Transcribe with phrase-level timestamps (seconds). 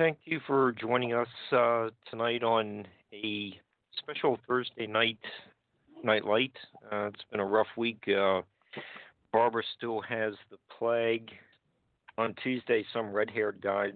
[0.00, 3.52] Thank you for joining us uh, tonight on a
[3.98, 5.18] special Thursday night
[6.02, 6.54] night light.
[6.90, 8.02] Uh, it's been a rough week.
[8.08, 8.40] Uh,
[9.30, 11.28] Barbara still has the plague.
[12.16, 13.90] On Tuesday, some red-haired guy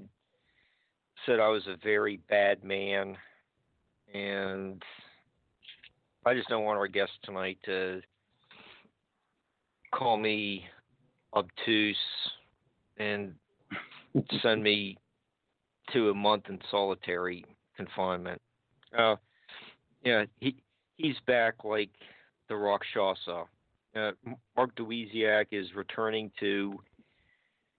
[1.24, 3.16] said I was a very bad man,
[4.12, 4.82] and
[6.26, 8.02] I just don't want our guest tonight to
[9.90, 10.66] call me
[11.34, 11.96] obtuse
[12.98, 13.32] and
[14.42, 14.98] send me
[15.92, 17.44] to a month in solitary
[17.76, 18.40] confinement.
[18.96, 19.16] Uh,
[20.04, 20.56] yeah, he
[20.96, 21.90] he's back like
[22.48, 23.44] the Rakshasa.
[23.96, 24.10] Uh,
[24.56, 26.78] Mark Dawidziak is returning to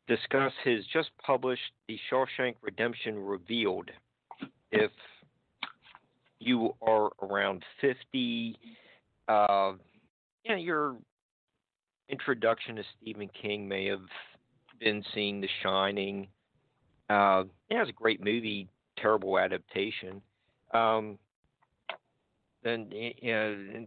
[0.08, 3.92] discuss his just published The Shawshank Redemption Revealed.
[4.72, 4.92] If
[6.40, 8.58] you are around 50,
[9.28, 9.74] uh,
[10.44, 10.96] yeah, your
[12.10, 14.08] introduction to Stephen King may have
[14.80, 16.28] been seeing The Shining,
[17.10, 18.68] uh, it was a great movie,
[18.98, 20.22] terrible adaptation.
[20.74, 21.18] Um,
[22.64, 23.86] then you know,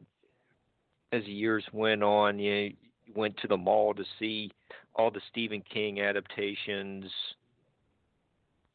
[1.13, 2.71] as the years went on, you, know,
[3.07, 4.51] you went to the mall to see
[4.95, 7.05] all the Stephen King adaptations.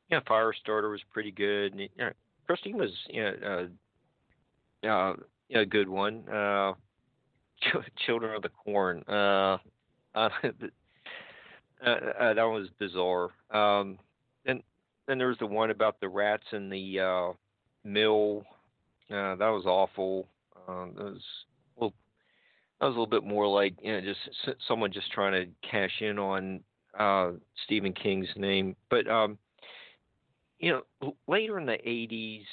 [0.10, 1.72] Yeah, Firestarter was pretty good.
[1.72, 2.12] And, you know,
[2.46, 3.68] Christine was you know,
[4.84, 5.16] uh, uh,
[5.50, 6.28] you know, a good one.
[6.30, 6.74] Uh,
[8.06, 9.04] Children of the Corn.
[9.08, 9.58] Uh,
[10.16, 10.30] uh,
[11.86, 13.30] uh, that was bizarre.
[13.52, 13.98] Um,
[15.08, 17.34] then there was the one about the rats in the uh,
[17.84, 18.44] mill.
[19.10, 20.28] Uh, that was awful.
[20.68, 21.22] Uh, that was
[21.76, 21.94] well,
[22.80, 26.02] that was a little bit more like you know just someone just trying to cash
[26.02, 26.62] in on
[26.98, 27.32] uh,
[27.66, 28.76] Stephen King's name.
[28.90, 29.38] But um,
[30.60, 30.72] you
[31.02, 32.46] know, later in the '80s,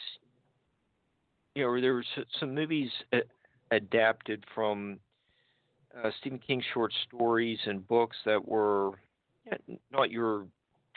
[1.54, 2.04] you know, there were
[2.38, 2.90] some movies
[3.70, 4.98] adapted from
[5.96, 8.92] uh, Stephen King short stories and books that were
[9.92, 10.46] not your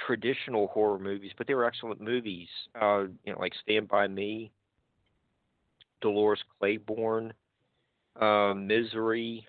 [0.06, 2.47] traditional horror movies, but they were excellent movies.
[2.80, 4.52] Uh, you know, like Stand by Me,
[6.02, 7.34] Dolores Claiborne,
[8.19, 9.46] uh, Misery,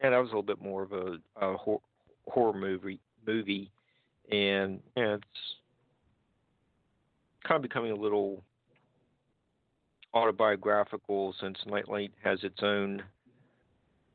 [0.00, 1.82] and that was a little bit more of a, a hor-
[2.28, 3.00] horror movie.
[3.26, 3.70] Movie,
[4.30, 5.24] and yeah, it's
[7.46, 8.42] kind of becoming a little
[10.14, 13.02] autobiographical since Nightlight has its own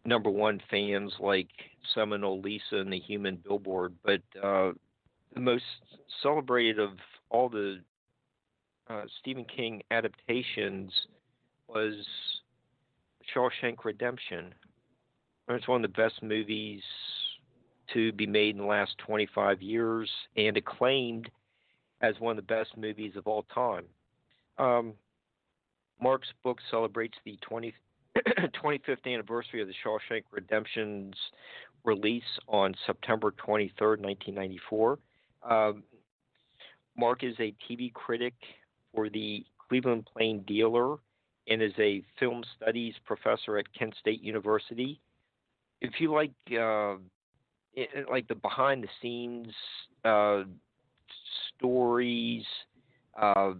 [0.05, 1.49] number one fans like
[1.93, 4.71] Seminole Lisa and the Human Billboard, but uh,
[5.33, 5.63] the most
[6.21, 6.91] celebrated of
[7.29, 7.79] all the
[8.89, 10.91] uh, Stephen King adaptations
[11.67, 12.05] was
[13.33, 14.53] Shawshank Redemption.
[15.49, 16.81] It's one of the best movies
[17.93, 21.29] to be made in the last 25 years and acclaimed
[22.01, 23.85] as one of the best movies of all time.
[24.57, 24.93] Um,
[26.01, 27.73] Mark's book celebrates the 20,
[28.63, 31.15] 25th anniversary of the Shawshank Redemption's
[31.83, 34.99] release on September 23rd, 1994.
[35.49, 35.83] Um,
[36.97, 38.33] Mark is a TV critic
[38.93, 40.97] for the Cleveland Plain Dealer
[41.47, 44.99] and is a film studies professor at Kent State University.
[45.81, 46.95] If you like, uh,
[47.73, 49.53] it, like the behind the scenes
[50.05, 50.43] uh,
[51.57, 52.43] stories,
[53.19, 53.53] uh,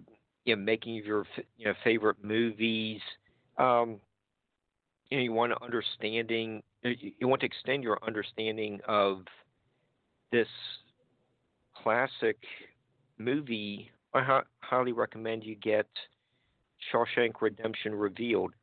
[0.45, 1.25] you know, making your
[1.57, 3.01] you know favorite movies,
[3.57, 4.00] um,
[5.09, 9.24] you know, you want understanding, you want to extend your understanding of
[10.31, 10.47] this
[11.75, 12.38] classic
[13.18, 15.88] movie, I ha- highly recommend you get
[16.92, 18.54] Shawshank Redemption Revealed.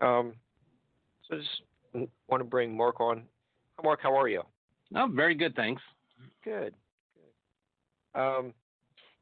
[0.00, 0.34] Um,
[1.28, 3.22] so just want to bring Mark on.
[3.82, 4.42] Mark, how are you?
[4.94, 5.82] Oh, very good, thanks.
[6.44, 6.74] Good.
[8.14, 8.20] Good.
[8.20, 8.52] Um,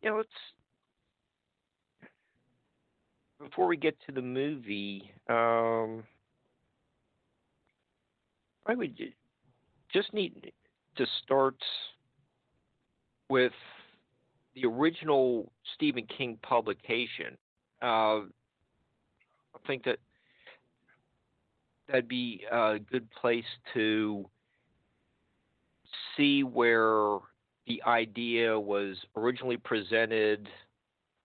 [0.03, 0.29] you know, let's
[3.41, 6.03] before we get to the movie, um,
[8.67, 8.99] I would
[9.93, 10.53] just need
[10.97, 11.57] to start
[13.29, 13.53] with
[14.55, 17.37] the original Stephen King publication.
[17.83, 18.21] Uh,
[19.55, 19.99] I think that
[21.87, 23.45] that'd be a good place
[23.75, 24.29] to
[26.17, 27.19] see where
[27.67, 30.49] the idea was originally presented,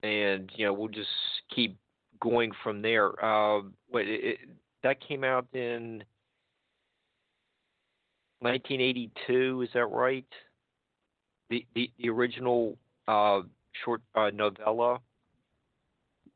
[0.04, 1.10] and you know we'll just
[1.54, 1.78] keep
[2.20, 3.24] going from there.
[3.24, 3.60] Uh,
[3.94, 4.40] it, it,
[4.84, 6.04] that came out in
[8.40, 10.26] 1982, is that right?
[11.50, 13.42] The the, the original uh,
[13.84, 15.00] short uh, novella.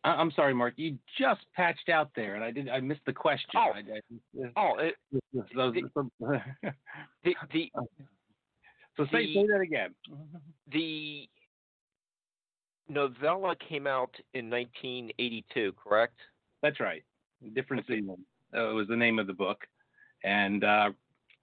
[0.04, 0.76] I'm sorry, Mark.
[0.78, 2.70] You just patched out there, and I did.
[2.70, 3.50] I missed the question.
[3.56, 4.96] Oh, I, I, oh it,
[5.34, 5.44] the,
[7.24, 7.72] the, the,
[8.96, 9.94] so say, say that again.
[10.72, 11.28] The
[12.90, 16.18] novella came out in 1982, correct?
[16.62, 17.04] That's right.
[17.54, 18.18] Different season.
[18.56, 19.68] Uh, it was the name of the book,
[20.24, 20.90] and uh,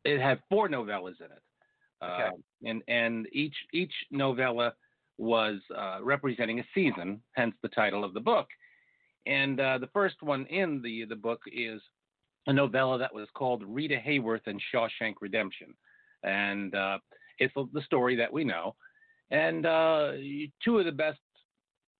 [0.05, 1.43] it had four novellas in it.
[2.05, 2.29] Okay.
[2.29, 4.75] Uh, and and each each novella
[5.19, 8.49] was uh, representing a season, hence the title of the book.
[9.27, 11.81] And uh, the first one in the the book is
[12.47, 15.75] a novella that was called Rita Hayworth and Shawshank Redemption,
[16.23, 16.99] and uh,
[17.39, 18.75] it's the story that we know.
[19.31, 20.13] And uh,
[20.63, 21.19] two of the best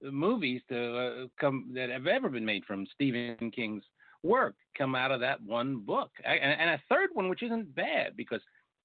[0.03, 3.85] movies to uh, come that have ever been made from Stephen King's
[4.23, 8.17] work come out of that one book, and, and a third one which isn't bad
[8.17, 8.41] because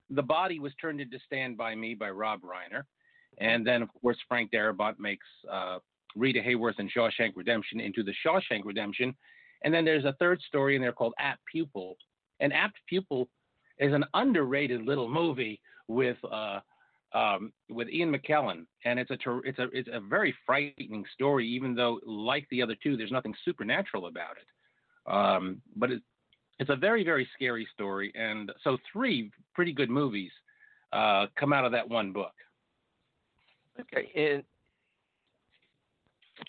[0.09, 2.83] the body was turned into Stand by Me by Rob Reiner,
[3.39, 5.79] and then of course Frank Darabont makes uh,
[6.15, 9.15] Rita Hayworth and Shawshank Redemption into the Shawshank Redemption,
[9.63, 11.95] and then there's a third story in there called Apt Pupil,
[12.39, 13.29] and Apt Pupil
[13.77, 16.59] is an underrated little movie with uh,
[17.13, 21.47] um, with Ian McKellen, and it's a ter- it's a it's a very frightening story.
[21.47, 25.11] Even though, like the other two, there's nothing supernatural about it.
[25.11, 26.05] Um, but it's
[26.59, 30.31] it's a very very scary story, and so three pretty good movies
[30.93, 32.33] uh, come out of that one book.
[33.79, 34.43] Okay, and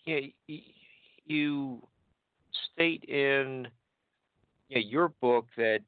[0.04, 0.20] yeah,
[1.26, 1.82] you
[2.72, 3.68] state in
[4.68, 5.80] yeah, your book that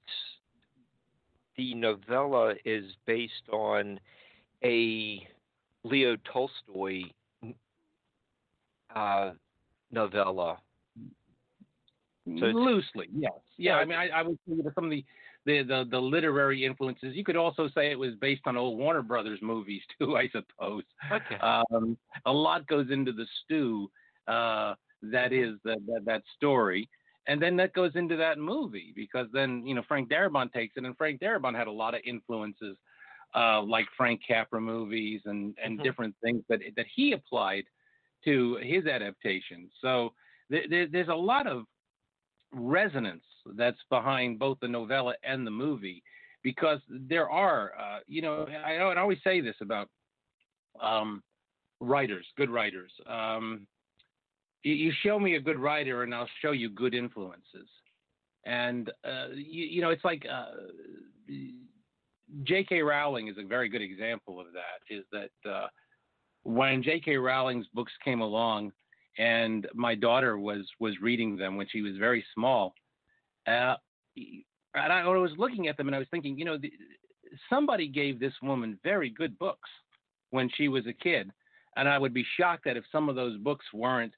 [1.57, 3.99] the novella is based on
[4.65, 5.27] a
[5.85, 7.03] Leo Tolstoy
[8.95, 9.31] uh,
[9.91, 10.59] novella.
[12.25, 13.33] So Loosely, yes.
[13.57, 15.05] Yeah, I mean, I, I would say that some of the,
[15.45, 17.17] the, the, the, literary influences.
[17.17, 20.85] You could also say it was based on old Warner Brothers movies too, I suppose.
[21.11, 21.37] Okay.
[21.37, 23.91] Um, a lot goes into the stew
[24.29, 26.89] uh, that is that, that, that story.
[27.27, 30.85] And then that goes into that movie because then, you know, Frank Darabont takes it,
[30.85, 32.77] and Frank Darabont had a lot of influences
[33.35, 35.85] uh, like Frank Capra movies and, and mm-hmm.
[35.85, 37.65] different things that that he applied
[38.25, 39.69] to his adaptation.
[39.81, 40.13] So
[40.51, 41.65] there, there's a lot of
[42.53, 43.25] resonance
[43.57, 46.03] that's behind both the novella and the movie
[46.43, 49.89] because there are, uh, you know, I, I always say this about
[50.81, 51.23] um,
[51.81, 52.91] writers, good writers.
[53.07, 53.67] Um,
[54.63, 57.69] you, show me a good writer, and I'll show you good influences.
[58.45, 60.47] And uh, you, you, know, it's like uh,
[62.45, 62.81] J.K.
[62.83, 64.95] Rowling is a very good example of that.
[64.95, 65.67] Is that uh,
[66.43, 67.17] when J.K.
[67.17, 68.73] Rowling's books came along,
[69.19, 72.75] and my daughter was was reading them when she was very small,
[73.47, 73.75] uh,
[74.75, 76.73] and I, was looking at them and I was thinking, you know, the,
[77.51, 79.69] somebody gave this woman very good books
[80.31, 81.31] when she was a kid,
[81.77, 84.15] and I would be shocked that if some of those books weren't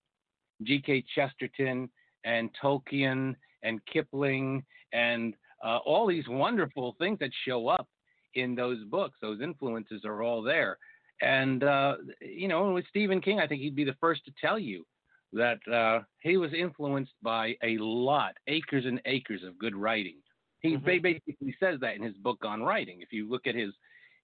[0.63, 1.05] G.K.
[1.15, 1.89] Chesterton
[2.25, 5.35] and Tolkien and Kipling and
[5.65, 7.89] uh, all these wonderful things that show up
[8.35, 9.17] in those books.
[9.21, 10.79] Those influences are all there.
[11.21, 14.59] And, uh, you know, with Stephen King, I think he'd be the first to tell
[14.59, 14.85] you
[15.33, 20.17] that uh, he was influenced by a lot, acres and acres of good writing.
[20.61, 21.03] He mm-hmm.
[21.03, 23.01] basically says that in his book on writing.
[23.01, 23.71] If you look at his,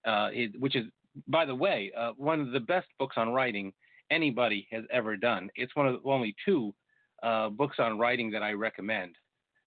[0.07, 0.87] uh, his which is,
[1.29, 3.73] by the way, uh, one of the best books on writing
[4.11, 5.51] anybody has ever done.
[5.57, 6.75] It's one of the only two
[7.23, 9.15] uh, books on writing that I recommend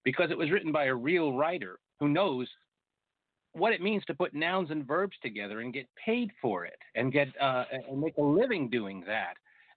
[0.04, 2.48] because it was written by a real writer who knows
[3.54, 7.12] what it means to put nouns and verbs together and get paid for it and
[7.12, 9.34] get uh, and make a living doing that.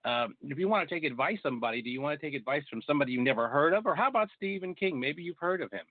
[0.09, 2.81] Um, if you want to take advice somebody, do you want to take advice from
[2.85, 4.99] somebody you never heard of, or how about Stephen King?
[4.99, 5.85] Maybe you've heard of him.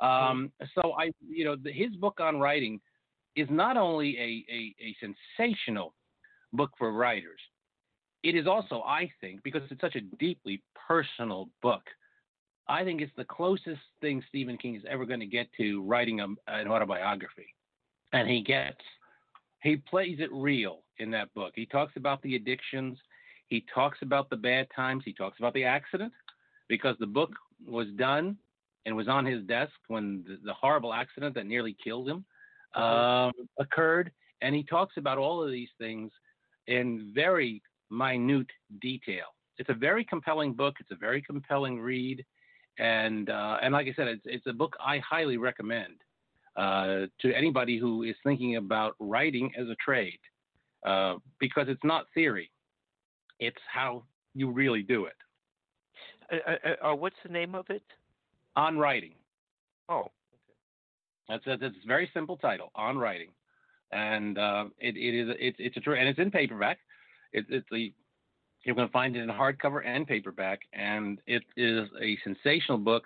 [0.00, 2.80] Um, so I, you know, the, his book on writing
[3.36, 4.96] is not only a, a, a
[5.36, 5.94] sensational
[6.52, 7.40] book for writers.
[8.22, 11.82] It is also, I think, because it's such a deeply personal book,
[12.68, 16.20] I think it's the closest thing Stephen King is ever going to get to writing
[16.20, 17.54] a, an autobiography.
[18.12, 18.80] And he gets,
[19.62, 21.52] he plays it real in that book.
[21.54, 22.98] He talks about the addictions,
[23.48, 26.12] he talks about the bad times, he talks about the accident,
[26.68, 27.30] because the book
[27.66, 28.36] was done
[28.86, 32.24] and was on his desk when the, the horrible accident that nearly killed him
[32.80, 34.10] um, occurred.
[34.40, 36.10] And he talks about all of these things
[36.66, 38.46] in very minute
[38.80, 39.26] detail.
[39.56, 40.76] It's a very compelling book.
[40.78, 42.24] It's a very compelling read,
[42.78, 45.94] and uh, and like I said, it's it's a book I highly recommend
[46.56, 50.18] uh, to anybody who is thinking about writing as a trade,
[50.86, 52.50] uh, because it's not theory,
[53.40, 54.04] it's how
[54.34, 55.16] you really do it.
[56.32, 57.82] Uh, uh, uh, what's the name of it?
[58.56, 59.14] On writing.
[59.88, 60.10] Oh, okay.
[61.28, 62.70] That's a, that's a very simple title.
[62.74, 63.30] On writing,
[63.92, 64.36] and
[64.78, 66.78] it it is it's it's a true and it's in paperback.
[67.32, 67.92] It, it's a
[68.64, 73.04] you're going to find it in hardcover and paperback, and it is a sensational book.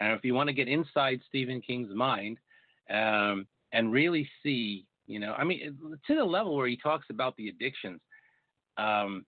[0.00, 2.38] And if you want to get inside Stephen King's mind
[2.90, 5.76] um, and really see, you know, I mean,
[6.06, 8.00] to the level where he talks about the addictions
[8.76, 9.24] um,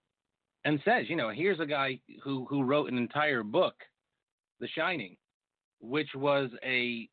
[0.64, 3.74] and says, you know, here's a guy who who wrote an entire book,
[4.60, 5.16] The Shining,
[5.80, 7.08] which was a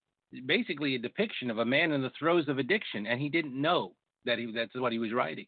[0.45, 3.93] basically a depiction of a man in the throes of addiction, and he didn't know
[4.25, 5.47] that he that's what he was writing.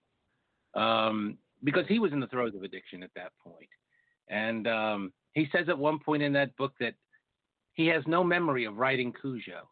[0.75, 3.69] Um, because he was in the throes of addiction at that point.
[4.29, 6.93] And um, he says at one point in that book that
[7.73, 9.67] he has no memory of writing Cujo.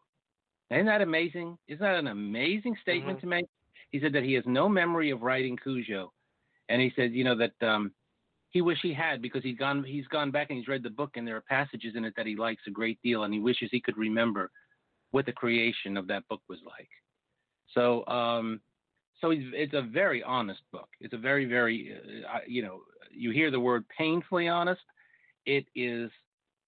[0.70, 1.56] Isn't that amazing?
[1.66, 3.26] Isn't that an amazing statement mm-hmm.
[3.28, 3.46] to make?
[3.90, 6.12] He said that he has no memory of writing Cujo,
[6.68, 7.92] and he said, you know, that um,
[8.50, 11.12] he wish he had because he's gone he's gone back and he's read the book
[11.16, 13.68] and there are passages in it that he likes a great deal, and he wishes
[13.70, 14.50] he could remember
[15.10, 16.88] what the creation of that book was like.
[17.74, 18.60] So um,
[19.20, 20.88] so it's a very honest book.
[21.00, 21.96] It's a very, very,
[22.32, 24.82] uh, you know, you hear the word painfully honest.
[25.46, 26.10] It is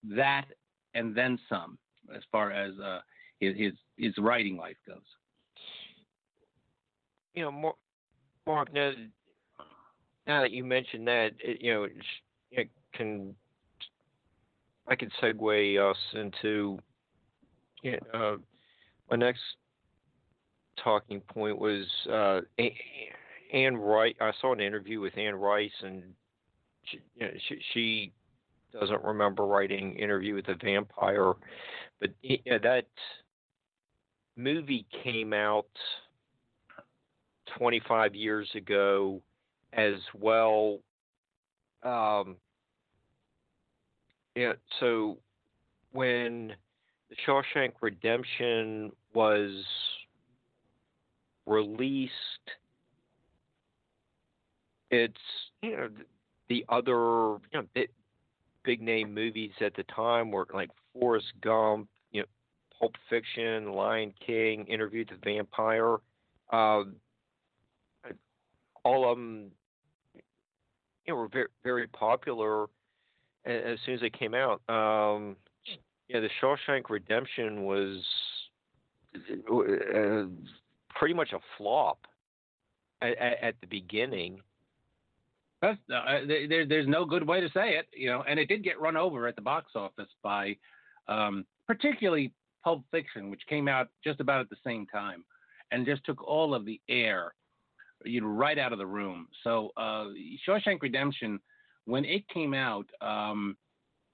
[0.04, 0.46] that
[0.94, 1.78] and then some
[2.14, 3.00] as far as uh,
[3.38, 4.98] his, his, his writing life goes.
[7.34, 7.74] You know,
[8.46, 8.92] Mark, now,
[10.26, 11.86] now that you mentioned that, it, you know,
[12.50, 13.34] it can
[14.88, 16.78] I can segue us into
[17.82, 18.36] you know, uh,
[19.08, 19.40] my next
[20.82, 22.40] talking point was uh,
[23.52, 24.14] Anne Rice.
[24.20, 26.02] I saw an interview with Anne Rice, and
[26.84, 28.12] she, you know, she, she
[28.72, 31.34] doesn't remember writing Interview with a Vampire,
[32.00, 32.86] but yeah, that
[34.36, 35.66] movie came out
[37.58, 39.20] 25 years ago
[39.72, 40.78] as well.
[41.82, 42.36] Um,
[44.36, 45.18] yeah, so
[45.92, 46.52] when
[47.08, 49.64] the Shawshank Redemption was
[51.50, 52.12] released
[54.90, 55.14] it's
[55.62, 55.88] you know
[56.48, 57.88] the other you know big,
[58.64, 62.26] big name movies at the time were like Forrest Gump, you know,
[62.78, 65.96] Pulp Fiction, Lion King, Interview with the Vampire.
[66.50, 66.96] Um,
[68.82, 69.50] all of them,
[70.14, 72.64] you know, were very very popular
[73.44, 74.60] as soon as they came out.
[74.68, 75.36] Um,
[76.08, 78.04] yeah, the Shawshank Redemption was
[79.14, 80.24] uh,
[80.94, 82.06] pretty much a flop
[83.02, 84.40] at, at the beginning.
[85.62, 88.24] That's, uh, there, there's no good way to say it, you know.
[88.26, 90.56] And it did get run over at the box office by,
[91.08, 92.32] um, particularly
[92.64, 95.24] Pulp Fiction, which came out just about at the same time,
[95.70, 97.34] and just took all of the air,
[98.04, 99.28] you know, right out of the room.
[99.44, 100.06] So uh,
[100.48, 101.40] Shawshank Redemption,
[101.84, 103.56] when it came out, um,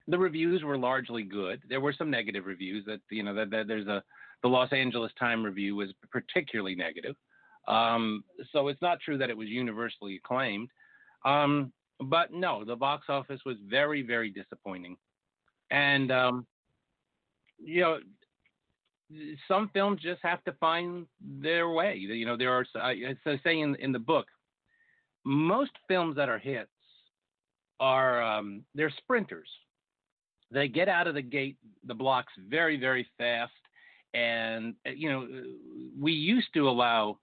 [0.09, 1.63] the reviews were largely good.
[1.69, 4.03] There were some negative reviews that you know that, that there's a
[4.47, 7.17] the Los Angeles Time review was particularly negative.
[7.67, 8.23] Um,
[8.53, 10.71] so it's not true that it was universally acclaimed.
[11.25, 14.99] Um, but no, the box office was very, very disappointing.
[15.73, 16.47] And, um,
[17.59, 17.99] you know,
[19.49, 21.97] some films just have to find their way.
[21.97, 24.27] You know, there are, as I say in, in the book,
[25.25, 26.71] most films that are hits
[27.81, 29.49] are, um, they're sprinters.
[30.53, 33.51] They get out of the gate, the blocks very, very fast
[34.17, 35.27] and uh, you know
[36.01, 37.19] we used to allow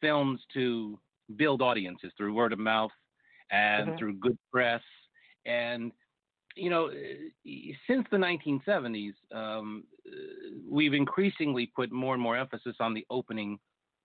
[0.00, 0.98] films to
[1.36, 2.90] build audiences through word of mouth
[3.50, 3.98] and mm-hmm.
[3.98, 4.82] through good press
[5.46, 5.92] and
[6.56, 10.10] you know uh, since the 1970s um, uh,
[10.68, 13.58] we've increasingly put more and more emphasis on the opening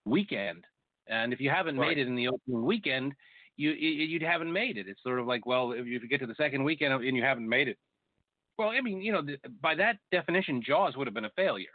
[0.06, 0.64] weekend
[1.08, 1.90] and if you haven't right.
[1.90, 3.14] made it in the opening weekend
[3.56, 6.28] you, you you haven't made it it's sort of like well if you get to
[6.28, 7.78] the second weekend and you haven't made it
[8.58, 9.24] well, I mean, you know,
[9.62, 11.70] by that definition, Jaws would have been a failure.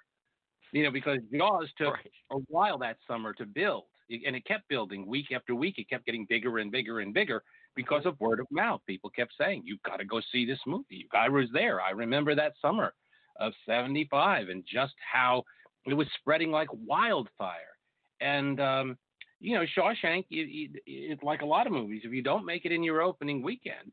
[0.73, 2.13] You know, because Jaws took Right.
[2.31, 5.79] a while that summer to build, and it kept building week after week.
[5.79, 7.43] It kept getting bigger and bigger and bigger
[7.75, 8.83] because of word of mouth.
[8.87, 11.81] People kept saying, "You've got to go see this movie." I was there.
[11.81, 12.95] I remember that summer
[13.37, 15.43] of '75 and just how
[15.87, 17.79] it was spreading like wildfire.
[18.21, 18.99] And um,
[19.41, 22.03] you know, Shawshank, it's like a lot of movies.
[22.05, 23.93] If you don't make it in your opening weekend,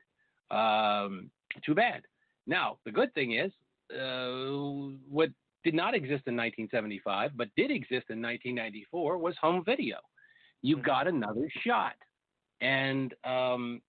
[0.51, 1.31] um,
[1.63, 2.03] too bad.
[2.47, 3.51] Now, the good thing is,
[3.91, 5.29] uh, what
[5.63, 9.97] did not exist in 1975 but did exist in 1994 was home video.
[10.61, 10.83] You Mhm.
[10.83, 11.95] got another shot,
[12.61, 13.81] and um,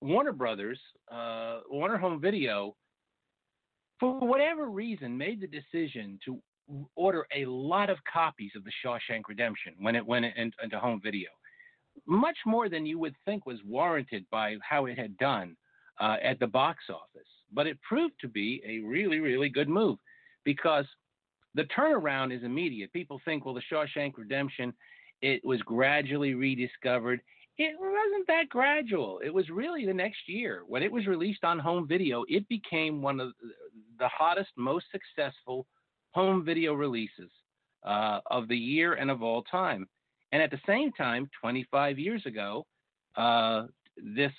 [0.00, 2.76] Warner Brothers, uh, Warner Home Video,
[3.98, 6.42] for whatever reason, made the decision to
[6.94, 11.00] order a lot of copies of The Shawshank Redemption when it went in, into home
[11.00, 11.30] video,
[12.06, 15.56] much more than you would think was warranted by how it had done
[16.00, 17.31] uh, at the box office.
[17.52, 19.98] But it proved to be a really, really good move
[20.44, 20.86] because
[21.54, 22.92] the turnaround is immediate.
[22.92, 24.72] People think, well, The Shawshank Redemption,
[25.20, 27.20] it was gradually rediscovered.
[27.58, 29.20] It wasn't that gradual.
[29.24, 30.62] It was really the next year.
[30.66, 33.32] When it was released on home video, it became one of
[33.98, 35.66] the hottest, most successful
[36.12, 37.30] home video releases
[37.84, 39.86] uh, of the year and of all time.
[40.32, 42.66] And at the same time, 25 years ago,
[43.16, 43.64] uh,
[43.96, 44.32] this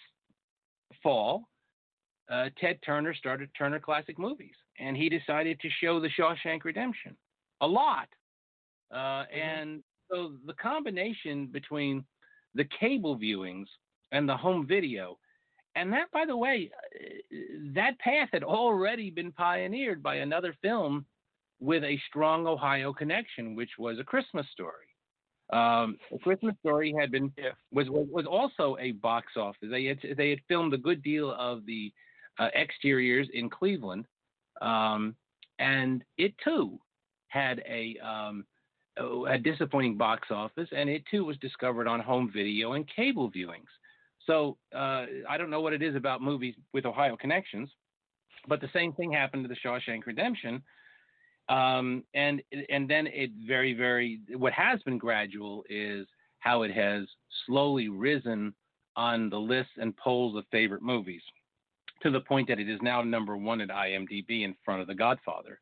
[1.03, 1.43] fall,
[2.29, 7.17] uh, Ted Turner started Turner Classic Movies, and he decided to show The Shawshank Redemption
[7.61, 8.09] a lot.
[8.91, 12.05] Uh, And so the combination between
[12.53, 13.65] the cable viewings
[14.11, 15.17] and the home video,
[15.75, 17.35] and that, by the way, uh,
[17.73, 21.05] that path had already been pioneered by another film
[21.59, 24.87] with a strong Ohio connection, which was A Christmas Story.
[25.51, 27.51] Um, a Christmas Story had been Yeah.
[27.71, 29.69] was, was was also a box office.
[29.69, 31.91] They had they had filmed a good deal of the
[32.39, 34.05] uh, exteriors in Cleveland,
[34.61, 35.15] um,
[35.59, 36.79] and it too
[37.27, 38.45] had a um,
[39.27, 43.69] a disappointing box office, and it too was discovered on home video and cable viewings.
[44.25, 47.69] So uh, I don't know what it is about movies with Ohio connections,
[48.47, 50.61] but the same thing happened to The Shawshank Redemption.
[51.49, 56.07] Um, and and then it very very what has been gradual is
[56.39, 57.05] how it has
[57.45, 58.53] slowly risen
[58.95, 61.21] on the lists and polls of favorite movies
[62.03, 64.95] to the point that it is now number one at IMDb in front of The
[64.95, 65.59] Godfather.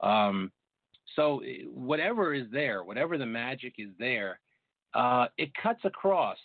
[0.00, 0.52] Um,
[1.16, 4.38] so whatever is there, whatever the magic is there,
[4.94, 6.38] uh, it cuts across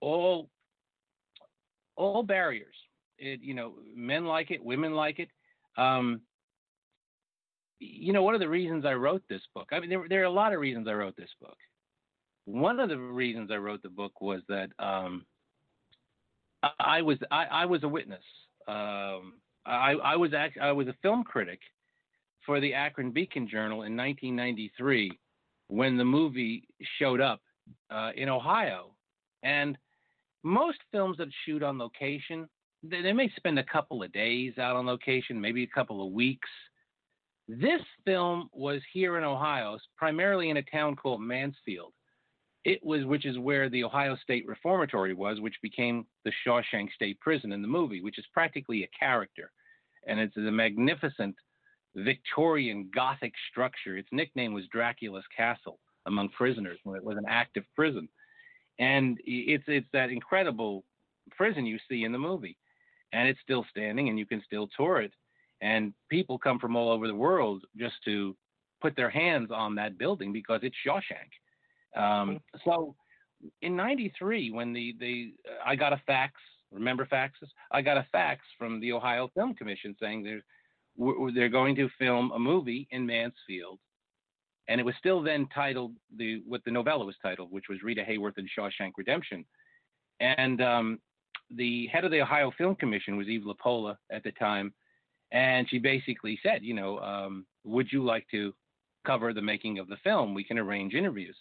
[0.00, 0.48] all
[1.96, 2.74] all barriers.
[3.18, 5.28] It, you know, men like it, women like it.
[5.76, 6.22] Um,
[7.78, 9.68] you know, one of the reasons I wrote this book.
[9.72, 11.56] I mean, there, there are a lot of reasons I wrote this book.
[12.46, 15.26] One of the reasons I wrote the book was that um,
[16.78, 18.22] I, was I, I was a witness.
[18.68, 19.34] Um,
[19.66, 21.60] I, I was act, I was a film critic
[22.44, 25.18] for the Akron Beacon Journal in 1993
[25.68, 26.66] when the movie
[26.98, 27.40] showed up
[27.90, 28.90] uh, in Ohio.
[29.42, 29.78] And
[30.42, 32.48] most films that shoot on location,
[32.82, 36.12] they, they may spend a couple of days out on location, maybe a couple of
[36.12, 36.48] weeks.
[37.48, 41.92] This film was here in Ohio, primarily in a town called Mansfield.
[42.64, 47.18] It was, which is where the Ohio State Reformatory was, which became the Shawshank State
[47.20, 49.50] Prison in the movie, which is practically a character,
[50.06, 51.36] and it's a magnificent
[51.94, 53.96] Victorian Gothic structure.
[53.96, 58.08] Its nickname was Dracula's Castle among prisoners when it was an active prison,
[58.78, 60.84] and it's it's that incredible
[61.30, 62.58] prison you see in the movie,
[63.12, 65.12] and it's still standing, and you can still tour it,
[65.62, 68.36] and people come from all over the world just to
[68.82, 71.30] put their hands on that building because it's Shawshank.
[71.96, 72.94] Um, so
[73.62, 76.34] in '93, when the the I got a fax,
[76.72, 77.48] remember faxes?
[77.70, 80.42] I got a fax from the Ohio Film Commission saying they're
[81.34, 83.78] they're going to film a movie in Mansfield,
[84.68, 88.02] and it was still then titled the what the novella was titled, which was Rita
[88.02, 89.44] Hayworth and Shawshank Redemption,
[90.20, 90.98] and um,
[91.50, 94.72] the head of the Ohio Film Commission was Eve Lapolla at the time,
[95.32, 98.52] and she basically said, you know, um, would you like to
[99.06, 100.34] cover the making of the film?
[100.34, 101.36] We can arrange interviews.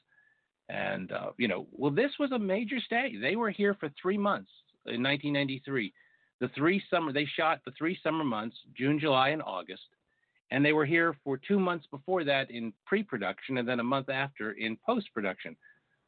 [0.70, 3.16] And, uh, you know, well, this was a major stay.
[3.20, 4.52] They were here for three months
[4.86, 5.92] in 1993.
[6.40, 9.84] The three summer, they shot the three summer months, June, July, and August.
[10.52, 13.84] And they were here for two months before that in pre production and then a
[13.84, 15.56] month after in post production.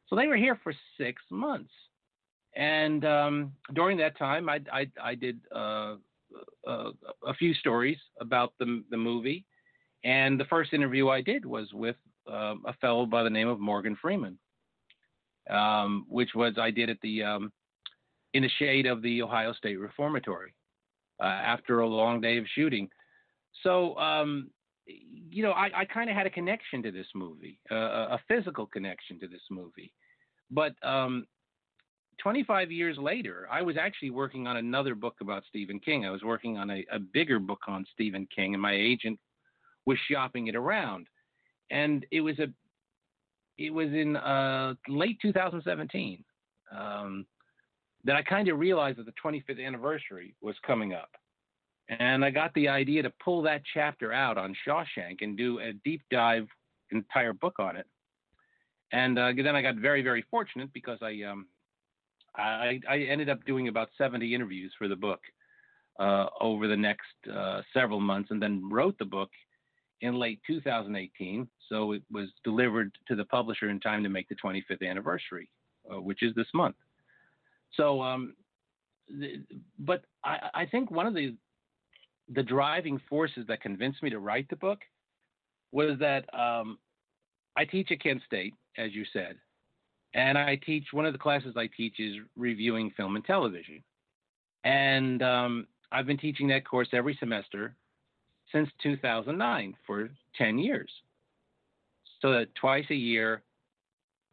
[0.08, 1.72] So they were here for six months.
[2.56, 5.96] And um, during that time, I, I, I did uh,
[6.68, 6.92] uh,
[7.26, 9.46] a few stories about the, the movie.
[10.04, 11.96] And the first interview I did was with
[12.32, 14.38] uh, a fellow by the name of Morgan Freeman
[15.50, 17.52] um, which was I did at the um,
[18.34, 20.54] in the shade of the Ohio State Reformatory
[21.22, 22.90] uh, after a long day of shooting.
[23.64, 24.50] So um,
[24.86, 27.76] you know, I, I kind of had a connection to this movie, uh,
[28.16, 29.94] a physical connection to this movie.
[30.50, 31.26] But um,
[32.22, 36.06] 25 years later, I was actually working on another book about Stephen King.
[36.06, 39.20] I was working on a, a bigger book on Stephen King, and my agent
[39.86, 41.08] was shopping it around.
[41.70, 42.48] And it was a,
[43.58, 46.24] it was in uh, late 2017
[46.76, 47.26] um,
[48.04, 51.10] that I kind of realized that the 25th anniversary was coming up.
[52.00, 55.74] And I got the idea to pull that chapter out on Shawshank and do a
[55.84, 56.48] deep dive
[56.92, 57.86] entire book on it.
[58.94, 61.48] And uh, then I got very, very fortunate because I, um,
[62.36, 65.20] I, I ended up doing about 70 interviews for the book
[66.00, 69.30] uh, over the next uh, several months, and then wrote the book
[70.02, 71.48] in late 2018.
[71.70, 75.50] So it was delivered to the publisher in time to make the 25th anniversary,
[75.92, 76.76] uh, which is this month.
[77.76, 78.36] So, um,
[79.80, 81.36] but I, I think one of the
[82.34, 84.80] the driving forces that convinced me to write the book
[85.74, 86.78] was that um,
[87.58, 89.36] I teach at Kent State, as you said,
[90.14, 93.84] and I teach one of the classes I teach is reviewing film and television,
[94.64, 97.76] and um, I've been teaching that course every semester
[98.52, 100.90] since 2009 for 10 years.
[102.22, 103.44] So that twice a year,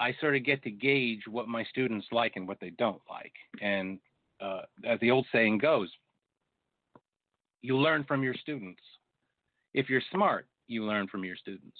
[0.00, 3.32] I sort of get to gauge what my students like and what they don't like.
[3.60, 3.98] And
[4.40, 5.90] uh, as the old saying goes,
[7.62, 8.82] you learn from your students.
[9.74, 11.76] If you're smart, you learn from your students.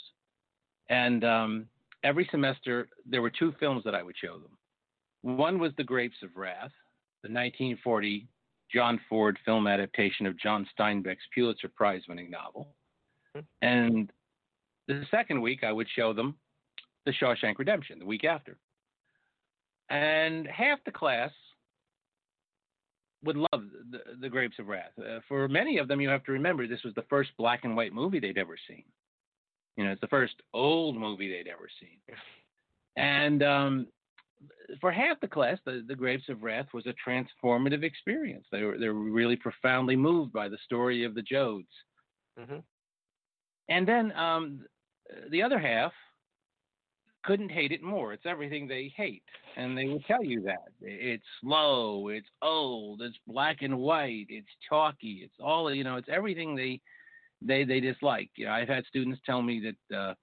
[0.88, 1.66] And um,
[2.02, 5.36] every semester, there were two films that I would show them.
[5.36, 6.72] One was The Grapes of Wrath,
[7.22, 8.26] the 1940
[8.72, 12.68] John Ford film adaptation of John Steinbeck's Pulitzer Prize winning novel.
[13.34, 13.40] Hmm.
[13.62, 14.12] And
[14.86, 16.36] the second week, I would show them
[17.06, 18.56] The Shawshank Redemption, the week after.
[19.90, 21.30] And half the class
[23.24, 24.92] would love the, the Grapes of Wrath.
[24.98, 27.74] Uh, for many of them, you have to remember this was the first black and
[27.74, 28.84] white movie they'd ever seen.
[29.76, 31.98] You know, it's the first old movie they'd ever seen.
[32.96, 33.86] And um,
[34.80, 38.46] for half the class, the, the Grapes of Wrath was a transformative experience.
[38.52, 41.66] They were they were really profoundly moved by the story of the Joads.
[42.38, 42.58] Mm-hmm.
[43.68, 44.64] And then um,
[45.30, 45.92] the other half
[47.24, 48.12] couldn't hate it more.
[48.12, 49.24] It's everything they hate,
[49.56, 54.48] and they will tell you that it's slow, it's old, it's black and white, it's
[54.68, 56.80] chalky, it's all you know, it's everything they
[57.42, 58.30] they they dislike.
[58.36, 60.14] You know, I've had students tell me that uh,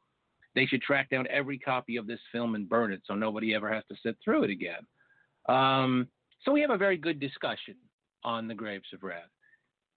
[0.55, 3.71] they should track down every copy of this film and burn it so nobody ever
[3.71, 4.85] has to sit through it again.
[5.47, 6.07] Um,
[6.43, 7.75] so we have a very good discussion
[8.23, 9.29] on the Grapes of Wrath.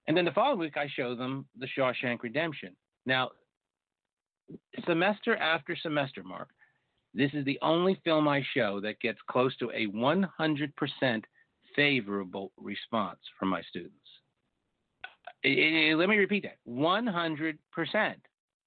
[0.07, 2.75] And then the following week, I show them The Shawshank Redemption.
[3.07, 3.31] Now,
[4.87, 6.49] semester after semester, Mark,
[7.15, 11.25] this is the only film I show that gets close to a 100%
[11.77, 13.95] favorable response from my students.
[15.45, 17.59] let me repeat that 100%.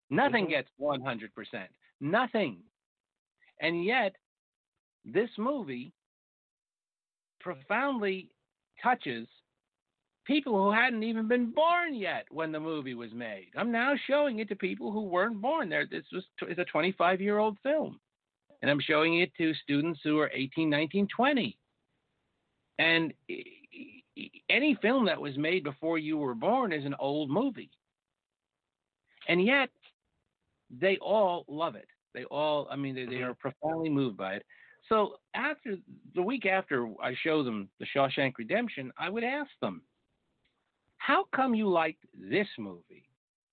[0.10, 0.52] Nothing mm-hmm.
[0.52, 1.30] gets 100%.
[2.02, 2.58] Nothing.
[3.62, 4.16] And yet,
[5.06, 5.94] this movie
[7.40, 8.30] profoundly
[8.84, 9.28] touches
[10.26, 13.48] people who hadn't even been born yet when the movie was made.
[13.56, 15.86] I'm now showing it to people who weren't born there.
[15.90, 18.00] This was it's a 25 year old film
[18.62, 21.58] and I'm showing it to students who are 18, 19, 20.
[22.80, 23.14] And
[24.50, 27.72] any film that was made before you were born is an old movie.
[29.28, 29.70] And yet,
[30.70, 31.88] they all love it.
[32.14, 33.32] They all, I mean, they, they mm-hmm.
[33.32, 34.46] are profoundly moved by it.
[34.90, 35.76] So after
[36.16, 39.82] the week after I show them the Shawshank Redemption, I would ask them,
[40.98, 43.08] "How come you liked this movie,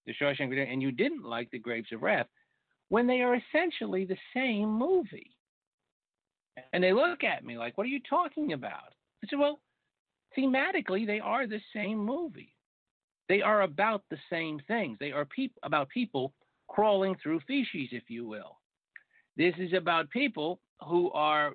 [0.07, 2.27] the Shawshank Redemption, and you didn't like the Grapes of Wrath?"
[2.89, 5.37] when they are essentially the same movie.
[6.73, 8.95] And they look at me like, What are you talking about?
[9.23, 9.61] I said, Well,
[10.37, 12.55] thematically, they are the same movie.
[13.29, 14.97] They are about the same things.
[14.99, 16.33] They are peop- about people
[16.69, 18.59] crawling through feces, if you will.
[19.37, 21.55] This is about people who are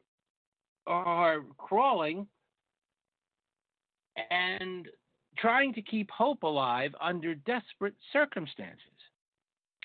[0.85, 2.27] are crawling
[4.29, 4.87] and
[5.37, 8.79] trying to keep hope alive under desperate circumstances.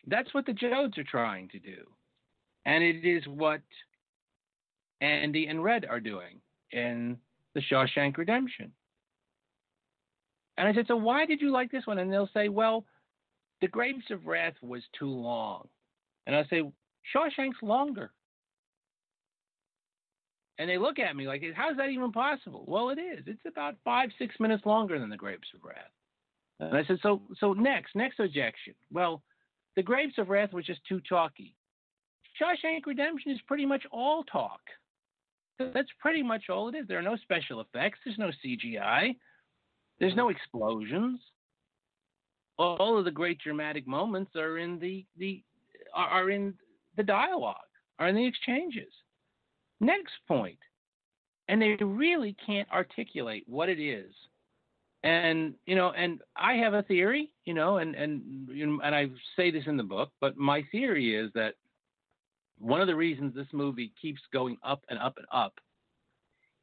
[0.06, 1.84] That's what the Joads are trying to do.
[2.66, 3.62] And it is what
[5.00, 6.40] Andy and Red are doing
[6.72, 7.16] in
[7.54, 8.72] The Shawshank Redemption.
[10.56, 11.98] And I said, So why did you like this one?
[11.98, 12.84] And they'll say, Well,
[13.60, 15.68] The Grapes of Wrath was too long.
[16.26, 16.62] And I say,
[17.14, 18.12] Shawshank's longer.
[20.58, 22.64] And they look at me like, How's that even possible?
[22.66, 23.24] Well, it is.
[23.26, 25.76] It's about five, six minutes longer than The Grapes of Wrath.
[26.60, 28.74] And I said, So so next, next objection.
[28.92, 29.22] Well,
[29.76, 31.54] the Grapes of Wrath was just too talky.
[32.40, 34.60] Shawshank Redemption is pretty much all talk.
[35.58, 36.86] That's pretty much all it is.
[36.86, 37.98] There are no special effects.
[38.04, 39.16] There's no CGI.
[39.98, 41.20] There's no explosions.
[42.58, 45.42] All of the great dramatic moments are in the the
[45.94, 46.54] are in
[46.96, 47.56] the dialogue,
[47.98, 48.92] are in the exchanges.
[49.80, 50.58] Next point,
[51.48, 54.12] and they really can't articulate what it is.
[55.04, 59.50] And you know, and I have a theory, you know, and and and I say
[59.50, 61.54] this in the book, but my theory is that
[62.58, 65.54] one of the reasons this movie keeps going up and up and up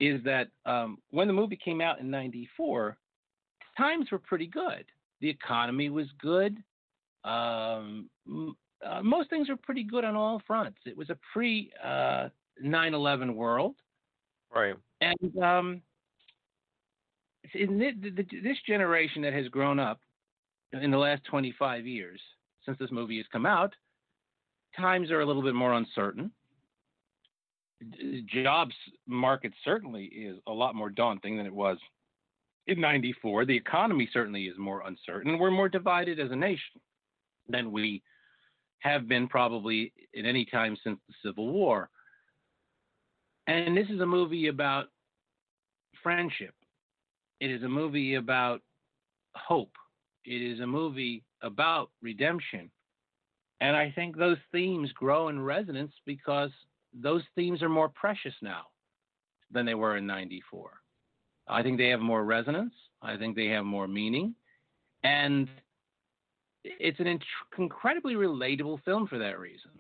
[0.02, 2.98] is that um, when the movie came out in '94,
[3.78, 4.84] times were pretty good.
[5.22, 6.58] The economy was good.
[7.24, 8.10] Um,
[8.86, 10.80] uh, most things were pretty good on all fronts.
[10.86, 12.30] It was a pre uh,
[12.64, 13.76] 9/11 world,
[14.54, 14.76] right?
[15.02, 15.82] And um,
[17.54, 20.00] the, this generation that has grown up
[20.74, 22.20] in the last 25 years
[22.66, 23.74] since this movie has come out,
[24.76, 26.32] times are a little bit more uncertain.
[28.44, 28.74] Jobs
[29.06, 31.78] market certainly is a lot more daunting than it was
[32.68, 33.46] in 94.
[33.46, 35.38] The economy certainly is more uncertain.
[35.38, 36.82] We're more divided as a nation
[37.48, 38.02] than we
[38.80, 41.90] have been probably at any time since the Civil War.
[43.48, 44.88] And this is a movie about
[46.02, 46.54] friendship.
[47.40, 48.62] It is a movie about
[49.36, 49.74] hope.
[50.24, 52.72] It is a movie about redemption.
[53.62, 56.52] And I think those themes grow in resonance because
[56.94, 58.64] those themes are more precious now
[59.52, 60.72] than they were in 94.
[61.48, 62.74] I think they have more resonance.
[63.02, 64.36] I think they have more meaning.
[65.04, 65.48] And
[66.64, 67.20] it's an
[67.58, 69.72] incredibly relatable film for that reason.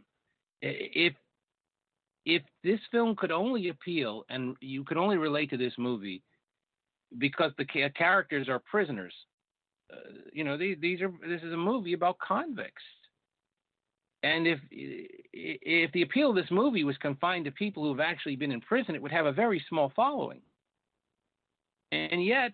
[0.62, 1.13] If
[2.25, 6.23] if this film could only appeal and you could only relate to this movie
[7.19, 9.13] because the characters are prisoners,
[9.93, 9.97] uh,
[10.34, 12.84] you know these, these are this is a movie about convicts.
[14.23, 18.36] And if if the appeal of this movie was confined to people who have actually
[18.36, 20.41] been in prison, it would have a very small following.
[21.96, 22.52] And yet,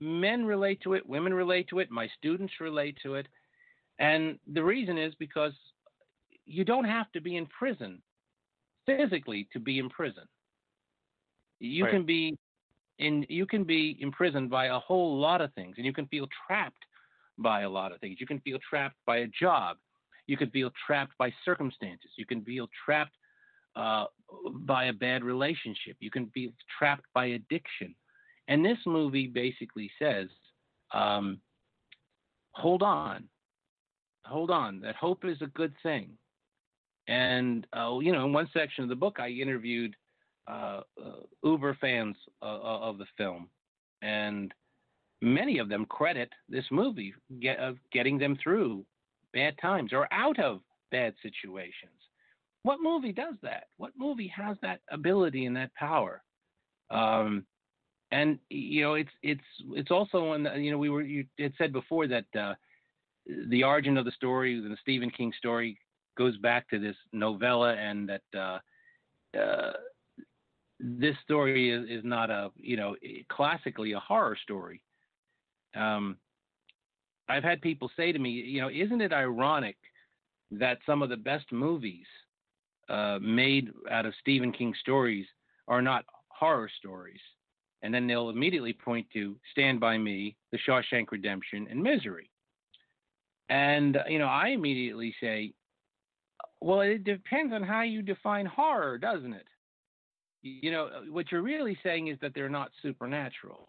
[0.00, 3.26] men relate to it, women relate to it, my students relate to it.
[3.98, 5.52] And the reason is because
[6.46, 8.02] you don't have to be in prison
[8.86, 10.24] physically to be in prison.
[11.60, 11.92] You right.
[11.92, 12.36] can be
[12.98, 16.28] in you can be imprisoned by a whole lot of things and you can feel
[16.46, 16.84] trapped
[17.38, 18.18] by a lot of things.
[18.20, 19.76] You can feel trapped by a job.
[20.26, 22.10] You can feel trapped by circumstances.
[22.16, 23.14] You can feel trapped
[23.76, 24.06] uh,
[24.60, 25.96] by a bad relationship.
[26.00, 27.94] You can be trapped by addiction.
[28.48, 30.28] And this movie basically says,
[30.92, 31.40] um,
[32.52, 33.24] hold on,
[34.24, 36.10] hold on, that hope is a good thing.
[37.08, 39.94] And, uh, you know, in one section of the book, I interviewed
[40.46, 43.48] uh, uh uber fans uh, uh, of the film.
[44.02, 44.52] And
[45.22, 48.84] many of them credit this movie get, of getting them through
[49.32, 51.92] bad times or out of bad situations.
[52.62, 53.64] What movie does that?
[53.76, 56.22] What movie has that ability and that power?
[56.90, 57.44] Um,
[58.10, 59.40] and you know it's it's
[59.72, 62.54] it's also when you know we were you had said before that uh,
[63.48, 65.78] the origin of the story, the Stephen King story,
[66.16, 68.58] goes back to this novella, and that uh,
[69.38, 69.72] uh,
[70.78, 72.96] this story is, is not a you know
[73.28, 74.80] classically a horror story.
[75.74, 76.16] Um,
[77.28, 79.76] I've had people say to me, you know, isn't it ironic
[80.50, 82.06] that some of the best movies
[82.88, 85.26] uh, made out of Stephen King stories
[85.66, 87.20] are not horror stories?
[87.84, 92.30] And then they'll immediately point to Stand by Me, The Shawshank Redemption, and Misery.
[93.50, 95.52] And uh, you know, I immediately say,
[96.62, 99.46] well, it depends on how you define horror, doesn't it?
[100.40, 103.68] You know, uh, what you're really saying is that they're not supernatural.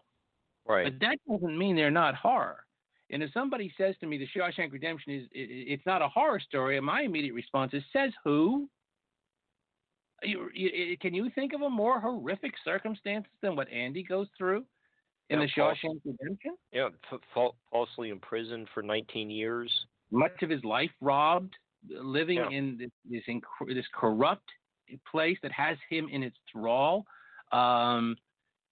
[0.66, 0.84] Right.
[0.84, 2.64] But that doesn't mean they're not horror.
[3.10, 6.80] And if somebody says to me, The Shawshank Redemption is it's not a horror story,
[6.80, 8.66] my immediate response is, says who?
[10.22, 14.64] You, you, can you think of a more horrific circumstance than what Andy goes through
[15.28, 16.56] in yeah, the Shawshank Redemption?
[16.72, 19.70] Yeah, f- falsely imprisoned for 19 years.
[20.10, 21.54] Much of his life robbed,
[21.88, 22.50] living yeah.
[22.50, 24.48] in this this, inc- this, corrupt
[25.10, 27.04] place that has him in its thrall.
[27.52, 28.16] Um,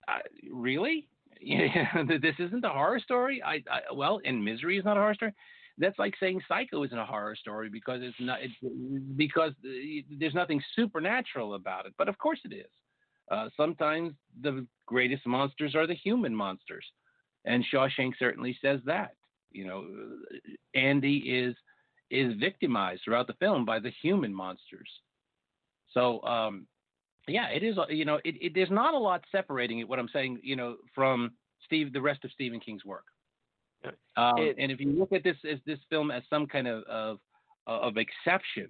[0.08, 0.18] uh,
[0.50, 1.08] really?
[1.46, 3.42] Yeah, this isn't a horror story.
[3.42, 5.34] I, I well, and misery is not a horror story
[5.78, 8.54] that's like saying Psycho isn't a horror story because it's not it's,
[9.16, 9.52] because
[10.18, 11.94] there's nothing supernatural about it.
[11.98, 12.70] But of course it is.
[13.30, 16.84] Uh, sometimes the greatest monsters are the human monsters,
[17.44, 19.14] and Shawshank certainly says that.
[19.50, 19.86] You know,
[20.74, 21.54] Andy is
[22.10, 24.90] is victimized throughout the film by the human monsters.
[25.92, 26.66] So um,
[27.26, 27.76] yeah, it is.
[27.88, 29.88] You know, it, it, there's not a lot separating it.
[29.88, 31.32] What I'm saying, you know, from
[31.64, 33.04] Steve, the rest of Stephen King's work.
[34.16, 36.82] Um, it, and if you look at this as this film as some kind of
[36.84, 37.18] of,
[37.66, 38.68] of exception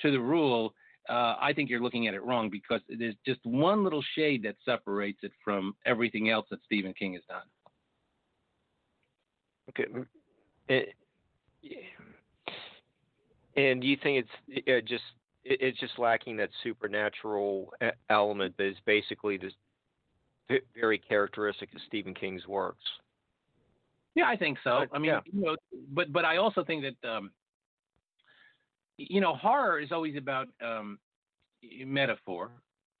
[0.00, 0.74] to the rule,
[1.08, 4.56] uh, I think you're looking at it wrong because there's just one little shade that
[4.64, 7.42] separates it from everything else that Stephen King has done.
[9.70, 9.86] Okay,
[10.68, 10.94] it,
[13.56, 15.04] and do you think it's it just
[15.44, 17.72] it's just lacking that supernatural
[18.10, 19.52] element that is basically this
[20.78, 22.84] very characteristic of Stephen King's works?
[24.16, 24.86] Yeah, I think so.
[24.92, 25.20] I mean, yeah.
[25.30, 25.56] you know,
[25.92, 27.30] but but I also think that um,
[28.96, 30.98] you know, horror is always about um,
[31.84, 32.50] metaphor,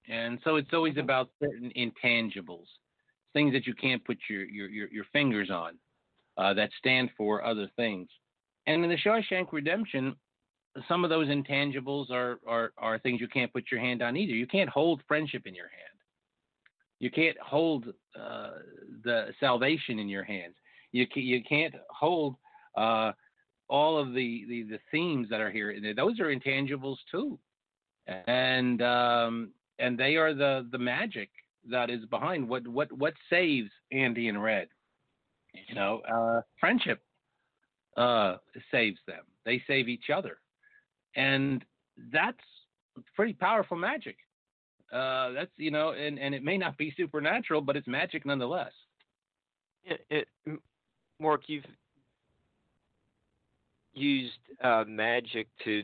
[0.08, 2.66] and so it's always about certain intangibles,
[3.32, 5.78] things that you can't put your your your, your fingers on,
[6.36, 8.08] uh, that stand for other things.
[8.66, 10.14] And in the Shawshank Redemption,
[10.86, 14.34] some of those intangibles are, are are things you can't put your hand on either.
[14.34, 15.80] You can't hold friendship in your hand.
[16.98, 18.50] You can't hold uh,
[19.02, 20.56] the salvation in your hands.
[20.96, 22.36] You you can't hold
[22.74, 23.12] uh,
[23.68, 25.74] all of the, the the themes that are here.
[25.94, 27.38] Those are intangibles too,
[28.26, 31.28] and um, and they are the the magic
[31.70, 34.68] that is behind what what what saves Andy and Red.
[35.68, 37.00] You know, uh, friendship
[37.96, 38.36] uh,
[38.70, 39.24] saves them.
[39.44, 40.38] They save each other,
[41.14, 41.62] and
[42.12, 42.38] that's
[43.14, 44.16] pretty powerful magic.
[44.92, 48.72] Uh, that's you know, and and it may not be supernatural, but it's magic nonetheless.
[49.84, 50.28] It, it,
[51.20, 51.64] Mark, you've
[53.94, 55.82] used uh, magic to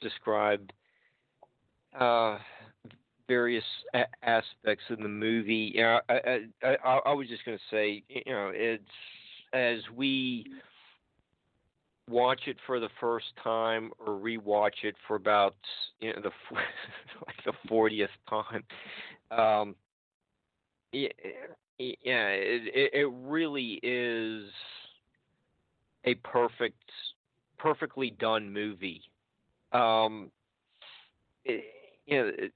[0.00, 0.70] describe
[1.98, 2.38] uh,
[3.28, 5.72] various a- aspects of the movie.
[5.74, 8.84] You know, I, I, I, I was just going to say, you know, it's
[9.52, 10.46] as we
[12.08, 15.56] watch it for the first time or rewatch it for about
[16.00, 16.30] you know the
[17.26, 18.64] like the fortieth time.
[19.30, 19.74] Um,
[21.78, 24.44] yeah, yeah, it, it really is
[26.04, 26.90] a perfect,
[27.58, 29.02] perfectly done movie.
[29.72, 30.30] Um,
[31.44, 31.64] it,
[32.06, 32.52] you know, it,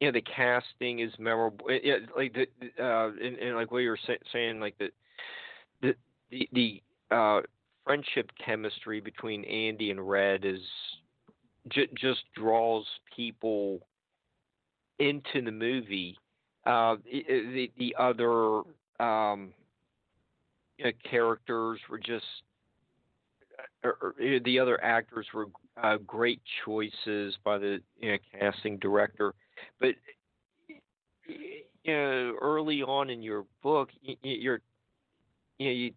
[0.00, 1.66] you know, the casting is memorable.
[1.68, 2.46] It, like the,
[2.82, 4.88] uh, and, and like what you were say, saying, like the,
[5.80, 5.94] the,
[6.30, 6.82] the, the
[7.14, 7.40] uh,
[7.84, 10.60] friendship chemistry between Andy and Red is
[11.68, 12.84] j- just draws
[13.16, 13.86] people
[14.98, 16.16] into the movie.
[16.66, 18.62] Uh, the the other
[19.00, 19.52] um,
[20.78, 22.24] you know, characters were just
[23.82, 25.46] or, or, the other actors were
[25.82, 29.34] uh, great choices by the you know, casting director,
[29.80, 29.94] but
[31.26, 34.60] you know, early on in your book, you, you're
[35.58, 35.92] you know you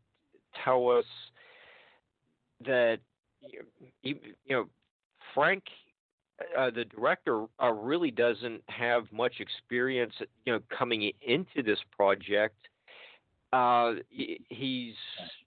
[0.63, 1.06] tell us
[2.65, 2.99] that
[4.01, 4.15] you
[4.49, 4.65] know
[5.34, 5.63] Frank,
[6.58, 10.13] uh, the director, uh, really doesn't have much experience,
[10.45, 12.56] you know, coming into this project.
[13.54, 14.93] Uh, he's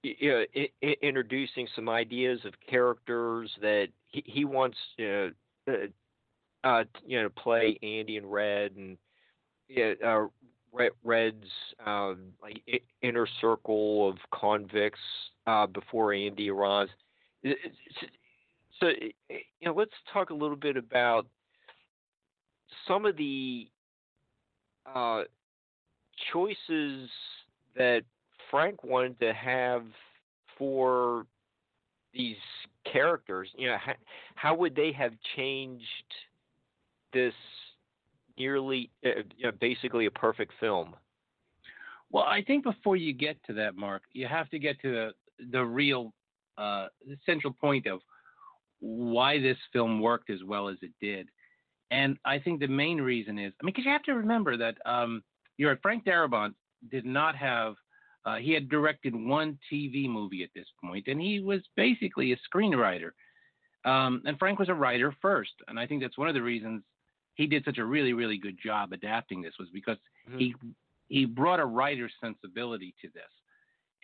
[0.02, 5.28] you know, I- introducing some ideas of characters that he, he wants uh,
[6.64, 8.96] uh, you know play Andy and Red and
[10.04, 10.26] uh,
[11.04, 11.46] Red's
[11.84, 12.62] um, like
[13.02, 15.00] inner circle of convicts
[15.46, 16.90] uh, before Andy arrives.
[18.80, 18.88] So,
[19.28, 21.26] you know, let's talk a little bit about
[22.88, 23.68] some of the
[24.94, 25.22] uh,
[26.32, 27.08] choices
[27.76, 28.02] that
[28.50, 29.84] Frank wanted to have
[30.58, 31.26] for
[32.12, 32.36] these
[32.90, 33.48] characters.
[33.56, 33.92] You know, how,
[34.34, 35.84] how would they have changed
[37.12, 37.34] this
[38.38, 40.94] nearly, uh, you know, basically a perfect film?
[42.10, 45.10] Well, I think before you get to that, Mark, you have to get to the
[45.52, 46.12] the real
[46.58, 46.88] uh,
[47.24, 48.00] central point of
[48.80, 51.28] why this film worked as well as it did.
[51.90, 54.76] And I think the main reason is, I mean, because you have to remember that
[54.86, 55.22] um,
[55.56, 56.54] you're right, Frank Darabont
[56.90, 57.74] did not have,
[58.24, 62.36] uh, he had directed one TV movie at this point, and he was basically a
[62.48, 63.10] screenwriter.
[63.84, 66.82] Um, and Frank was a writer first, and I think that's one of the reasons
[67.34, 69.96] he did such a really, really good job adapting this was because
[70.28, 70.38] mm-hmm.
[70.38, 70.54] he
[71.08, 73.22] he brought a writer's sensibility to this,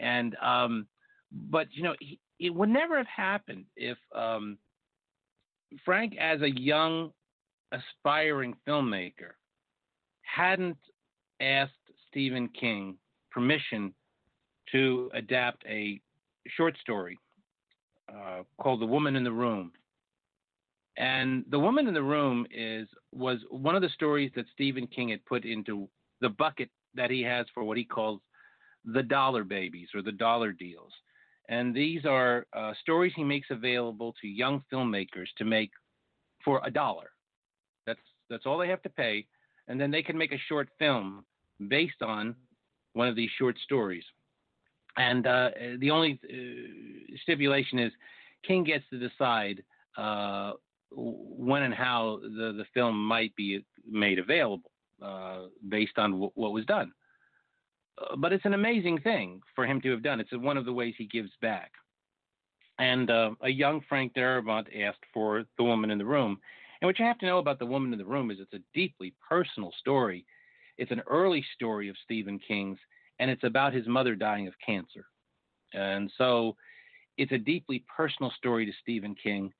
[0.01, 0.87] and um,
[1.31, 4.59] but you know he, it would never have happened if um,
[5.85, 7.13] Frank, as a young
[7.73, 9.33] aspiring filmmaker,
[10.23, 10.79] hadn't
[11.41, 11.73] asked
[12.09, 12.97] Stephen King
[13.31, 13.95] permission
[14.73, 16.01] to adapt a
[16.49, 17.19] short story
[18.13, 19.73] uh, called "The Woman in the Room."
[20.97, 25.11] And "The Woman in the Room" is was one of the stories that Stephen King
[25.11, 25.89] had put into
[26.21, 28.21] the bucket that he has for what he calls
[28.85, 30.93] the dollar babies or the dollar deals.
[31.49, 35.71] And these are uh, stories he makes available to young filmmakers to make
[36.45, 37.11] for a dollar.
[37.87, 39.27] That's that's all they have to pay,
[39.69, 41.25] and then they can make a short film
[41.69, 42.35] based on
[42.95, 44.05] one of these short stories.
[44.97, 47.93] And uh, the only uh, stipulation is
[48.47, 49.63] King gets to decide
[49.97, 50.53] uh,
[50.91, 54.71] when and how the, the film might be made available
[55.03, 56.93] uh, based on w- what was done.
[57.99, 60.21] Uh, but it's an amazing thing for him to have done.
[60.21, 61.73] It's one of the ways he gives back.
[62.79, 66.39] and uh, a young Frank Darabont asked for The Woman in the Room.
[66.81, 68.65] And what you have to know about The Woman in the Room is it's a
[68.75, 70.27] deeply personal story.
[70.77, 72.79] It's an early story of Stephen King's,
[73.19, 75.07] and it's about his mother dying of cancer.
[75.73, 76.57] And so
[77.17, 79.53] it's a deeply personal story to Stephen King.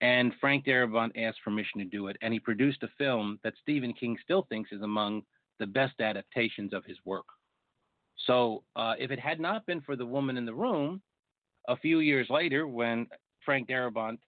[0.00, 3.92] And Frank Darabont asked permission to do it, and he produced a film that Stephen
[3.92, 5.22] King still thinks is among
[5.60, 7.26] the best adaptations of his work.
[8.26, 11.02] So uh, if it had not been for The Woman in the Room,
[11.68, 13.06] a few years later, when
[13.44, 14.18] Frank Darabont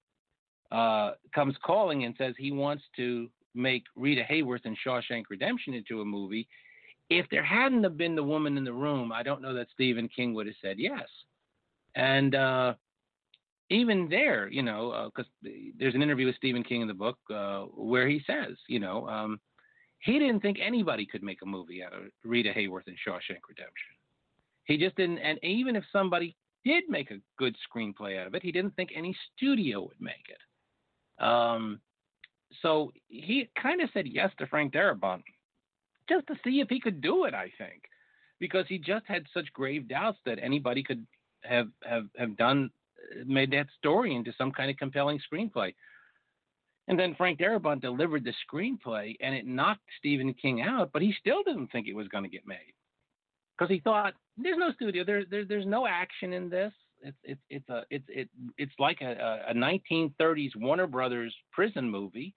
[0.73, 6.01] uh, comes calling and says he wants to make Rita Hayworth and Shawshank Redemption into
[6.01, 6.49] a movie,
[7.09, 10.09] if there hadn't have been the woman in the room, I don't know that Stephen
[10.09, 11.07] King would have said yes.
[11.95, 12.75] And uh,
[13.71, 17.19] even there, you know, because uh, there's an interview with Stephen King in the book
[17.33, 19.41] uh, where he says, you know, um,
[20.07, 23.93] he didn't think anybody could make a movie out of Rita Hayworth and Shawshank Redemption.
[24.65, 26.35] He just didn't, and even if somebody
[26.67, 28.43] did make a good screenplay out of it.
[28.43, 31.25] He didn't think any studio would make it.
[31.25, 31.81] Um,
[32.61, 35.23] so he kind of said yes to Frank Darabont
[36.09, 37.35] just to see if he could do it.
[37.35, 37.83] I think
[38.41, 41.07] because he just had such grave doubts that anybody could
[41.43, 42.71] have have have done
[43.25, 45.73] made that story into some kind of compelling screenplay.
[46.89, 51.13] And then Frank Darabont delivered the screenplay, and it knocked Stephen King out, but he
[51.19, 52.75] still didn't think it was going to get made
[53.57, 55.05] because he thought there's no studio.
[55.05, 56.73] There's there, there's no action in this.
[57.03, 58.29] It's it's it's a it's it
[58.59, 62.35] it's like a, a 1930s Warner Brothers prison movie.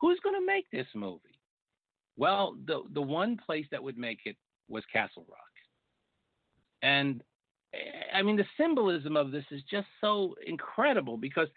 [0.00, 1.40] Who's going to make this movie?
[2.16, 4.36] Well, the the one place that would make it
[4.68, 5.40] was Castle Rock.
[6.82, 7.22] And
[7.74, 7.78] eh,
[8.14, 11.48] I mean the symbolism of this is just so incredible because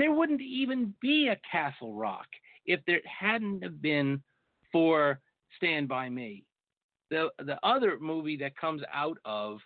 [0.00, 2.26] there wouldn't even be a Castle Rock
[2.66, 4.20] if there hadn't have been
[4.72, 5.20] for
[5.56, 6.44] Stand by Me
[7.10, 9.58] the the other movie that comes out of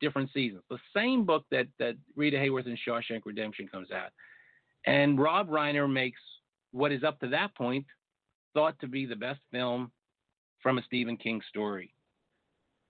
[0.00, 0.62] different seasons.
[0.68, 4.10] The same book that that Rita Hayworth and Shawshank Redemption comes out,
[4.86, 6.20] and Rob Reiner makes
[6.72, 7.86] what is up to that point
[8.54, 9.92] thought to be the best film
[10.62, 11.92] from a Stephen King story.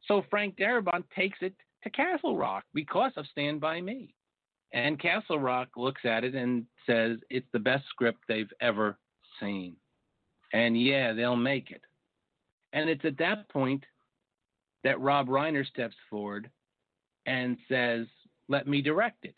[0.07, 4.15] So Frank Darabont takes it to Castle Rock because of Stand by Me.
[4.73, 8.99] And Castle Rock looks at it and says it's the best script they've ever
[9.41, 9.77] seen.
[10.53, 11.83] And yeah, they'll make it.
[12.73, 13.85] And it's at that point
[14.85, 16.51] that Rob Reiner steps forward
[17.27, 18.07] and says,
[18.49, 19.37] Let me direct it.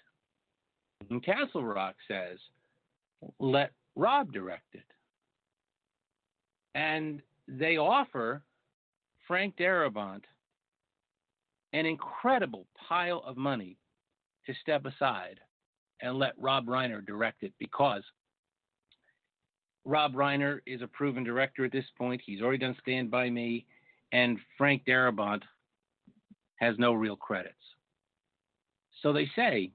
[1.10, 2.38] And Castle Rock says,
[3.38, 4.84] Let Rob direct it.
[6.74, 8.42] And they offer
[9.26, 10.24] Frank Darabont
[11.72, 13.76] an incredible pile of money
[14.48, 15.38] to step aside
[16.00, 18.02] and let Rob Reiner direct it because
[19.84, 22.20] Rob Reiner is a proven director at this point.
[22.24, 23.66] He's already done Stand By Me
[24.12, 25.42] and Frank Darabont
[26.56, 27.54] has no real credits.
[29.02, 29.70] So they say,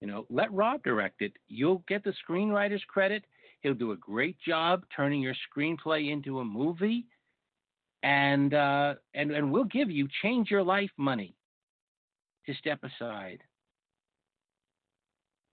[0.00, 1.32] you know, let Rob direct it.
[1.48, 3.24] You'll get the screenwriter's credit.
[3.60, 7.06] He'll do a great job turning your screenplay into a movie,
[8.02, 11.36] and uh, and and we'll give you change your life money
[12.46, 13.44] to step aside.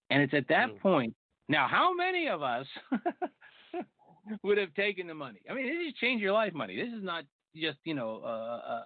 [0.09, 0.79] And it's at that mm.
[0.79, 1.13] point.
[1.47, 2.65] Now, how many of us
[4.43, 5.39] would have taken the money?
[5.49, 6.75] I mean, this is change your life money.
[6.75, 8.83] This is not just you know uh, uh,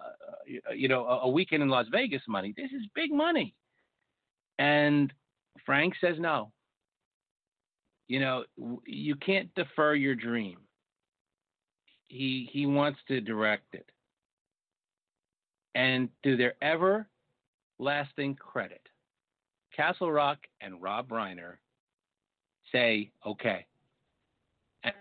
[0.68, 2.54] uh you know a weekend in Las Vegas money.
[2.56, 3.54] This is big money,
[4.58, 5.12] and
[5.66, 6.52] Frank says no.
[8.08, 8.44] You know
[8.86, 10.58] you can't defer your dream.
[12.08, 13.90] He he wants to direct it,
[15.74, 17.08] and to their ever
[17.78, 18.83] lasting credit,
[19.74, 21.54] Castle Rock and Rob Reiner
[22.72, 23.66] say okay,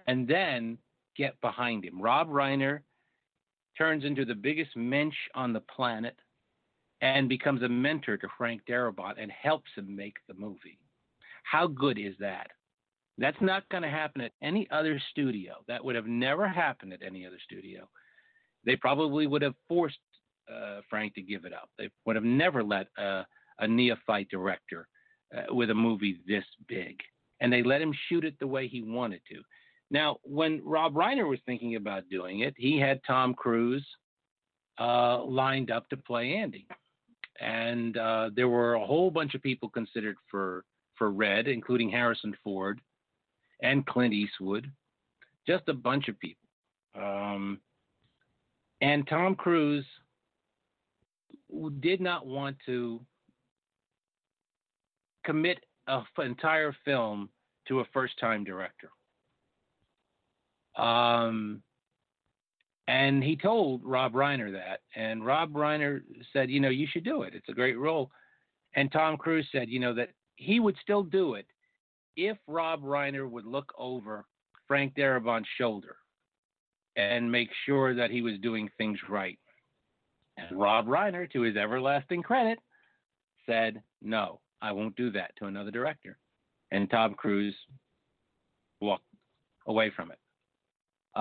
[0.08, 0.78] and then
[1.16, 2.02] get behind him.
[2.02, 2.80] Rob Reiner
[3.78, 6.16] turns into the biggest mensch on the planet
[7.02, 10.80] and becomes a mentor to Frank Darabont and helps him make the movie.
[11.44, 12.48] How good is that?
[13.18, 15.56] That's not going to happen at any other studio.
[15.68, 17.88] That would have never happened at any other studio.
[18.66, 19.98] They probably would have forced
[20.52, 21.70] uh, Frank to give it up.
[21.78, 23.24] They would have never let uh,
[23.60, 24.88] a neophyte director
[25.36, 27.00] uh, with a movie this big.
[27.40, 29.42] And they let him shoot it the way he wanted to.
[29.92, 33.86] Now, when Rob Reiner was thinking about doing it, he had Tom Cruise
[34.80, 36.68] uh, lined up to play Andy,
[37.40, 42.36] and uh, there were a whole bunch of people considered for for Red, including Harrison
[42.44, 42.80] Ford
[43.62, 44.72] and Clint Eastwood,
[45.48, 46.48] just a bunch of people.
[46.96, 47.60] Um,
[48.82, 49.86] and Tom Cruise
[51.80, 53.00] did not want to
[55.24, 57.30] commit an entire film
[57.68, 58.90] to a first time director.
[60.76, 61.62] Um,
[62.88, 66.02] and he told Rob Reiner that, and Rob Reiner
[66.34, 67.34] said, you know, you should do it.
[67.34, 68.12] It's a great role.
[68.76, 71.46] And Tom Cruise said, you know, that he would still do it
[72.16, 74.26] if Rob Reiner would look over
[74.68, 75.96] Frank Darabont's shoulder
[76.96, 79.40] and make sure that he was doing things right.
[80.38, 82.60] And Rob Reiner, to his everlasting credit,
[83.46, 86.18] said, No, I won't do that to another director.
[86.72, 87.56] And Tom Cruise
[88.82, 89.04] walked
[89.68, 90.20] away from it.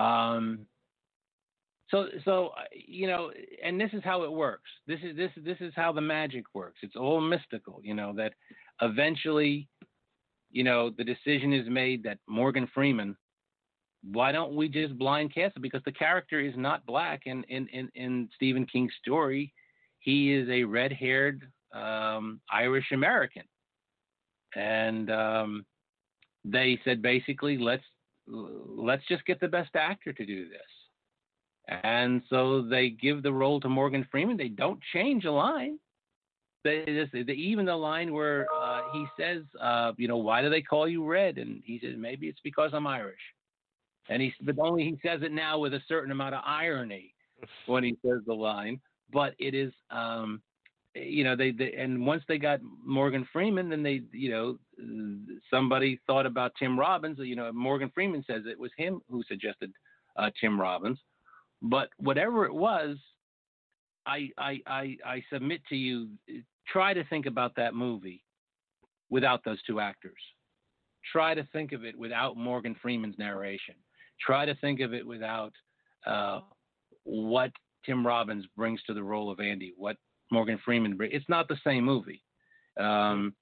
[0.01, 0.65] Um,
[1.89, 3.31] so, so you know,
[3.63, 4.69] and this is how it works.
[4.87, 6.79] This is this this is how the magic works.
[6.81, 8.13] It's all mystical, you know.
[8.13, 8.33] That
[8.81, 9.67] eventually,
[10.49, 13.15] you know, the decision is made that Morgan Freeman.
[14.11, 15.61] Why don't we just blind cast it?
[15.61, 19.53] Because the character is not black and in in, in Stephen King's story.
[19.99, 23.43] He is a red-haired um, Irish American,
[24.55, 25.65] and um,
[26.45, 27.83] they said basically let's
[28.27, 30.61] let's just get the best actor to do this.
[31.83, 34.37] And so they give the role to Morgan Freeman.
[34.37, 35.79] They don't change a line.
[36.63, 40.49] They just they, even the line where uh, he says, uh, you know, why do
[40.49, 41.37] they call you Red?
[41.37, 43.19] And he says maybe it's because I'm Irish.
[44.09, 47.13] And he but only he says it now with a certain amount of irony
[47.65, 48.79] when he says the line.
[49.11, 50.41] But it is um,
[50.95, 54.57] you know they, they and once they got Morgan Freeman, then they you know
[55.49, 57.17] somebody thought about Tim Robbins.
[57.19, 59.71] You know Morgan Freeman says it was him who suggested
[60.17, 60.99] uh, Tim Robbins,
[61.61, 62.97] but whatever it was,
[64.05, 66.09] I, I I I submit to you,
[66.67, 68.23] try to think about that movie
[69.09, 70.21] without those two actors.
[71.11, 73.75] Try to think of it without Morgan Freeman's narration.
[74.21, 75.53] Try to think of it without
[76.05, 76.41] uh,
[77.03, 77.51] what
[77.85, 79.97] Tim Robbins brings to the role of Andy, what
[80.33, 80.97] Morgan Freeman.
[80.99, 82.23] It's not the same movie.
[82.77, 83.35] Um,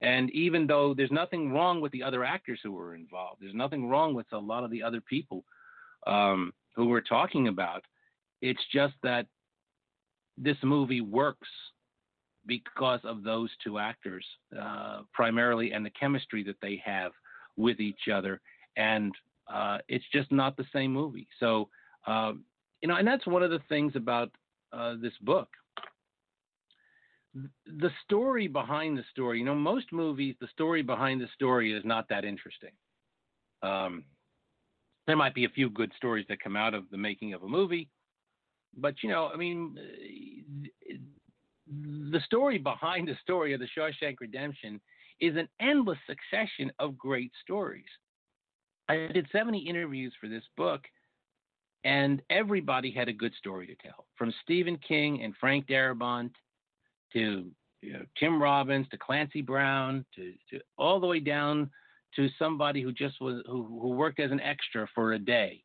[0.00, 3.86] and even though there's nothing wrong with the other actors who were involved, there's nothing
[3.88, 5.44] wrong with a lot of the other people
[6.06, 7.84] um, who we're talking about.
[8.40, 9.26] It's just that
[10.38, 11.48] this movie works
[12.46, 14.24] because of those two actors
[14.58, 17.12] uh, primarily and the chemistry that they have
[17.58, 18.40] with each other.
[18.78, 19.14] And
[19.52, 21.28] uh, it's just not the same movie.
[21.38, 21.68] So,
[22.06, 22.44] um,
[22.80, 24.30] you know, and that's one of the things about
[24.72, 25.48] uh, this book
[27.34, 31.84] the story behind the story, you know, most movies, the story behind the story is
[31.84, 32.72] not that interesting.
[33.62, 34.04] Um,
[35.06, 37.48] there might be a few good stories that come out of the making of a
[37.48, 37.88] movie,
[38.76, 39.76] but you know, I mean,
[41.68, 44.80] the story behind the story of the Shawshank Redemption
[45.20, 47.84] is an endless succession of great stories.
[48.88, 50.80] I did 70 interviews for this book,
[51.84, 56.32] and everybody had a good story to tell, from Stephen King and Frank Darabont
[57.12, 57.50] to
[57.82, 61.70] you know, Tim Robbins to Clancy Brown to, to all the way down
[62.16, 65.62] to somebody who just was who, who worked as an extra for a day.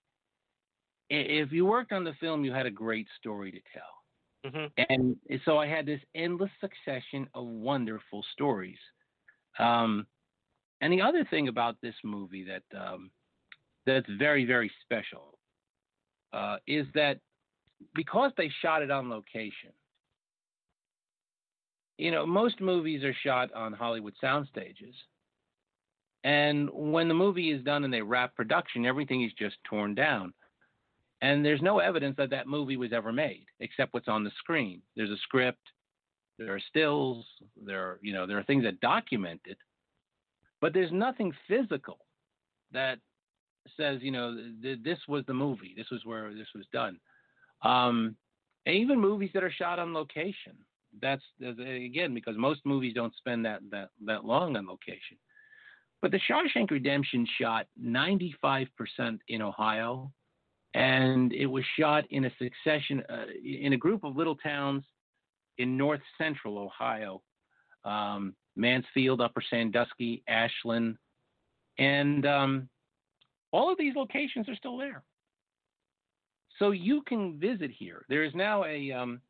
[1.09, 4.51] If you worked on the film, you had a great story to tell.
[4.51, 4.83] Mm-hmm.
[4.89, 8.77] And so I had this endless succession of wonderful stories.
[9.59, 10.05] Um,
[10.81, 13.11] and the other thing about this movie that um,
[13.85, 15.37] that's very very special
[16.33, 17.19] uh, is that
[17.93, 19.71] because they shot it on location,
[21.97, 24.95] you know, most movies are shot on Hollywood sound stages.
[26.23, 30.33] And when the movie is done and they wrap production, everything is just torn down.
[31.21, 34.81] And there's no evidence that that movie was ever made, except what's on the screen.
[34.95, 35.71] There's a script,
[36.37, 37.25] there are stills,
[37.63, 39.57] there are, you know, there are things that document it,
[40.61, 41.99] but there's nothing physical
[42.71, 42.99] that
[43.77, 46.99] says, you know, th- this was the movie, this was where this was done.
[47.61, 48.15] Um,
[48.65, 50.53] and even movies that are shot on location
[51.01, 55.17] that's again because most movies don't spend that that that long on location.
[56.01, 58.67] But the Shawshank Redemption shot 95%
[59.27, 60.11] in Ohio,
[60.73, 64.83] and it was shot in a succession uh, in a group of little towns
[65.57, 67.21] in north central Ohio,
[67.85, 70.97] um, Mansfield, Upper Sandusky, Ashland,
[71.79, 72.69] and um,
[73.51, 75.03] all of these locations are still there.
[76.59, 78.05] So you can visit here.
[78.09, 79.21] There is now a um,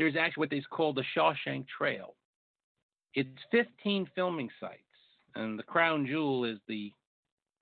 [0.00, 2.14] there's actually what is called the Shawshank Trail.
[3.14, 4.80] It's 15 filming sites,
[5.34, 6.92] and the crown jewel is the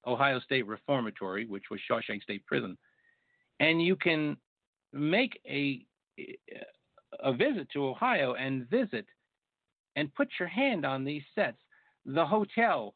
[0.06, 2.78] Ohio State Reformatory, which was Shawshank State Prison.
[3.58, 4.36] And you can
[4.92, 5.84] make a
[7.20, 9.06] a visit to Ohio and visit
[9.96, 11.58] and put your hand on these sets.
[12.06, 12.94] The hotel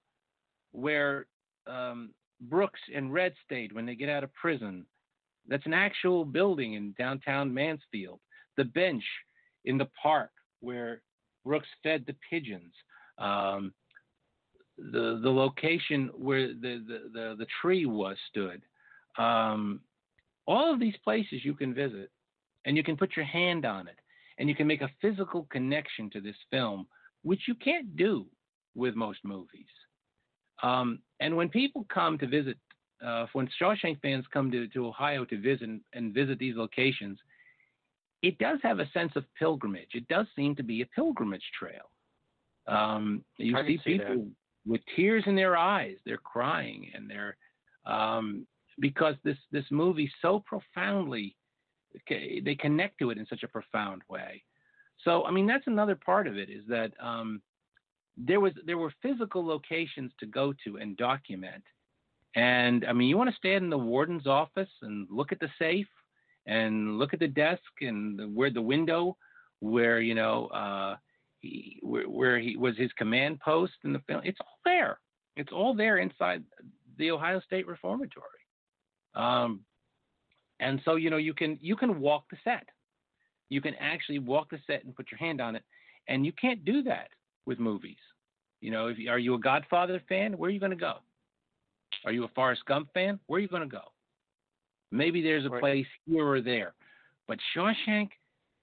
[0.71, 1.27] where
[1.67, 2.11] um,
[2.43, 4.87] Brooks and Red stayed when they get out of prison.
[5.49, 8.21] That's an actual building in downtown Mansfield.
[8.57, 9.05] The bench
[9.65, 11.03] in the park where
[11.45, 12.73] Brooks fed the pigeons,
[13.19, 13.73] um,
[14.79, 18.63] the the location where the the, the, the tree was stood.
[19.19, 19.81] Um,
[20.47, 22.11] all of these places you can visit,
[22.65, 23.99] and you can put your hand on it,
[24.39, 26.87] and you can make a physical connection to this film,
[27.23, 28.27] which you can't do
[28.75, 29.67] with most movies.
[30.63, 32.57] Um, and when people come to visit,
[33.05, 37.19] uh, when Shawshank fans come to, to Ohio to visit and visit these locations,
[38.23, 39.91] it does have a sense of pilgrimage.
[39.95, 41.91] It does seem to be a pilgrimage trail.
[42.69, 44.29] Um, you see, see people
[44.67, 45.97] with tears in their eyes.
[46.05, 47.37] They're crying and they're
[47.85, 48.47] um,
[48.79, 51.37] because this this movie so profoundly
[52.09, 54.43] they connect to it in such a profound way.
[55.05, 57.43] So I mean that's another part of it is that um,
[58.17, 61.65] there was there were physical locations to go to and document.
[62.37, 65.51] And I mean you want to stand in the warden's office and look at the
[65.59, 65.89] safe
[66.47, 69.17] and look at the desk and the, where the window
[69.61, 70.97] where you know uh,
[71.41, 74.21] he, where, where he was his command post in the film.
[74.25, 74.99] It's all there.
[75.37, 76.43] It's all there inside
[76.99, 78.27] the Ohio State Reformatory.
[79.15, 79.61] Um,
[80.61, 82.67] and so you know you can you can walk the set.
[83.49, 85.63] You can actually walk the set and put your hand on it,
[86.09, 87.09] and you can't do that
[87.47, 87.97] with movies.
[88.61, 90.39] You know, if are you a Godfather fan?
[90.39, 90.95] Where are you going to go?
[92.05, 93.21] Are you a Forrest Gump fan?
[93.27, 93.83] Where are you going to go?
[94.93, 95.61] Maybe there's a right.
[95.61, 96.75] place here or there,
[97.27, 98.11] but Shawshank,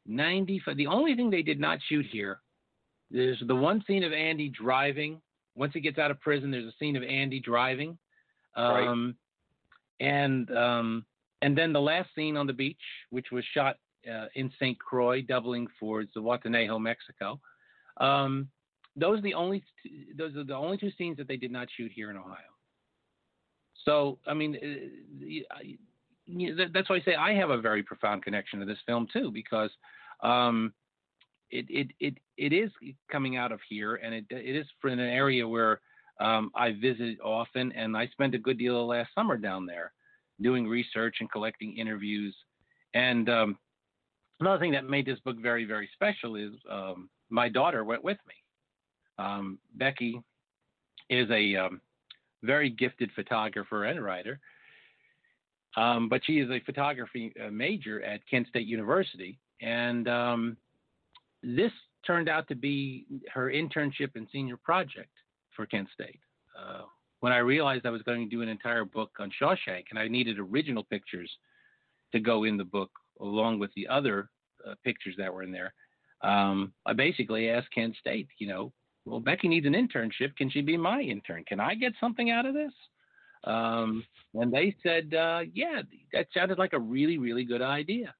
[0.05, 0.61] 90.
[0.75, 2.39] The only thing they did not shoot here
[3.11, 5.19] is the one scene of Andy driving.
[5.55, 7.97] Once he gets out of prison, there's a scene of Andy driving.
[8.55, 9.15] Um,
[9.99, 10.07] right.
[10.07, 11.05] And um,
[11.41, 12.77] and then the last scene on the beach,
[13.09, 13.77] which was shot
[14.09, 14.77] uh, in St.
[14.79, 17.39] Croix, doubling for Zihuatanejo, Mexico.
[17.97, 18.47] Um,
[18.95, 19.63] those are the only
[20.17, 22.37] those are the only two scenes that they did not shoot here in Ohio.
[23.85, 24.57] So I mean,
[26.29, 29.31] uh, that's why I say I have a very profound connection to this film too,
[29.31, 29.71] because
[30.21, 30.73] um,
[31.51, 32.69] it, it, it, it is
[33.11, 35.81] coming out of here, and it, it is in an area where
[36.19, 39.93] um, I visit often, and I spent a good deal of last summer down there
[40.41, 42.35] doing research and collecting interviews.
[42.93, 43.57] And um,
[44.39, 48.17] another thing that made this book very, very special is um, my daughter went with
[48.27, 48.35] me.
[49.23, 50.21] Um, Becky
[51.09, 51.81] is a um,
[52.43, 54.39] very gifted photographer and writer,
[55.77, 59.39] um, but she is a photography uh, major at Kent State University.
[59.61, 60.07] And
[61.43, 61.71] this
[62.05, 65.11] turned out to be her internship and senior project
[65.55, 66.19] for Kent State.
[66.57, 66.83] Uh,
[67.19, 70.07] when I realized I was going to do an entire book on Shawshank and I
[70.07, 71.29] needed original pictures
[72.13, 74.29] to go in the book along with the other
[74.67, 75.73] uh, pictures that were in there,
[76.21, 78.71] um, I basically asked Kent State, you know,
[79.05, 80.35] well, Becky needs an internship.
[80.35, 81.43] Can she be my intern?
[81.45, 82.73] Can I get something out of this?
[83.43, 85.81] Um, and they said, uh, yeah,
[86.13, 88.13] that sounded like a really, really good idea.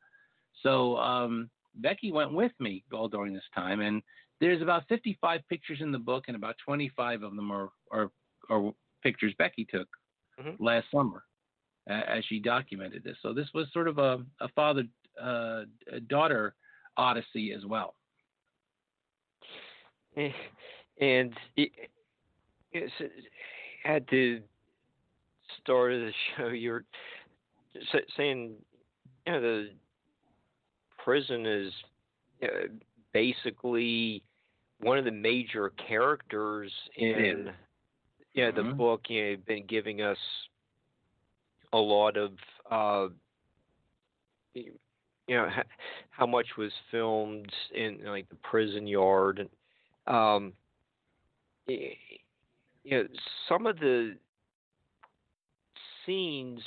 [0.63, 4.01] So um, Becky went with me all during this time, and
[4.39, 8.11] there's about 55 pictures in the book, and about 25 of them are are,
[8.49, 8.71] are
[9.03, 9.87] pictures Becky took
[10.39, 10.63] mm-hmm.
[10.63, 11.23] last summer
[11.89, 13.17] uh, as she documented this.
[13.21, 14.83] So this was sort of a, a father
[15.21, 15.63] uh,
[16.07, 16.55] daughter
[16.97, 17.95] odyssey as well.
[20.99, 21.71] And it,
[22.73, 22.91] it,
[23.85, 24.41] at the
[25.61, 26.83] start of the show, you're
[28.17, 28.53] saying,
[29.25, 29.69] you know, the
[31.03, 31.71] prison is
[32.43, 32.67] uh,
[33.13, 34.23] basically
[34.81, 37.49] one of the major characters in
[38.33, 38.77] yeah the mm-hmm.
[38.77, 39.01] book.
[39.07, 40.17] You know, been giving us
[41.73, 42.31] a lot of
[42.69, 43.07] uh,
[44.53, 44.71] you
[45.29, 45.47] know
[46.09, 50.53] how much was filmed in like the prison yard and um,
[51.67, 51.91] you
[52.89, 53.03] know
[53.47, 54.15] some of the
[56.09, 56.61] scenes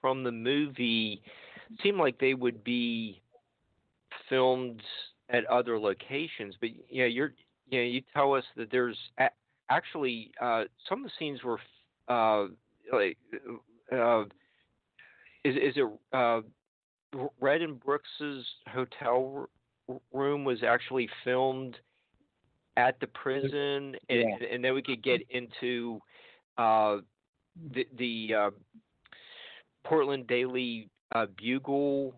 [0.00, 1.20] from the movie
[1.82, 3.20] seem like they would be
[4.28, 4.80] filmed
[5.28, 7.32] at other locations, but yeah, you're
[7.68, 9.30] you know you tell us that there's a-
[9.68, 11.58] actually uh, some of the scenes were
[12.08, 12.46] uh,
[12.92, 13.18] like
[13.92, 14.22] uh,
[15.44, 16.40] is is it uh,
[17.40, 19.48] Red and Brooks's hotel
[19.88, 21.76] r- room was actually filmed
[22.76, 24.46] at the prison, and, yeah.
[24.52, 26.00] and then we could get into
[26.56, 26.98] uh,
[27.72, 28.50] the the uh,
[29.84, 32.14] Portland Daily uh, Bugle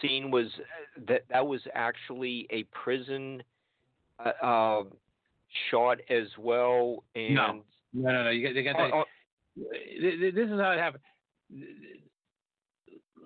[0.00, 3.42] scene was uh, that that was actually a prison
[4.24, 4.82] uh, uh,
[5.70, 7.04] shot as well.
[7.14, 8.30] And no, no, no, no.
[8.30, 8.92] You got, you got that.
[8.92, 9.04] Uh,
[10.34, 11.02] this is how it happened.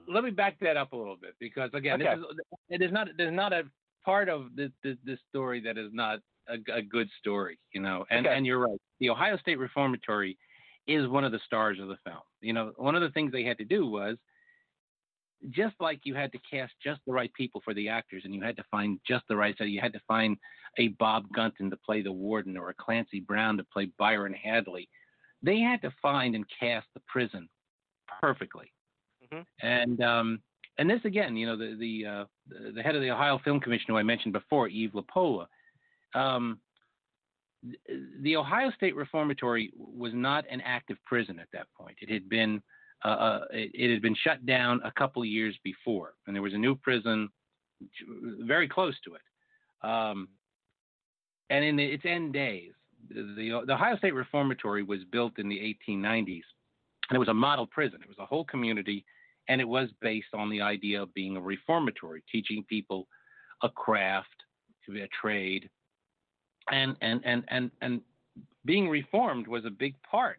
[0.09, 2.14] Let me back that up a little bit because again, okay.
[2.16, 2.24] this
[2.70, 3.64] is, there's not there's not a
[4.05, 8.05] part of this this, this story that is not a, a, good story, you know.
[8.11, 8.36] And okay.
[8.36, 8.78] and you're right.
[9.01, 10.36] The Ohio State Reformatory
[10.86, 12.22] is one of the stars of the film.
[12.40, 14.16] You know, one of the things they had to do was
[15.51, 18.43] just like you had to cast just the right people for the actors and you
[18.43, 20.36] had to find just the right so you had to find
[20.78, 24.88] a Bob Gunton to play the warden or a Clancy Brown to play Byron Hadley.
[25.43, 27.49] They had to find and cast the prison
[28.20, 28.72] perfectly.
[29.24, 29.66] Mm-hmm.
[29.66, 30.43] And um,
[30.78, 32.24] and this again, you know, the the, uh,
[32.74, 35.47] the head of the Ohio Film Commission who I mentioned before, Eve Lapolla,
[36.14, 36.58] um,
[38.20, 41.96] the Ohio State Reformatory was not an active prison at that point.
[42.00, 42.62] It had been
[43.04, 46.54] uh, uh, it, it, had been shut down a couple years before, and there was
[46.54, 47.28] a new prison
[48.40, 49.88] very close to it.
[49.88, 50.28] Um,
[51.50, 52.72] and in the, its end days,
[53.10, 56.42] the, the Ohio State Reformatory was built in the 1890s,
[57.10, 57.98] and it was a model prison.
[58.02, 59.04] It was a whole community,
[59.48, 63.08] and it was based on the idea of being a reformatory, teaching people
[63.62, 64.28] a craft,
[64.88, 65.68] a trade,
[66.70, 68.00] and and and and and
[68.64, 70.38] being reformed was a big part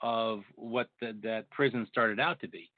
[0.00, 2.70] of what the, that prison started out to be.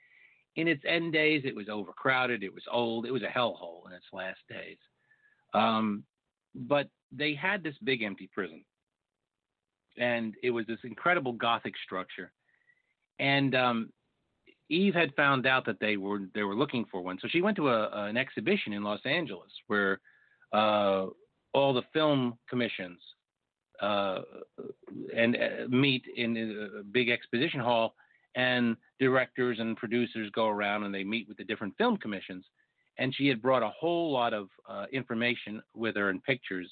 [0.56, 3.92] In its end days, it was overcrowded, it was old, it was a hellhole in
[3.92, 4.76] its last days.
[5.54, 6.04] Um,
[6.54, 8.64] but they had this big empty prison,
[9.96, 12.32] and it was this incredible Gothic structure.
[13.18, 13.90] And um,
[14.68, 17.56] Eve had found out that they were they were looking for one, so she went
[17.56, 20.00] to a, an exhibition in Los Angeles where
[20.52, 21.06] uh,
[21.54, 22.98] all the film commissions
[23.80, 24.20] uh,
[25.16, 27.94] and uh, meet in a big exposition hall,
[28.34, 32.44] and directors and producers go around and they meet with the different film commissions.
[32.98, 36.70] And she had brought a whole lot of uh, information with her and pictures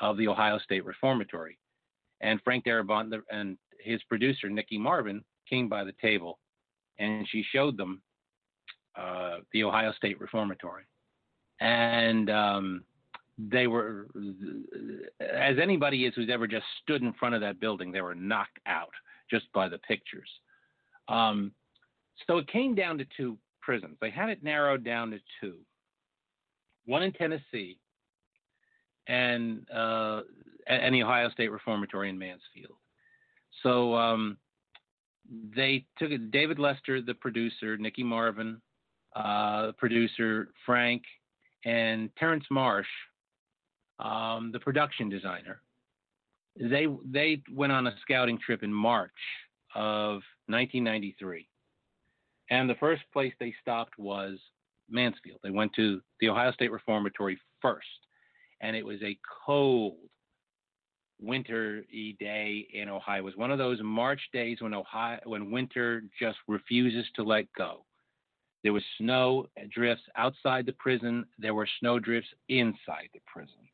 [0.00, 1.58] of the Ohio State Reformatory.
[2.20, 6.38] And Frank Darabont and his producer, Niki Marvin, came by the table
[6.98, 8.00] and she showed them
[8.96, 10.84] uh, the Ohio State Reformatory.
[11.60, 12.84] And um,
[13.38, 14.08] they were,
[15.20, 18.58] as anybody is who's ever just stood in front of that building, they were knocked
[18.66, 18.92] out
[19.30, 20.28] just by the pictures.
[21.08, 21.52] Um,
[22.26, 23.96] so it came down to two prisons.
[24.00, 25.56] They had it narrowed down to two
[26.84, 27.78] one in Tennessee
[29.06, 30.22] and, uh,
[30.68, 32.76] Ohio State Reformatory in Mansfield.
[33.62, 34.36] So um,
[35.56, 38.60] they took it, David Lester, the producer, Niki Marvin,
[39.14, 41.02] uh, producer, Frank,
[41.64, 42.88] and Terence Marsh,
[44.02, 45.60] um, the production designer.
[46.60, 49.10] They they went on a scouting trip in March
[49.74, 51.48] of 1993,
[52.50, 54.38] and the first place they stopped was
[54.90, 55.40] Mansfield.
[55.42, 57.86] They went to the Ohio State Reformatory first,
[58.60, 59.96] and it was a cold,
[61.20, 63.20] wintry day in Ohio.
[63.20, 67.46] It was one of those March days when Ohio when winter just refuses to let
[67.56, 67.86] go.
[68.62, 71.24] There was snow drifts outside the prison.
[71.38, 73.68] There were snow drifts inside the prison.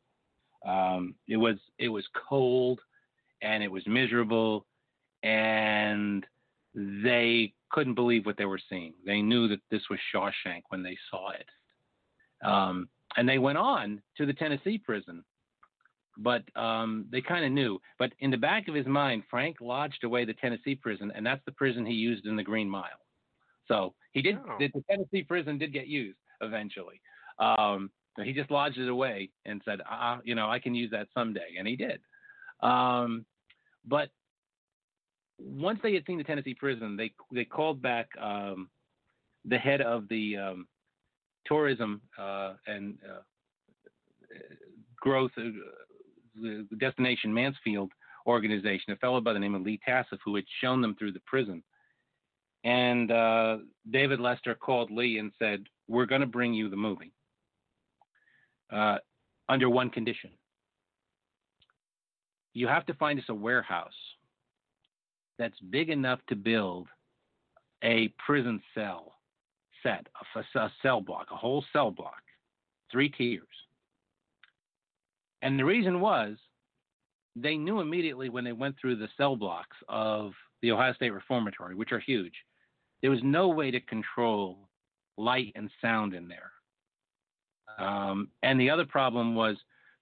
[0.67, 2.79] Um, it was it was cold
[3.41, 4.65] and it was miserable,
[5.23, 6.25] and
[6.75, 8.93] they couldn't believe what they were seeing.
[9.05, 11.45] They knew that this was Shawshank when they saw it,
[12.45, 15.23] um, and they went on to the Tennessee prison.
[16.21, 17.79] But um, they kind of knew.
[17.97, 21.43] But in the back of his mind, Frank lodged away the Tennessee prison, and that's
[21.45, 22.99] the prison he used in the Green Mile.
[23.69, 24.37] So he did.
[24.37, 24.57] Oh.
[24.59, 27.01] The Tennessee prison did get used eventually.
[27.39, 27.89] Um,
[28.23, 31.55] he just lodged it away and said, uh, you know, I can use that someday,
[31.57, 31.99] and he did.
[32.61, 33.25] Um,
[33.85, 34.09] but
[35.39, 38.69] once they had seen the Tennessee prison, they they called back um,
[39.45, 40.67] the head of the um,
[41.45, 43.21] tourism uh, and uh,
[44.99, 45.43] growth, uh,
[46.35, 47.91] the destination Mansfield
[48.27, 51.21] organization, a fellow by the name of Lee Tasseff, who had shown them through the
[51.25, 51.63] prison.
[52.63, 53.57] And uh,
[53.89, 57.13] David Lester called Lee and said, "We're going to bring you the movie."
[58.71, 58.97] Uh,
[59.47, 60.31] under one condition.
[62.53, 63.93] You have to find us a warehouse
[65.37, 66.87] that's big enough to build
[67.83, 69.13] a prison cell
[69.81, 72.21] set, a, a cell block, a whole cell block,
[72.91, 73.47] three tiers.
[75.41, 76.37] And the reason was
[77.35, 81.75] they knew immediately when they went through the cell blocks of the Ohio State Reformatory,
[81.75, 82.33] which are huge,
[83.01, 84.69] there was no way to control
[85.17, 86.51] light and sound in there.
[87.79, 89.57] Um, and the other problem was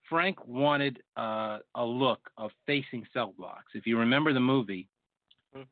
[0.09, 3.73] Frank wanted uh, a look of facing cell blocks.
[3.73, 4.87] If you remember the movie,
[5.53, 5.63] hmm.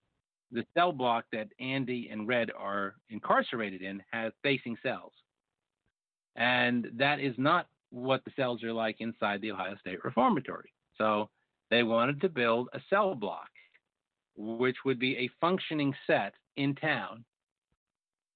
[0.51, 5.13] the cell block that Andy and Red are incarcerated in has facing cells.
[6.35, 10.73] And that is not what the cells are like inside the Ohio State Reformatory.
[10.97, 11.29] So
[11.71, 13.49] they wanted to build a cell block,
[14.35, 17.23] which would be a functioning set in town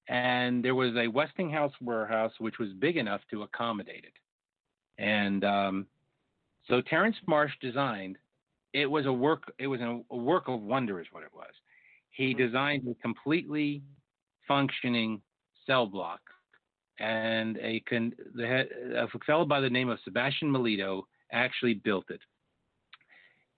[0.10, 4.14] and there was a Westinghouse warehouse which was big enough to accommodate it.
[5.02, 5.86] And um,
[6.68, 8.18] so Terence Marsh designed.
[8.74, 9.54] It was a work.
[9.60, 11.52] It was a, work of wonder, is what it was.
[12.10, 12.44] He mm-hmm.
[12.44, 13.84] designed a completely
[14.48, 15.22] functioning
[15.66, 16.22] cell block,
[17.00, 18.66] and a, con, the,
[18.98, 22.22] a fellow by the name of Sebastian Melito actually built it.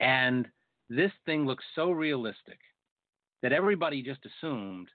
[0.01, 0.47] And
[0.89, 2.59] this thing looks so realistic
[3.41, 4.89] that everybody just assumed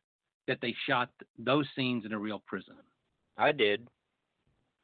[0.47, 2.77] that they shot those scenes in a real prison?
[3.37, 3.89] I did.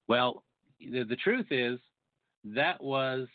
[0.09, 0.45] Well,
[0.81, 1.79] the, the truth is
[2.45, 3.29] that was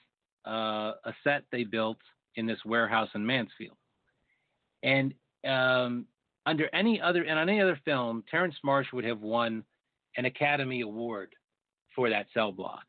[0.45, 1.97] uh, a set they built
[2.35, 3.77] in this warehouse in Mansfield.
[4.83, 5.13] And
[5.45, 6.05] um,
[6.45, 9.63] under any other and on any other film, Terence Marsh would have won
[10.15, 11.33] an Academy Award
[11.95, 12.85] for that cell block.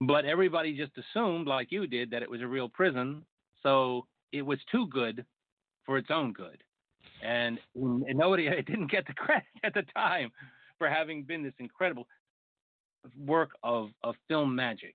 [0.00, 3.22] But everybody just assumed, like you did, that it was a real prison,
[3.62, 5.24] so it was too good
[5.86, 6.63] for its own good.
[7.24, 10.30] And, nobody didn't get the credit at the time
[10.78, 12.06] for having been this incredible
[13.18, 14.94] work of, of film magic.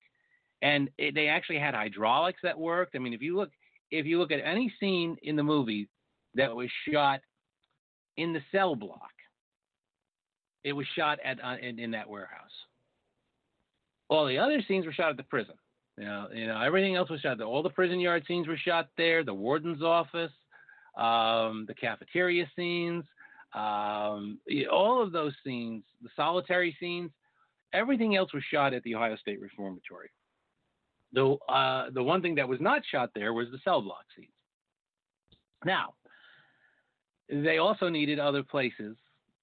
[0.62, 2.96] And it, they actually had hydraulics that worked.
[2.96, 3.50] I mean, if you look
[3.92, 5.90] if you look at any scene in the movie
[6.36, 7.22] that was shot
[8.18, 9.10] in the cell block,
[10.64, 12.52] it was shot at uh, in, in that warehouse.
[14.10, 15.56] All the other scenes were shot at the prison.
[15.98, 17.48] You know, you know, everything else was shot there.
[17.48, 19.24] All the prison yard scenes were shot there.
[19.24, 20.32] The warden's office,
[20.98, 23.04] um, the cafeteria scenes,
[23.54, 24.40] um,
[24.72, 27.12] all of those scenes, the solitary scenes,
[27.74, 30.10] everything else was shot at the Ohio State Reformatory.
[31.14, 34.30] The uh, the one thing that was not shot there was the cell block scenes.
[35.66, 35.96] Now,
[37.30, 38.96] they also needed other places,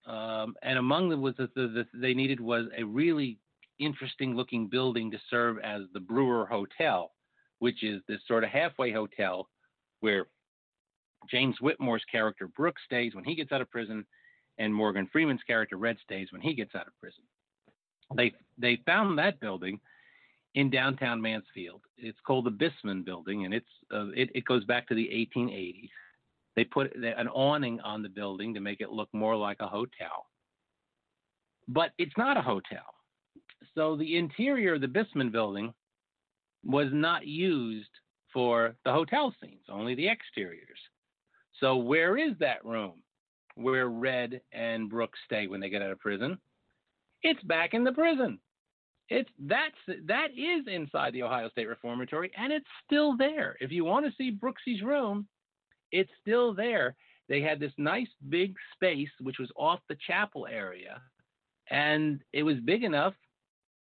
[0.06, 3.38] um, and among them was the, the, the, they needed was a really
[3.78, 7.12] interesting looking building to serve as the Brewer Hotel,
[7.58, 9.48] which is this sort of halfway hotel
[10.00, 10.26] where
[11.30, 14.04] James Whitmore's character Brooks stays when he gets out of prison,
[14.58, 17.24] and Morgan Freeman's character Red stays when he gets out of prison.
[18.14, 19.80] They they found that building
[20.54, 21.82] in downtown Mansfield.
[21.98, 25.90] It's called the Bissman Building, and it's uh, it, it goes back to the 1880s.
[26.54, 30.26] They put an awning on the building to make it look more like a hotel,
[31.68, 32.84] but it's not a hotel.
[33.74, 35.74] So the interior of the Bissman building
[36.64, 37.90] was not used
[38.32, 40.78] for the hotel scenes, only the exteriors.
[41.60, 43.02] So where is that room
[43.54, 46.38] where Red and Brooks stay when they get out of prison?
[47.22, 48.38] It's back in the prison.
[49.08, 49.74] It's that's
[50.06, 53.56] that is inside the Ohio State Reformatory, and it's still there.
[53.60, 55.26] If you want to see Brooksy's room,
[55.92, 56.96] it's still there.
[57.28, 61.00] They had this nice big space which was off the chapel area,
[61.70, 63.14] and it was big enough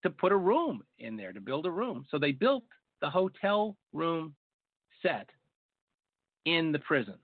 [0.04, 2.06] to put a room in there, to build a room.
[2.10, 2.64] So they built
[3.02, 4.34] the hotel room
[5.02, 5.30] set
[6.46, 7.16] in the prison.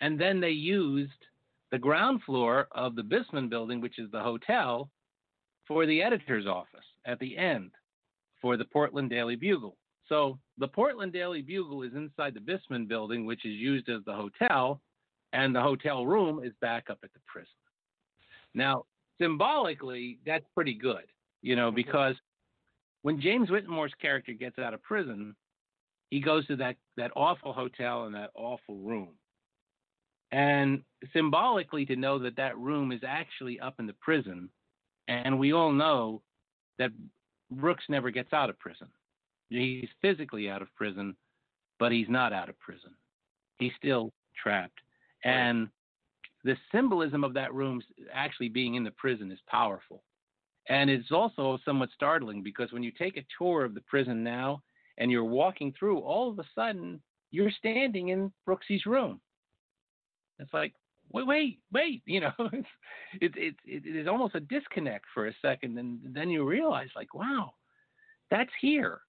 [0.00, 1.12] And then they used
[1.70, 4.90] the ground floor of the Bissman building, which is the hotel,
[5.66, 7.70] for the editor's office at the end
[8.40, 9.76] for the Portland Daily Bugle.
[10.08, 14.14] So the Portland Daily Bugle is inside the Bissman building, which is used as the
[14.14, 14.80] hotel,
[15.32, 17.50] and the hotel room is back up at the prison.
[18.54, 18.84] Now,
[19.20, 21.04] symbolically, that's pretty good
[21.42, 22.14] you know, because
[23.02, 25.34] when James Whitmore's character gets out of prison,
[26.10, 29.10] he goes to that, that awful hotel and that awful room.
[30.30, 34.50] And symbolically, to know that that room is actually up in the prison,
[35.06, 36.22] and we all know
[36.78, 36.90] that
[37.50, 38.88] Brooks never gets out of prison.
[39.48, 41.16] He's physically out of prison,
[41.78, 42.90] but he's not out of prison.
[43.58, 44.80] He's still trapped.
[45.24, 45.68] And
[46.44, 50.02] the symbolism of that room actually being in the prison is powerful.
[50.68, 54.62] And it's also somewhat startling because when you take a tour of the prison now
[54.98, 57.00] and you're walking through, all of a sudden
[57.30, 59.20] you're standing in Brooksy's room.
[60.38, 60.74] It's like,
[61.12, 62.68] wait, wait, wait, you know, it's
[63.20, 67.14] it, it, it is almost a disconnect for a second, and then you realize, like,
[67.14, 67.52] wow,
[68.30, 69.00] that's here,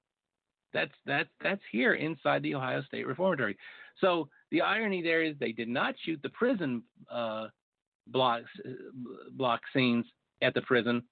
[0.74, 3.58] that's that's that's here inside the Ohio State Reformatory.
[4.00, 7.48] So the irony there is they did not shoot the prison uh,
[8.08, 8.72] blocks uh,
[9.32, 10.06] block scenes
[10.42, 11.04] at the prison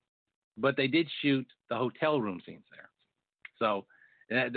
[0.58, 2.90] but they did shoot the hotel room scenes there.
[3.60, 3.86] So,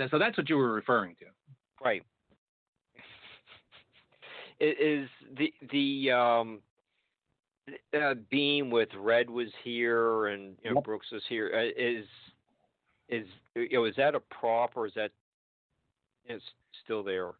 [0.09, 1.25] so that's what you were referring to,
[1.83, 2.03] right?
[4.61, 6.59] Is the the um,
[7.99, 10.83] uh, beam with Red was here and you know, yep.
[10.83, 11.51] Brooks was here?
[11.53, 12.05] Uh, is
[13.09, 15.11] is you know is that a prop or is that
[16.29, 16.41] is
[16.83, 17.31] still there?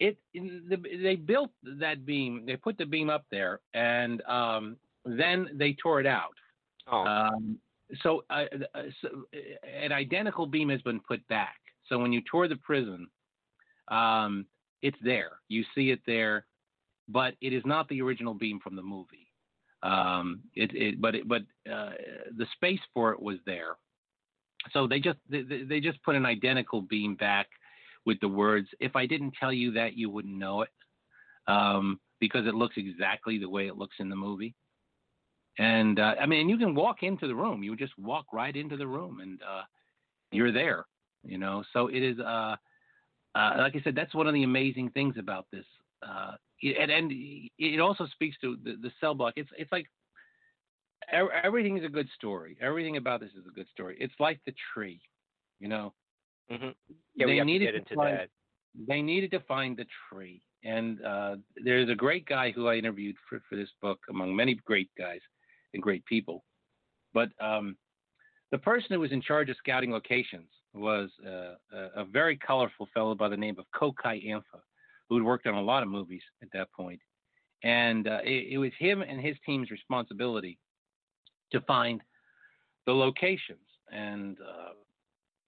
[0.00, 2.44] It the, they built that beam.
[2.46, 6.34] They put the beam up there, and um, then they tore it out.
[6.90, 7.04] Oh.
[7.04, 7.58] Um,
[8.02, 8.44] so, uh,
[8.74, 11.56] uh, so, uh, an identical beam has been put back.
[11.88, 13.08] So when you tour the prison,
[13.88, 14.46] um,
[14.82, 15.40] it's there.
[15.48, 16.46] You see it there,
[17.08, 19.32] but it is not the original beam from the movie.
[19.82, 21.90] Um, it, it, but it, but uh,
[22.36, 23.76] the space for it was there.
[24.72, 27.48] So they just they, they just put an identical beam back
[28.04, 30.68] with the words, "If I didn't tell you that, you wouldn't know it,"
[31.46, 34.54] um, because it looks exactly the way it looks in the movie.
[35.58, 37.62] And uh, I mean, you can walk into the room.
[37.62, 39.62] You just walk right into the room, and uh,
[40.30, 40.86] you're there.
[41.24, 42.18] You know, so it is.
[43.34, 45.64] Uh, like I said, that's one of the amazing things about this.
[46.02, 47.12] Uh, and, and
[47.58, 49.34] it also speaks to the, the cell block.
[49.36, 49.86] It's it's like
[51.10, 52.56] everything is a good story.
[52.60, 53.96] Everything about this is a good story.
[54.00, 55.00] It's like the tree,
[55.58, 55.92] you know.
[56.50, 56.70] Mm-hmm.
[57.14, 58.28] Yeah, they we have needed to get into find, that.
[58.88, 63.16] They needed to find the tree, and uh, there's a great guy who I interviewed
[63.28, 65.20] for for this book, among many great guys
[65.74, 66.44] and great people.
[67.14, 67.76] But um,
[68.50, 71.54] the person who was in charge of scouting locations was a,
[71.96, 74.62] a very colorful fellow by the name of Kokayi Ampah,
[75.08, 77.00] who had worked on a lot of movies at that point.
[77.62, 80.58] And uh, it, it, was him and his team's responsibility
[81.52, 82.00] to find
[82.86, 83.58] the locations
[83.92, 84.72] and, uh,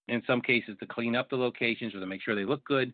[0.08, 2.92] in some cases, to clean up the locations or to make sure they look good.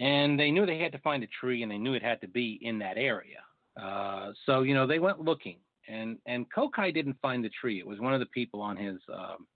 [0.00, 2.28] And they knew they had to find a tree, and they knew it had to
[2.28, 3.38] be in that area.
[3.80, 5.56] Uh, so you know they went looking,
[5.88, 7.78] and and Kokai didn't find the tree.
[7.78, 9.46] It was one of the people on his um,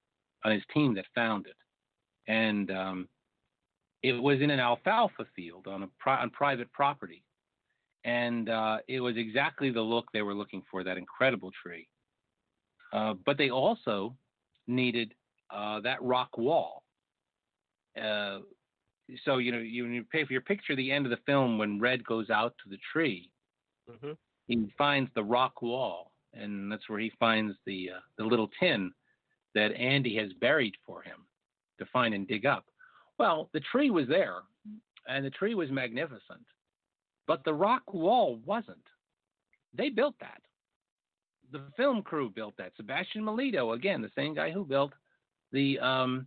[0.45, 1.57] on his team that found it,
[2.31, 3.09] and um,
[4.03, 7.25] it was in an alfalfa field on a pri- on private property,
[8.05, 10.83] and uh, it was exactly the look they were looking for.
[10.83, 11.89] That incredible tree,
[12.93, 14.17] uh, but they also
[14.67, 15.15] needed
[15.51, 16.83] uh, that rock wall.
[18.01, 18.39] Uh,
[19.25, 21.81] so you know you, you pay for your picture the end of the film when
[21.81, 23.31] Red goes out to the tree.
[23.91, 24.13] Mm-hmm.
[24.49, 28.93] He finds the rock wall, and that's where he finds the uh, the little tin
[29.55, 31.27] that Andy has buried for him
[31.79, 32.65] to find and dig up.
[33.19, 34.39] Well, the tree was there,
[35.09, 36.45] and the tree was magnificent,
[37.27, 38.87] but the rock wall wasn't.
[39.75, 40.41] They built that.
[41.51, 42.73] The film crew built that.
[42.77, 44.93] Sebastian Melito, again, the same guy who built
[45.53, 46.27] the um,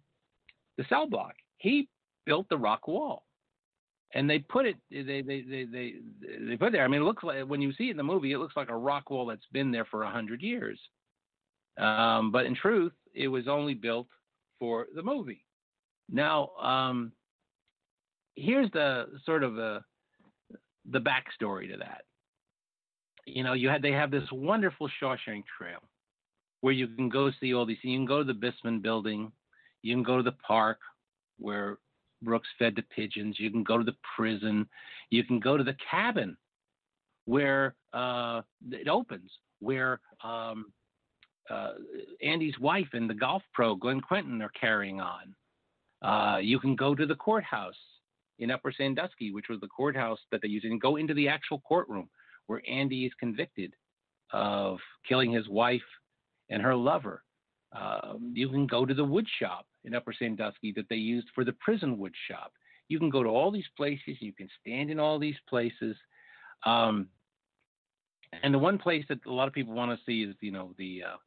[0.78, 1.88] the cell block, he
[2.26, 3.24] built the rock wall,
[4.14, 4.78] and they put it.
[4.92, 5.94] They they they they
[6.48, 6.84] they put there.
[6.84, 8.70] I mean, it looks like when you see it in the movie, it looks like
[8.70, 10.80] a rock wall that's been there for a hundred years.
[11.78, 14.08] Um, but in truth, it was only built
[14.60, 15.44] for the movie.
[16.12, 17.12] Now, um,
[18.36, 19.82] here's the sort of the
[20.92, 22.04] the backstory to that.
[23.26, 25.80] You know, you had they have this wonderful Shawshank Trail
[26.62, 27.78] where you can go see all these.
[27.82, 29.32] You can go to the Bissman Building,
[29.82, 30.80] you can go to the park
[31.38, 31.78] where
[32.22, 33.40] Brooks fed the pigeons.
[33.40, 34.68] You can go to the prison.
[35.12, 36.36] You can go to the cabin
[37.26, 38.42] where uh,
[38.72, 40.72] it opens, where um,
[41.50, 41.74] uh,
[42.22, 45.36] Andy's wife and the golf pro Glenn Quentin are carrying on.
[46.02, 47.76] Uh, you can go to the courthouse
[48.40, 51.60] in Upper Sandusky, which was the courthouse that they used, and go into the actual
[51.60, 52.10] courtroom
[52.48, 53.74] where Andy is convicted
[54.32, 55.82] of killing his wife
[56.50, 57.24] and her lover.
[57.72, 61.44] Um, you can go to the wood shop in Upper Sandusky that they used for
[61.44, 62.52] the prison wood shop.
[62.88, 64.18] You can go to all these places.
[64.20, 65.96] You can stand in all these places.
[66.66, 67.08] Um,
[68.44, 70.74] and the one place that a lot of people want to see is, you know,
[70.78, 71.18] the uh,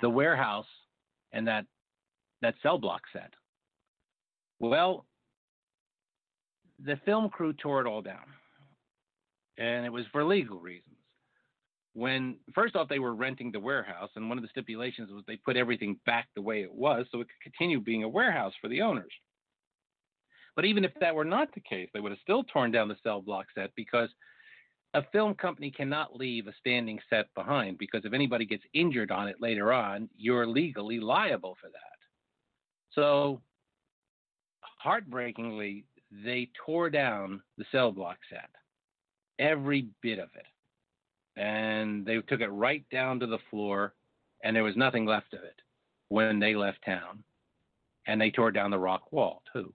[0.00, 0.66] the warehouse
[1.32, 1.66] and that
[2.42, 3.32] that cell block set.
[4.60, 5.06] Well,
[6.84, 8.26] the film crew tore it all down,
[9.58, 10.96] and it was for legal reasons.
[11.94, 15.36] When first off, they were renting the warehouse, and one of the stipulations was they
[15.36, 18.68] put everything back the way it was, so it could continue being a warehouse for
[18.68, 19.12] the owners.
[20.56, 22.96] But even if that were not the case, they would have still torn down the
[23.02, 24.08] cell block set because
[24.94, 29.28] a film company cannot leave a standing set behind because if anybody gets injured on
[29.28, 31.98] it later on, you're legally liable for that.
[32.92, 33.40] So,
[34.62, 35.84] heartbreakingly,
[36.24, 38.50] they tore down the cell block set,
[39.40, 40.46] every bit of it.
[41.40, 43.94] And they took it right down to the floor,
[44.44, 45.60] and there was nothing left of it
[46.08, 47.24] when they left town.
[48.06, 49.74] And they tore down the rock wall, too.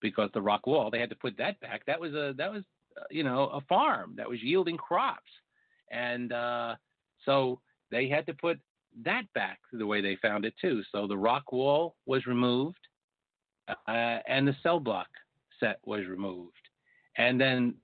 [0.00, 1.84] Because the rock wall, they had to put that back.
[1.86, 2.62] That was a that was
[3.10, 5.30] you know, a farm that was yielding crops.
[5.90, 6.74] And uh,
[7.24, 8.58] so they had to put
[9.04, 10.82] that back the way they found it too.
[10.92, 12.78] So the rock wall was removed,
[13.68, 15.08] uh, and the cell block
[15.60, 16.52] set was removed.
[17.16, 17.74] And then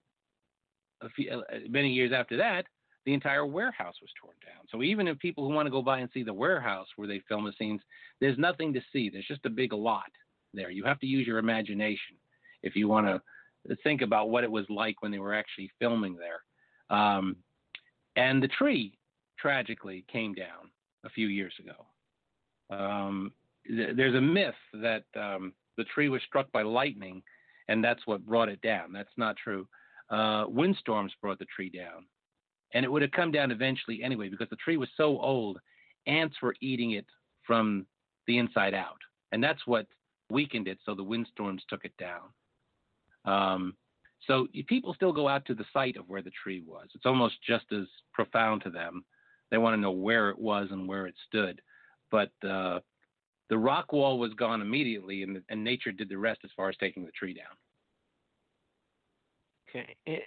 [1.03, 2.67] a few, uh, many years after that,
[3.07, 4.67] the entire warehouse was torn down.
[4.71, 7.23] So even if people who want to go by and see the warehouse where they
[7.29, 7.81] film the scenes,
[8.21, 9.09] there's nothing to see.
[9.09, 10.11] There's just a big lot
[10.53, 10.71] there.
[10.71, 12.17] You have to use your imagination
[12.63, 13.23] if you want to
[13.83, 16.97] think about what it was like when they were actually filming there.
[16.97, 17.37] Um,
[18.17, 18.99] and the tree
[19.39, 20.71] tragically came down
[21.05, 22.77] a few years ago.
[22.77, 23.33] Um,
[23.67, 27.23] th- there's a myth that um, the tree was struck by lightning
[27.69, 28.93] and that's what brought it down.
[28.93, 29.67] That's not true.
[30.11, 32.05] Uh, windstorms brought the tree down.
[32.75, 35.59] And it would have come down eventually anyway because the tree was so old,
[36.07, 37.07] ants were eating it
[37.47, 37.87] from
[38.27, 38.99] the inside out.
[39.33, 39.87] And that's what
[40.31, 42.31] weakened it, so the windstorms took it down.
[43.25, 43.75] Um,
[44.27, 46.89] so people still go out to the site of where the tree was.
[46.95, 49.05] It's almost just as profound to them.
[49.51, 51.61] They want to know where it was and where it stood.
[52.11, 52.81] But uh,
[53.49, 56.77] the rock wall was gone immediately, and, and nature did the rest as far as
[56.79, 57.57] taking the tree down.
[59.69, 59.97] Okay.
[60.07, 60.23] It,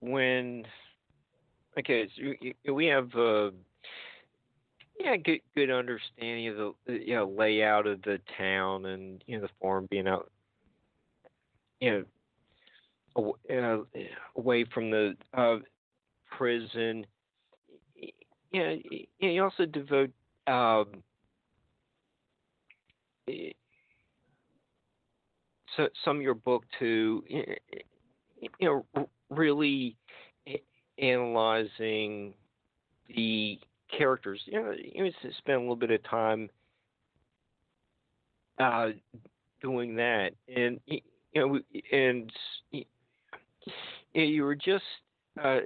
[0.00, 0.64] when
[1.78, 2.08] okay,
[2.66, 3.50] so we have uh,
[5.02, 9.42] yeah, good good understanding of the you know layout of the town and you know
[9.42, 10.30] the farm being out,
[11.80, 12.04] you
[13.48, 13.86] know,
[14.36, 15.56] away from the uh,
[16.30, 17.06] prison.
[18.52, 18.78] You know,
[19.20, 20.10] you also devote
[20.46, 21.02] um,
[25.76, 27.46] so some of your book to you
[28.60, 28.84] know
[29.30, 29.96] really
[30.98, 32.34] analyzing
[33.14, 33.58] the
[33.96, 34.40] characters.
[34.46, 36.50] You know, you spend a little bit of time
[38.58, 38.88] uh,
[39.62, 41.00] doing that, and you
[41.34, 41.58] know,
[41.92, 42.30] and
[44.12, 44.84] you, were just
[45.42, 45.60] uh,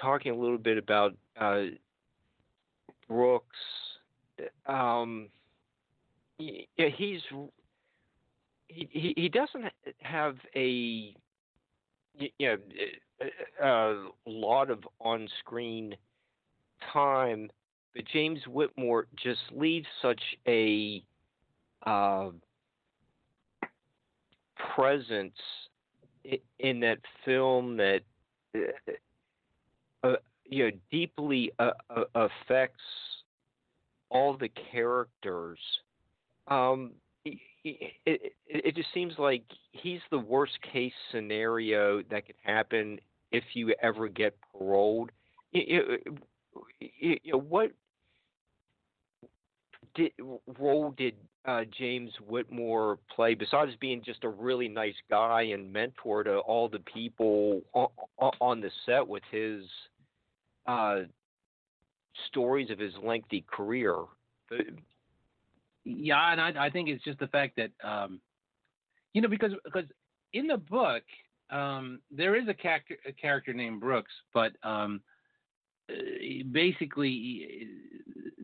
[0.00, 1.64] talking a little bit about uh,
[3.08, 3.46] Brooks.
[4.66, 5.28] Um,
[6.38, 7.20] yeah, he's
[8.68, 9.64] he, he doesn't
[10.02, 11.14] have a
[12.18, 12.56] you know
[13.62, 15.96] a lot of on-screen
[16.92, 17.50] time,
[17.94, 21.02] but James Whitmore just leaves such a
[21.86, 22.30] uh,
[24.74, 25.36] presence
[26.58, 28.00] in that film that
[28.54, 32.82] uh, uh, you know deeply uh, uh, affects
[34.10, 35.58] all the characters.
[36.48, 36.92] Um,
[37.24, 37.38] it,
[38.06, 42.98] it, it just seems like he's the worst case scenario that could happen
[43.32, 45.10] if you ever get paroled.
[46.80, 47.72] You, know, what
[49.94, 50.12] did,
[50.58, 51.14] role did
[51.46, 56.68] uh, James Whitmore play besides being just a really nice guy and mentor to all
[56.68, 57.88] the people on,
[58.40, 59.64] on the set with his
[60.66, 61.00] uh,
[62.28, 63.96] stories of his lengthy career?
[65.84, 68.20] Yeah, and I, I think it's just the fact that um,
[69.14, 69.84] you know because because
[70.32, 71.02] in the book
[71.50, 75.17] um, there is a character a character named Brooks, but um, uh,
[76.52, 77.68] basically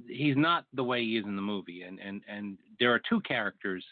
[0.09, 3.20] he's not the way he is in the movie, and and and there are two
[3.20, 3.84] characters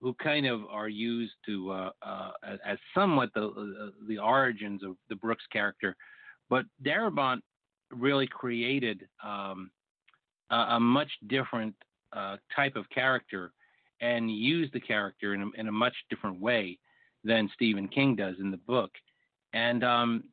[0.00, 2.30] who kind of are used to uh, uh,
[2.64, 5.96] as somewhat the uh, the origins of the Brooks character,
[6.50, 7.40] but Darabont
[7.90, 9.70] really created um,
[10.50, 11.74] a, a, much different
[12.12, 13.52] uh, type of character
[14.02, 16.78] and used the character in a, in a, much different way
[17.24, 18.90] than Stephen King does in the book.
[19.54, 20.24] And um,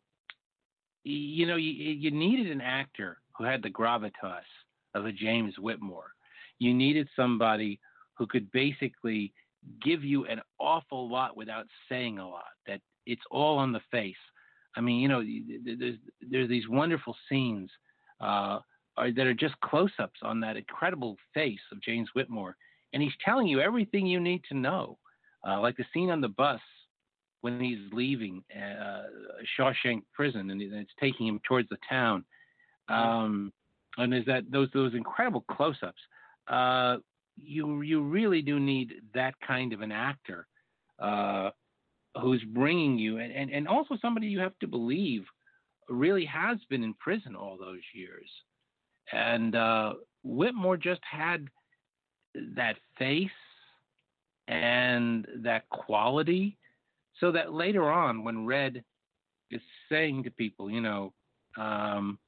[1.05, 4.41] you know, you, you needed an actor who had the gravitas
[4.93, 6.11] of a James Whitmore.
[6.59, 7.79] You needed somebody
[8.17, 9.33] who could basically
[9.83, 12.45] give you an awful lot without saying a lot.
[12.67, 14.15] That it's all on the face.
[14.75, 15.23] I mean, you know,
[15.77, 15.97] there's
[16.29, 17.69] there's these wonderful scenes
[18.19, 18.59] uh,
[18.97, 22.55] that are just close-ups on that incredible face of James Whitmore,
[22.93, 24.97] and he's telling you everything you need to know.
[25.47, 26.59] Uh, like the scene on the bus
[27.45, 29.03] when he's leaving uh,
[29.55, 32.25] Shawshank Prison and it's taking him towards the town.
[32.89, 33.53] Um,
[33.97, 36.01] and is that those those incredible close-ups?
[36.47, 36.97] Uh,
[37.37, 40.47] you you really do need that kind of an actor
[40.99, 41.51] uh,
[42.19, 45.23] who's bringing you, and, and and also somebody you have to believe
[45.87, 48.27] really has been in prison all those years.
[49.13, 49.93] And uh,
[50.23, 51.45] Whitmore just had
[52.55, 53.29] that face
[54.47, 56.57] and that quality
[57.19, 58.83] so that later on, when Red
[59.51, 61.13] is saying to people, you know,
[61.57, 62.19] um,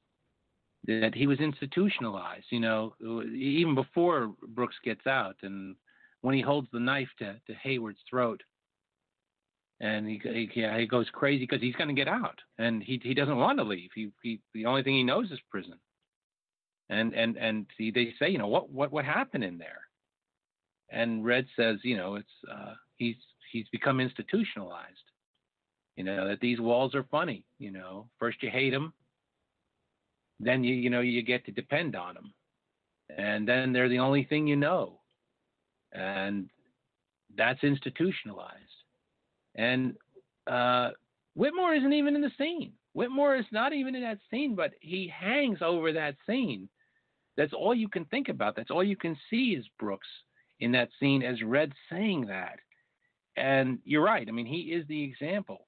[0.86, 5.76] that he was institutionalized, you know, even before Brooks gets out, and
[6.22, 8.42] when he holds the knife to, to Heywood's throat,
[9.80, 13.14] and he he, he goes crazy because he's going to get out, and he he
[13.14, 13.90] doesn't want to leave.
[13.94, 15.74] He he the only thing he knows is prison.
[16.90, 19.82] And and and he, they say, you know, what what what happened in there?
[20.90, 23.16] And Red says, you know, it's uh, he's
[23.50, 24.96] he's become institutionalized.
[25.96, 27.44] You know that these walls are funny.
[27.58, 28.92] You know, first you hate them,
[30.40, 32.32] then you you know you get to depend on them,
[33.16, 35.00] and then they're the only thing you know,
[35.92, 36.48] and
[37.36, 38.54] that's institutionalized.
[39.56, 39.96] And
[40.46, 40.90] uh,
[41.34, 42.72] Whitmore isn't even in the scene.
[42.94, 46.68] Whitmore is not even in that scene, but he hangs over that scene.
[47.36, 48.56] That's all you can think about.
[48.56, 50.08] That's all you can see is Brooks
[50.60, 52.58] in that scene as Red saying that.
[53.38, 54.26] And you're right.
[54.28, 55.66] I mean, he is the example.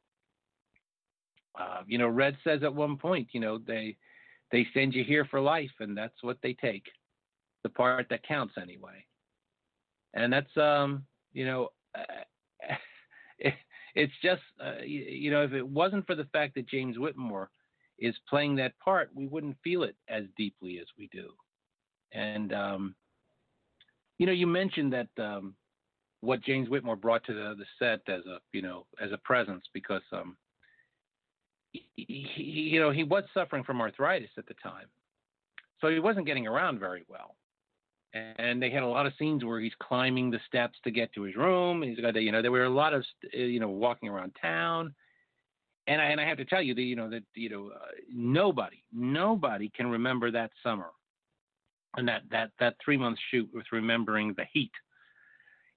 [1.59, 3.97] Uh, you know, Red says at one point, you know, they
[4.51, 6.84] they send you here for life, and that's what they take,
[7.62, 9.05] the part that counts anyway.
[10.14, 12.02] And that's, um, you know, uh,
[13.38, 13.55] it,
[13.94, 17.51] it's just, uh, you, you know, if it wasn't for the fact that James Whitmore
[18.01, 21.28] is playing that part, we wouldn't feel it as deeply as we do.
[22.12, 22.94] And um,
[24.18, 25.55] you know, you mentioned that um,
[26.20, 29.64] what James Whitmore brought to the, the set as a you know as a presence
[29.72, 30.36] because um
[31.72, 34.86] he, he, you know he was suffering from arthritis at the time,
[35.80, 37.36] so he wasn't getting around very well.
[38.12, 41.22] And they had a lot of scenes where he's climbing the steps to get to
[41.22, 41.82] his room.
[41.82, 44.92] He's got, you know, there were a lot of, you know, walking around town.
[45.86, 47.86] And I, and I have to tell you that, you know, that, you know, uh,
[48.12, 50.90] nobody, nobody can remember that summer
[51.97, 54.72] and that, that, that three month shoot with remembering the heat.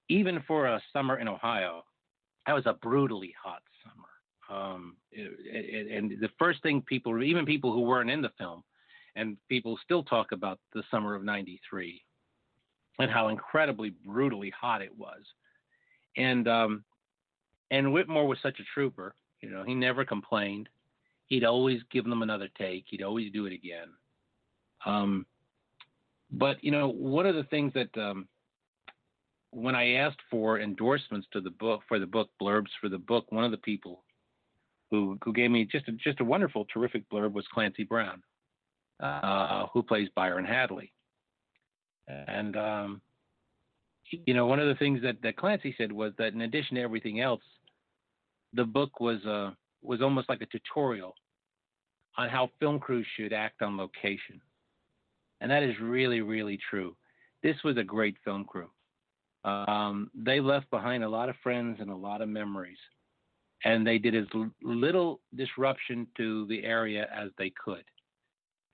[0.10, 1.84] Even for a summer in Ohio,
[2.46, 4.04] that was a brutally hot summer.
[4.50, 8.64] Um, it, it, and the first thing people, even people who weren't in the film,
[9.16, 12.02] and people still talk about the summer of 93
[13.00, 15.22] and how incredibly brutally hot it was.
[16.18, 16.84] And, um,
[17.72, 19.16] and Whitmore was such a trooper.
[19.42, 20.70] You know, he never complained.
[21.28, 22.86] He'd always give them another take.
[22.88, 23.88] He'd always do it again.
[24.86, 25.26] Um,
[26.32, 28.28] but you know, one of the things that um,
[29.54, 33.32] when I asked for endorsements to the book for the book blurbs for the book,
[33.32, 34.04] one of the people
[34.92, 38.22] who who gave me just a, just a wonderful, terrific blurb was Clancy Brown,
[39.00, 40.92] uh, who plays Byron Hadley.
[42.08, 43.02] And um,
[44.26, 46.82] you know, one of the things that, that Clancy said was that in addition to
[46.82, 47.42] everything else,
[48.54, 49.52] the book was uh,
[49.82, 51.16] was almost like a tutorial
[52.18, 54.42] on how film crews should act on location,
[55.42, 56.96] and that is really really true.
[57.42, 58.70] This was a great film crew.
[59.46, 62.78] Um, they left behind a lot of friends and a lot of memories,
[63.66, 64.26] and they did as
[64.62, 67.84] little disruption to the area as they could.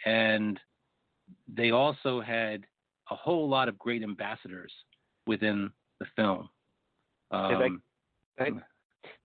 [0.06, 0.60] And
[1.48, 2.66] they also had
[3.12, 4.72] a whole lot of great ambassadors
[5.26, 6.50] within the film.
[7.32, 7.82] Um,
[8.38, 8.52] that,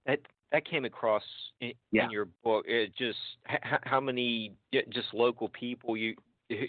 [0.06, 0.18] that,
[0.52, 1.22] that came across
[1.60, 2.04] in, yeah.
[2.04, 2.64] in your book.
[2.66, 3.18] It just
[3.82, 6.14] how many just local people you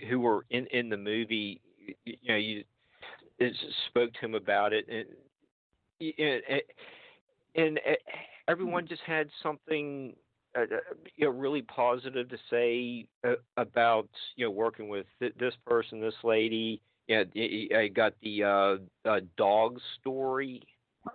[0.10, 1.62] who were in in the movie.
[2.06, 2.64] You know, you
[3.90, 5.06] spoke to him about it, and
[6.00, 6.62] and,
[7.56, 7.80] and
[8.48, 10.14] everyone just had something
[10.58, 10.66] uh, uh,
[11.16, 16.02] you know really positive to say uh, about you know working with th- this person,
[16.02, 16.82] this lady.
[17.08, 17.24] Yeah,
[17.78, 20.64] I got the uh, uh, dog story.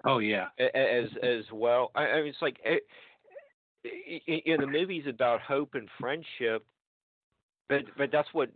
[0.05, 1.91] Oh yeah, as as well.
[1.95, 2.85] I, I mean, it's like it,
[3.85, 6.65] you know, the movie's about hope and friendship,
[7.69, 8.51] but but that's what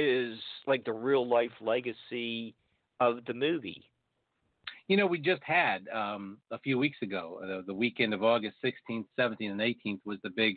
[0.00, 2.54] is like the real life legacy
[3.00, 3.84] of the movie.
[4.88, 8.56] You know, we just had um, a few weeks ago, uh, the weekend of August
[8.64, 10.56] 16th, 17th, and 18th was the big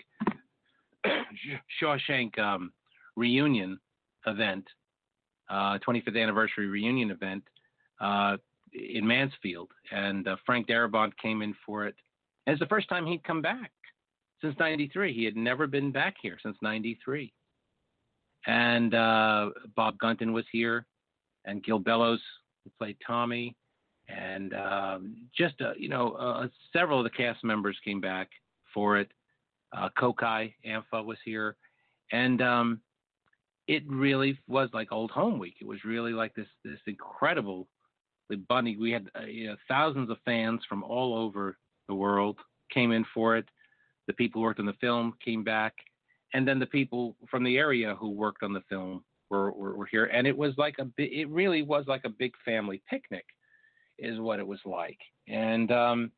[1.82, 2.72] Shawshank um,
[3.16, 3.80] reunion
[4.26, 4.66] event,
[5.50, 7.44] uh, 25th anniversary reunion event
[8.02, 8.38] uh,
[8.74, 11.96] in Mansfield, and uh, Frank Darabont came in for it.
[12.48, 13.72] And it's the first time he'd come back
[14.42, 15.14] since '93.
[15.14, 17.32] He had never been back here since '93
[18.48, 20.86] and uh, Bob Gunton was here,
[21.46, 22.22] and Gil Bellows
[22.64, 23.56] who played Tommy,
[24.08, 28.30] and um, just uh, you know uh, several of the cast members came back
[28.74, 29.12] for it.
[29.76, 31.56] Uh, Kokayi Ampah was here,
[32.12, 32.82] and um,
[33.68, 35.56] it really was like old home week.
[35.62, 37.68] It was really like this this incredible
[38.48, 38.78] bunny.
[38.78, 41.58] We had uh, you know, thousands of fans from all over
[41.88, 42.38] the world
[42.72, 43.46] came in for it.
[44.08, 45.74] The people who worked on the film came back
[46.34, 49.86] and then the people from the area who worked on the film were, were, were
[49.86, 53.26] here, and it was like a it really was like a big family picnic,
[53.98, 56.12] is what it was like, and um,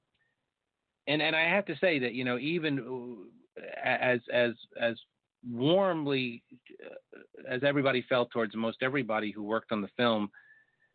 [1.07, 3.17] and and I have to say that you know even
[3.57, 4.51] uh, as as
[4.81, 4.95] as
[5.49, 6.43] warmly
[6.83, 7.19] uh,
[7.49, 10.29] as everybody felt towards most everybody who worked on the film,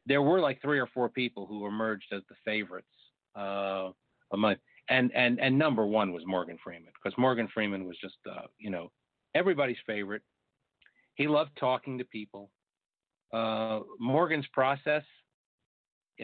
[0.07, 2.89] there were like three or four people who emerged as the favorites
[3.37, 3.91] uh,
[4.33, 4.57] among
[4.89, 8.71] and and and number one was Morgan Freeman because Morgan Freeman was just uh, you
[8.71, 8.91] know
[9.35, 10.23] everybody's favorite.
[11.15, 12.51] He loved talking to people.
[13.33, 15.03] Uh, Morgan's process,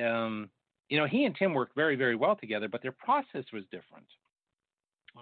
[0.02, 0.50] um,
[0.88, 4.06] you know, he and Tim worked very, very well together, but their process was different.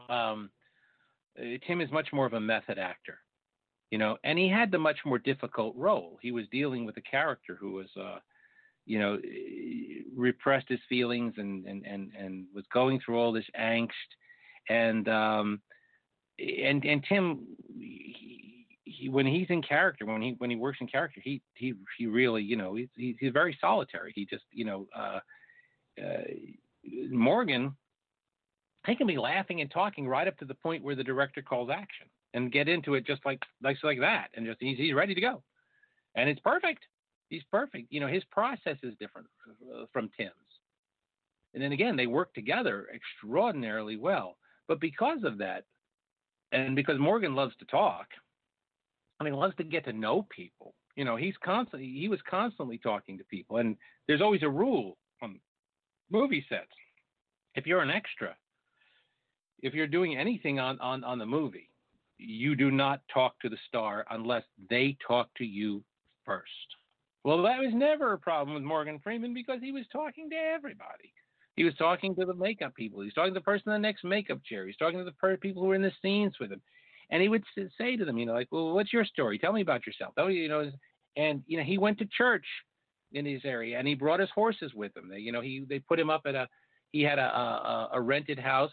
[0.08, 0.50] Um,
[1.38, 3.18] uh, Tim is much more of a method actor,
[3.90, 6.18] you know, and he had the much more difficult role.
[6.22, 8.18] He was dealing with a character who was, uh,
[8.86, 9.18] you know,
[10.16, 13.90] repressed his feelings and, and, and, and was going through all this angst.
[14.68, 15.60] And, um,
[16.38, 17.46] and and Tim,
[17.76, 21.74] he, he, when he's in character, when he when he works in character, he he
[21.98, 24.12] he really you know he's he's, very solitary.
[24.14, 25.20] He just you know uh,
[26.02, 26.22] uh,
[27.10, 27.76] Morgan,
[28.86, 31.70] he can be laughing and talking right up to the point where the director calls
[31.70, 35.14] action and get into it just like like like that, and just he's he's ready
[35.14, 35.42] to go,
[36.14, 36.84] and it's perfect.
[37.28, 37.88] He's perfect.
[37.90, 39.28] You know his process is different
[39.72, 40.32] uh, from Tim's,
[41.54, 44.36] and then again they work together extraordinarily well.
[44.66, 45.64] But because of that,
[46.54, 48.06] and because Morgan loves to talk,
[49.20, 50.74] I mean, loves to get to know people.
[50.96, 53.76] You know, he's constantly he was constantly talking to people, and
[54.06, 55.40] there's always a rule on
[56.10, 56.70] movie sets.
[57.56, 58.36] If you're an extra,
[59.62, 61.70] if you're doing anything on on on the movie,
[62.18, 65.82] you do not talk to the star unless they talk to you
[66.24, 66.48] first.
[67.24, 71.12] Well, that was never a problem with Morgan Freeman because he was talking to everybody.
[71.56, 73.00] He was talking to the makeup people.
[73.00, 74.62] He was talking to the person in the next makeup chair.
[74.62, 76.60] He was talking to the per- people who were in the scenes with him.
[77.10, 77.44] And he would
[77.78, 79.38] say to them, you know, like, well, what's your story?
[79.38, 80.14] Tell me about yourself.
[80.16, 80.70] Oh, you know,
[81.16, 82.46] and you know, he went to church
[83.12, 85.08] in his area, and he brought his horses with him.
[85.08, 86.48] They, you know, he they put him up at a
[86.90, 88.72] he had a a, a rented house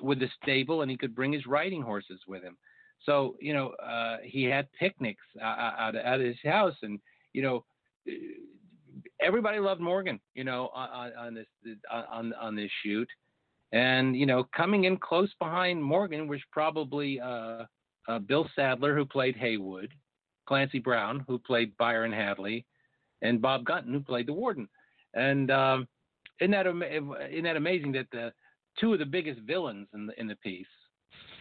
[0.00, 2.56] with a stable, and he could bring his riding horses with him.
[3.04, 7.00] So you know, uh, he had picnics out at his house, and
[7.32, 7.64] you know,
[9.20, 10.20] everybody loved Morgan.
[10.34, 11.46] You know, on, on this
[11.90, 13.08] on on this shoot,
[13.72, 17.64] and you know, coming in close behind Morgan was probably uh,
[18.08, 19.92] uh, Bill Sadler, who played Heywood,
[20.46, 22.64] Clancy Brown, who played Byron Hadley,
[23.22, 24.68] and Bob Gunton, who played the warden.
[25.14, 25.88] And um,
[26.40, 28.32] isn't that isn't that amazing that the
[28.78, 30.66] two of the biggest villains in the in the piece,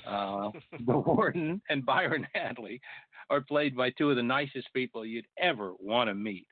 [0.07, 0.49] uh,
[0.85, 2.81] the warden and Byron Hadley,
[3.29, 6.47] are played by two of the nicest people you'd ever want to meet,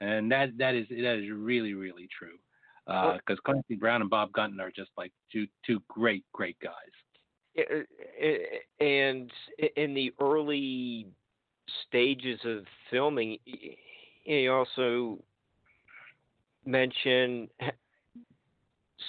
[0.00, 2.36] and that that is that is really really true.
[2.86, 6.72] Because uh, Clancy Brown and Bob Gunton are just like two two great great guys.
[8.78, 9.30] And
[9.76, 11.06] in the early
[11.86, 13.38] stages of filming,
[14.24, 15.18] he also
[16.64, 17.48] mentioned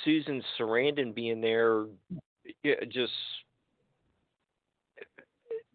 [0.05, 1.85] Susan Sarandon being there,
[2.89, 3.11] just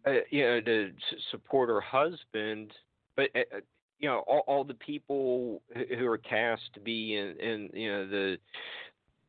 [0.05, 0.91] uh, you know to
[1.31, 2.71] support her husband,
[3.15, 3.59] but uh,
[4.03, 5.61] you know all, all, the people
[5.97, 8.37] who are cast to be in, in you know the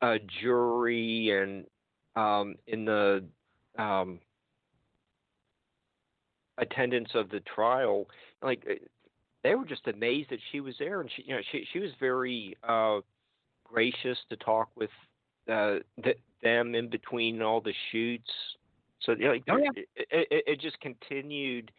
[0.02, 1.64] uh, jury and
[2.16, 3.24] um, in the
[3.78, 4.18] um,
[6.59, 8.09] attendance of the trial,
[8.42, 8.74] like uh,
[9.44, 11.90] they were just amazed that she was there, and she, you know, she she was
[12.01, 12.98] very uh,
[13.62, 14.90] gracious to talk with
[15.48, 18.30] uh, th- them in between all the shoots.
[19.02, 19.70] So you know, like, oh, yeah.
[19.76, 21.70] it, it, it, just continued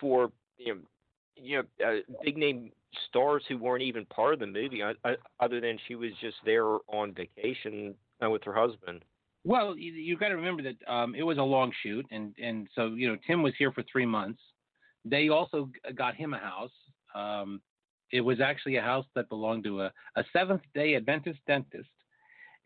[0.00, 0.80] for you know,
[1.40, 2.72] you know, uh, big name
[3.08, 6.36] stars who weren't even part of the movie, uh, uh other than she was just
[6.44, 7.94] there on vacation
[8.24, 9.04] uh, with her husband.
[9.44, 12.68] Well, you, you got to remember that um, it was a long shoot, and and
[12.74, 14.40] so you know Tim was here for three months.
[15.04, 16.72] They also got him a house.
[17.14, 17.60] Um,
[18.12, 21.88] it was actually a house that belonged to a, a Seventh Day Adventist dentist,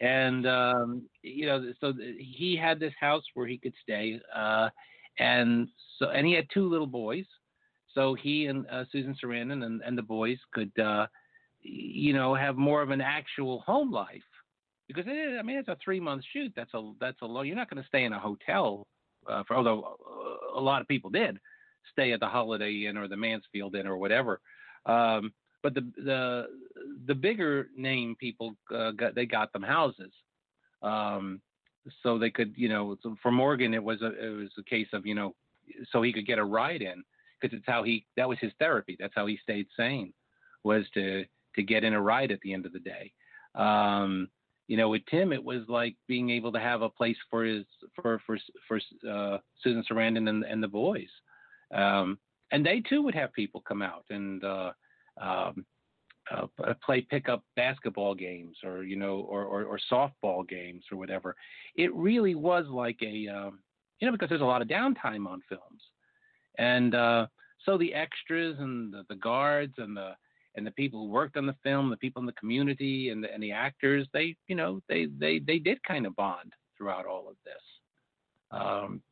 [0.01, 4.69] and um, you know, so he had this house where he could stay, uh,
[5.19, 5.69] and
[5.99, 7.27] so and he had two little boys,
[7.95, 11.07] so he and uh, Susan Sarandon and, and the boys could, uh,
[11.61, 14.23] you know, have more of an actual home life
[14.89, 16.53] because it is, I mean it's a three month shoot.
[16.57, 17.43] That's a that's a low.
[17.43, 18.87] You're not going to stay in a hotel
[19.29, 19.97] uh, for although
[20.55, 21.39] uh, a lot of people did
[21.93, 24.41] stay at the Holiday Inn or the Mansfield Inn or whatever.
[24.87, 25.33] Um,
[25.63, 26.47] but the the
[27.07, 30.13] the bigger name people uh, got they got them houses,
[30.83, 31.41] um,
[32.03, 35.07] so they could you know for Morgan it was a it was a case of
[35.07, 35.35] you know
[35.91, 37.05] so he could get a ride in
[37.43, 40.13] because it's how he that was his therapy that's how he stayed sane
[40.65, 41.25] was to
[41.55, 43.13] to get in a ride at the end of the day.
[43.55, 44.29] Um,
[44.69, 47.65] you know, with Tim, it was like being able to have a place for his
[47.95, 51.09] for for for uh, Susan Sarandon and, and the boys,
[51.75, 52.19] um,
[52.53, 54.73] and they too would have people come out and uh,
[55.21, 55.67] um,
[56.31, 56.47] uh,
[56.85, 61.35] play pickup basketball games or you know or, or, or softball games or whatever.
[61.77, 63.59] It really was like a um,
[63.99, 65.83] you know because there's a lot of downtime on films,
[66.59, 67.27] and uh,
[67.65, 70.13] so the extras and the, the guards and the
[70.55, 73.33] and the people who worked on the film, the people in the community, and the,
[73.33, 77.29] and the actors, they, you know, they, they, they did kind of bond throughout all
[77.29, 77.63] of this.
[78.51, 79.03] Um,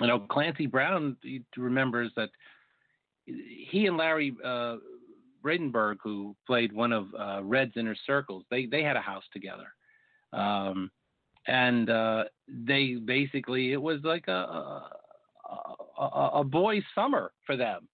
[0.00, 1.16] you know, Clancy Brown
[1.56, 2.30] remembers that
[3.26, 4.76] he and Larry uh,
[5.42, 9.74] Brandenburg, who played one of uh, Red's inner circles, they they had a house together,
[10.32, 10.90] um,
[11.46, 14.90] and uh, they basically it was like a a,
[15.98, 17.88] a a boy's summer for them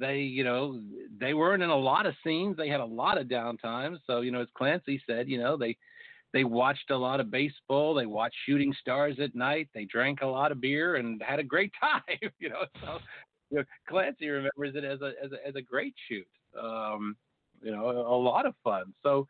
[0.00, 0.80] they, you know,
[1.20, 2.56] they weren't in a lot of scenes.
[2.56, 3.98] They had a lot of downtime.
[4.06, 5.76] So, you know, as Clancy said, you know, they
[6.32, 7.92] they watched a lot of baseball.
[7.94, 9.68] They watched shooting stars at night.
[9.74, 12.30] They drank a lot of beer and had a great time.
[12.38, 12.98] You know, so
[13.50, 16.26] you know, Clancy remembers it as a as a, as a great shoot.
[16.60, 17.16] Um,
[17.62, 18.94] you know, a, a lot of fun.
[19.02, 19.26] So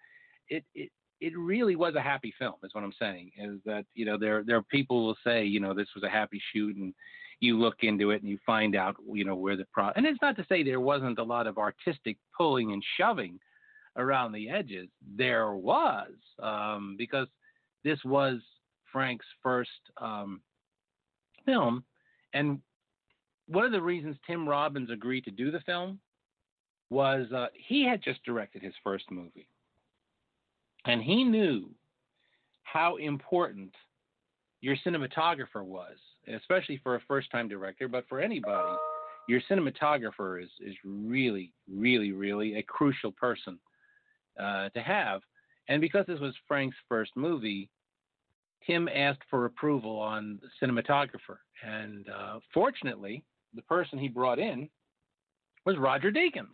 [0.49, 0.91] it it
[1.21, 2.55] it really was a happy film.
[2.63, 3.33] Is what I'm saying.
[3.37, 6.09] Is that you know there there are people will say you know this was a
[6.09, 6.95] happy shoot and
[7.41, 9.95] you look into it and you find out, you know, where the problem.
[9.97, 13.41] And it's not to say there wasn't a lot of artistic pulling and shoving
[13.97, 14.89] around the edges.
[15.17, 16.12] There was,
[16.43, 17.29] um, because
[17.83, 18.41] this was
[18.93, 20.43] Frank's first um,
[21.47, 21.83] film,
[22.35, 22.61] and
[23.47, 25.99] one of the reasons Tim Robbins agreed to do the film
[26.91, 29.49] was uh, he had just directed his first movie,
[30.85, 31.71] and he knew
[32.65, 33.75] how important
[34.61, 35.97] your cinematographer was
[36.29, 38.77] especially for a first-time director, but for anybody,
[39.29, 43.59] your cinematographer is is really, really, really a crucial person
[44.39, 45.21] uh, to have.
[45.69, 47.69] And because this was Frank's first movie,
[48.67, 53.23] Tim asked for approval on the cinematographer, and uh, fortunately,
[53.55, 54.69] the person he brought in
[55.65, 56.49] was Roger Deakins,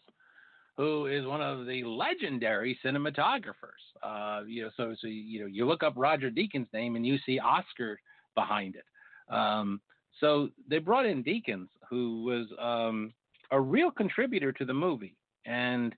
[0.77, 3.83] who is one of the legendary cinematographers.
[4.03, 7.19] Uh, you know, so so you know, you look up Roger Deakins' name and you
[7.25, 7.99] see Oscar
[8.35, 8.85] behind it.
[9.29, 9.81] Um,
[10.21, 13.13] so they brought in Deakins, who was um,
[13.51, 15.95] a real contributor to the movie, and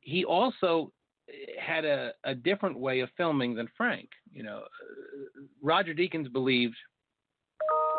[0.00, 0.92] he also
[1.58, 4.08] had a, a different way of filming than Frank.
[4.32, 4.62] You know,
[5.62, 6.76] Roger Deakins believed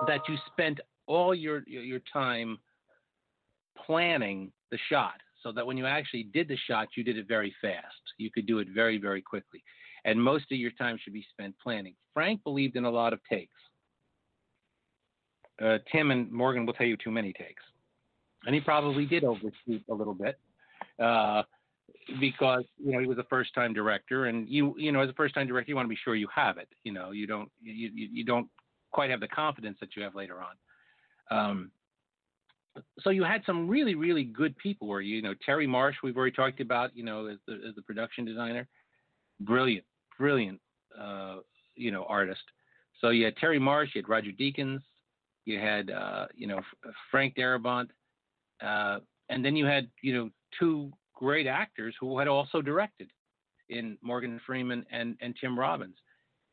[0.07, 2.57] that you spent all your your time
[3.85, 7.53] planning the shot so that when you actually did the shot you did it very
[7.61, 7.85] fast.
[8.17, 9.63] You could do it very very quickly.
[10.05, 11.95] And most of your time should be spent planning.
[12.13, 13.53] Frank believed in a lot of takes
[15.63, 17.63] uh, tim and morgan will tell you too many takes.
[18.45, 20.39] And he probably did overshoot a little bit
[20.99, 21.43] uh,
[22.19, 24.25] because you know he was a first time director.
[24.25, 26.27] And you you know as a first time director you want to be sure you
[26.33, 26.69] have it.
[26.83, 28.47] You know you don't you, you don't
[28.91, 31.37] quite have the confidence that you have later on.
[31.37, 31.71] Um,
[33.01, 36.35] so you had some really really good people where you know Terry Marsh we've already
[36.35, 38.67] talked about you know as the as the production designer.
[39.41, 39.85] Brilliant
[40.17, 40.59] brilliant
[40.99, 41.37] uh,
[41.75, 42.41] you know artist.
[42.99, 44.81] So you had Terry Marsh you had Roger Deakins
[45.45, 46.61] you had uh, you know
[47.09, 47.87] Frank Darabont
[48.61, 48.99] uh,
[49.29, 53.09] and then you had you know two great actors who had also directed
[53.69, 55.95] in Morgan Freeman and and Tim Robbins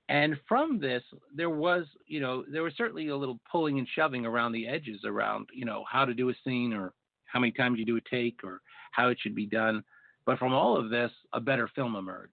[0.09, 1.03] and from this,
[1.35, 5.01] there was, you know, there was certainly a little pulling and shoving around the edges
[5.05, 6.95] around, you know, how to do a scene or
[7.27, 8.63] how many times you do a take or
[8.93, 9.85] how it should be done.
[10.25, 12.33] But from all of this, a better film emerged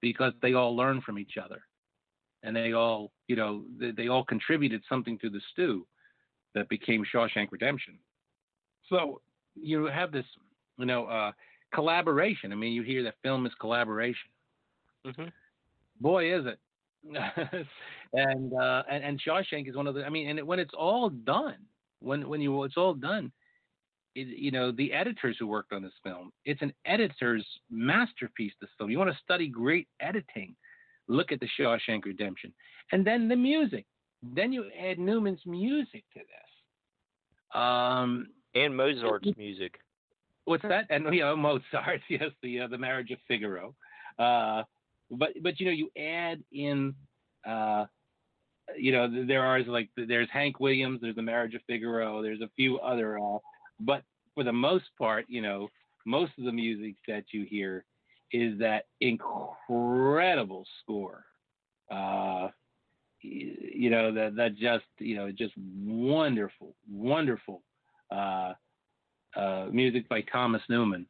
[0.00, 1.62] because they all learned from each other.
[2.44, 5.86] And they all, you know, they, they all contributed something to the stew
[6.54, 7.98] that became Shawshank Redemption.
[8.88, 9.20] So
[9.56, 10.26] you have this,
[10.78, 11.32] you know, uh,
[11.74, 12.52] collaboration.
[12.52, 14.30] I mean, you hear that film is collaboration.
[15.06, 15.28] Mm-hmm.
[16.00, 16.58] Boy, is it
[18.14, 20.04] and, uh, and and Shawshank is one of the.
[20.04, 21.56] I mean, and when it's all done,
[22.00, 23.30] when when you it's all done,
[24.14, 26.32] it, you know the editors who worked on this film.
[26.44, 28.52] It's an editor's masterpiece.
[28.60, 28.90] This film.
[28.90, 30.56] You want to study great editing,
[31.08, 32.52] look at the Shawshank Redemption,
[32.92, 33.86] and then the music.
[34.22, 37.60] Then you add Newman's music to this.
[37.60, 39.74] Um, and Mozart's music.
[40.46, 40.86] What's that?
[40.90, 43.74] And you know Mozart, yes, the uh, the Marriage of Figaro.
[44.18, 44.62] Uh,
[45.10, 46.94] but but you know you add in
[47.46, 47.84] uh,
[48.76, 52.50] you know there are like there's Hank Williams, there's the Marriage of Figaro, there's a
[52.56, 53.38] few other uh,
[53.80, 54.02] but
[54.34, 55.68] for the most part, you know,
[56.06, 57.84] most of the music that you hear
[58.34, 61.24] is that incredible score.
[61.88, 62.48] Uh,
[63.22, 67.62] you know that that just you know just wonderful, wonderful
[68.10, 68.52] uh,
[69.36, 71.06] uh, music by Thomas Newman,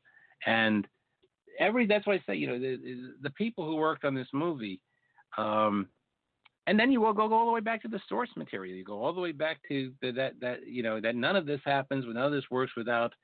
[0.46, 0.86] and
[1.58, 4.82] every that's why I say you know the, the people who worked on this movie,
[5.38, 5.88] um,
[6.66, 8.76] and then you will go, go all the way back to the source material.
[8.76, 11.46] You go all the way back to the, that that you know that none of
[11.46, 13.14] this happens, none of this works without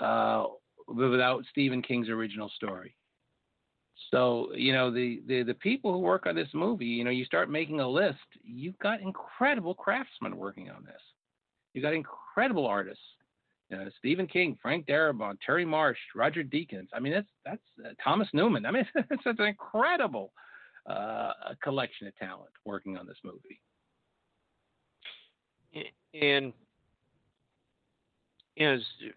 [0.00, 0.44] uh,
[0.86, 2.94] without Stephen King's original story.
[4.10, 7.24] So you know the, the the people who work on this movie, you know, you
[7.24, 8.18] start making a list.
[8.42, 11.00] You've got incredible craftsmen working on this.
[11.72, 13.02] You've got incredible artists
[13.72, 16.88] uh, Stephen King, Frank Darabont, Terry Marsh, Roger Deakins.
[16.92, 18.66] I mean, that's that's uh, Thomas Newman.
[18.66, 20.32] I mean, it's, it's an incredible
[20.86, 23.60] uh, collection of talent working on this movie.
[26.14, 26.52] And
[28.60, 29.12] as you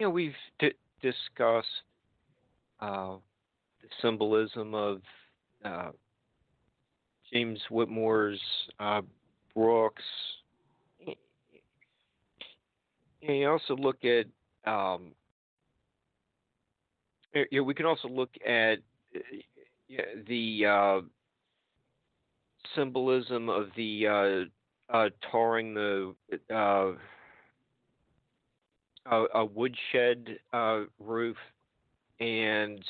[0.00, 0.72] know, we've d-
[1.02, 1.66] discussed
[2.80, 3.16] uh,
[3.82, 5.02] the symbolism of
[5.64, 5.90] uh,
[7.32, 8.40] James Whitmore's
[8.80, 9.02] uh,
[9.54, 10.02] Brooks.
[13.26, 14.26] And you also look at
[14.70, 15.12] um,
[17.34, 18.78] you know, we can also look at
[20.26, 21.00] the uh,
[22.74, 26.14] symbolism of the uh, uh, tarring the
[26.50, 26.92] uh,
[29.06, 30.38] a, a woodshed
[31.00, 31.36] roof,
[32.20, 32.84] and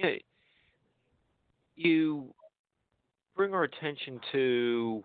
[0.00, 0.16] you, know,
[1.76, 2.34] you
[3.36, 5.02] bring our attention to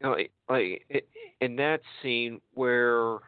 [0.00, 0.16] you know,
[0.48, 1.06] like
[1.40, 3.18] in that scene where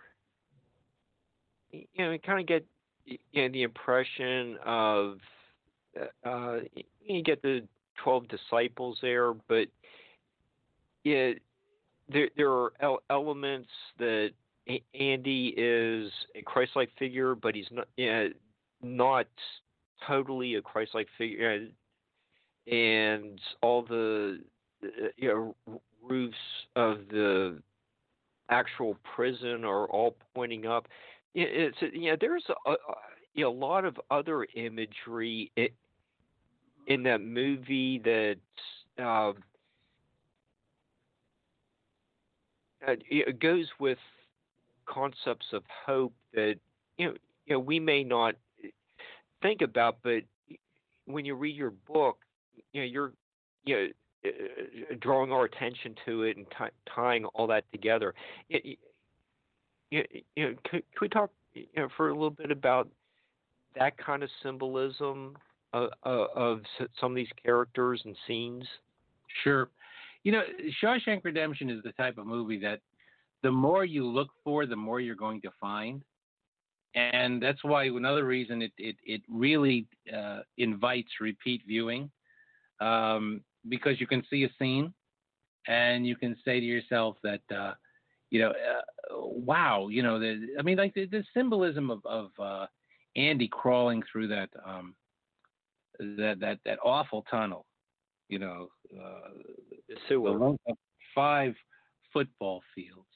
[1.71, 2.65] you know you kind of get
[3.05, 5.19] you know the impression of
[6.01, 6.61] uh, uh,
[7.05, 7.67] you get the
[8.03, 9.69] twelve disciples there, but
[11.05, 11.33] yeah,
[12.09, 14.31] there there are elements that
[14.99, 18.29] Andy is a Christ-like figure, but he's not know,
[18.85, 19.27] not
[20.07, 21.67] totally a Christ-like figure,
[22.71, 24.41] and all the
[24.83, 26.37] uh, you know, roofs
[26.77, 27.59] of the
[28.51, 30.87] actual prison are all pointing up.
[31.35, 35.51] It's you know there's a, a, a lot of other imagery
[36.87, 38.37] in that movie that
[39.03, 39.33] uh,
[42.87, 43.99] it goes with
[44.87, 46.57] concepts of hope that
[46.99, 47.15] you know
[47.47, 48.35] you know we may not
[49.45, 50.23] think about, but
[51.05, 52.19] when you read your book,
[52.73, 53.13] you know you're
[53.65, 53.87] you know
[54.25, 58.15] uh, uh, uh drawing our attention to it and t- tying all that together.
[58.49, 58.77] you,
[59.91, 60.03] you
[60.37, 62.89] know, could, could we talk you know, for a little bit about
[63.77, 65.37] that kind of symbolism
[65.73, 66.61] uh, of, of
[67.01, 68.65] some of these characters and scenes?
[69.43, 69.69] Sure.
[70.23, 70.43] You know,
[70.83, 72.81] Shawshank Redemption is the type of movie that
[73.43, 76.03] the more you look for, the more you're going to find.
[76.95, 82.11] And that's why another reason it, it, it really uh, invites repeat viewing
[82.81, 84.95] um, because you can see a scene
[85.67, 87.73] and you can say to yourself that, uh,
[88.31, 92.31] you know, uh, wow, you know, the, I mean, like the, the symbolism of, of
[92.39, 92.67] uh,
[93.17, 94.95] Andy crawling through that um,
[95.99, 97.67] that that that awful tunnel,
[98.29, 99.29] you know, uh,
[99.89, 100.57] the sewer,
[101.15, 101.55] five
[102.13, 103.07] football fields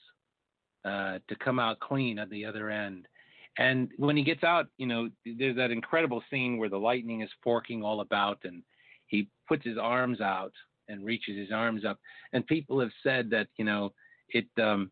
[0.85, 3.07] uh, to come out clean at the other end.
[3.59, 7.29] And when he gets out, you know, there's that incredible scene where the lightning is
[7.43, 8.63] forking all about, and
[9.07, 10.53] he puts his arms out
[10.87, 11.99] and reaches his arms up.
[12.31, 13.91] And people have said that, you know,
[14.29, 14.91] it um,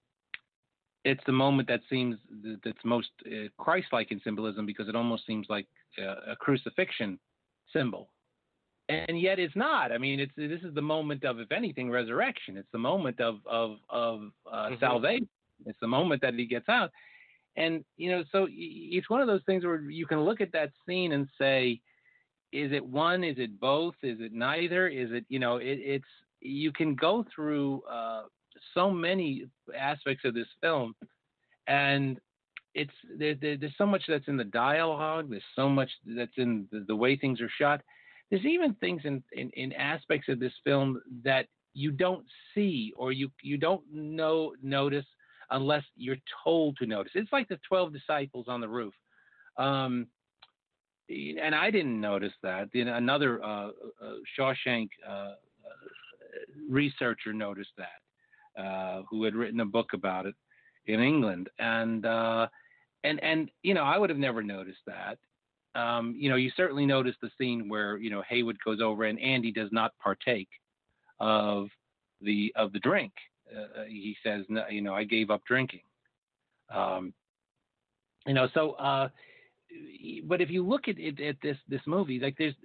[1.05, 2.17] it's the moment that seems
[2.65, 5.67] that's most uh, Christ-like in symbolism because it almost seems like
[5.97, 7.17] uh, a crucifixion
[7.71, 8.09] symbol,
[8.89, 9.93] and yet it's not.
[9.93, 12.57] I mean, it's this is the moment of, if anything, resurrection.
[12.57, 14.75] It's the moment of of of uh, mm-hmm.
[14.81, 15.29] salvation.
[15.65, 16.91] It's the moment that he gets out,
[17.57, 20.69] and you know, so it's one of those things where you can look at that
[20.87, 21.81] scene and say,
[22.53, 23.23] is it one?
[23.23, 23.95] Is it both?
[24.03, 24.87] Is it neither?
[24.87, 25.57] Is it you know?
[25.57, 26.05] It, it's
[26.39, 28.23] you can go through uh,
[28.73, 29.47] so many
[29.77, 30.95] aspects of this film,
[31.67, 32.19] and
[32.75, 35.29] it's there, there, there's so much that's in the dialogue.
[35.29, 37.81] There's so much that's in the, the way things are shot.
[38.29, 43.11] There's even things in, in, in aspects of this film that you don't see or
[43.11, 45.05] you you don't know notice
[45.51, 47.11] unless you're told to notice.
[47.15, 48.93] It's like the twelve disciples on the roof.
[49.57, 50.07] Um,
[51.09, 52.67] and I didn't notice that.
[52.73, 55.35] Know, another uh, uh, Shawshank uh, uh
[56.69, 60.35] researcher noticed that, uh, who had written a book about it
[60.85, 62.47] in England, and uh,
[63.03, 65.17] and and you know I would have never noticed that.
[65.75, 69.19] Um, you know, you certainly notice the scene where you know Heywood goes over and
[69.19, 70.49] Andy does not partake
[71.19, 71.67] of
[72.21, 73.13] the of the drink.
[73.55, 75.81] Uh, he says, you know, I gave up drinking.
[76.73, 77.13] Um,
[78.25, 79.09] you know, so uh,
[80.25, 82.55] but if you look at, at, at this this movie, like there's,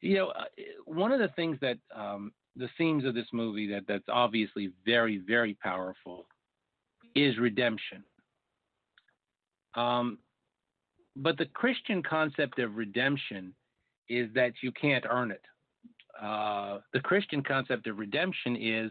[0.00, 0.44] you know, uh,
[0.84, 5.18] one of the things that um, the themes of this movie that that's obviously very
[5.18, 6.26] very powerful
[7.14, 8.04] is redemption.
[9.74, 10.18] Um,
[11.16, 13.54] but the Christian concept of redemption
[14.08, 15.42] is that you can't earn it.
[16.20, 18.90] Uh, the Christian concept of redemption is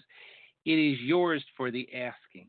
[0.66, 2.48] it is yours for the asking.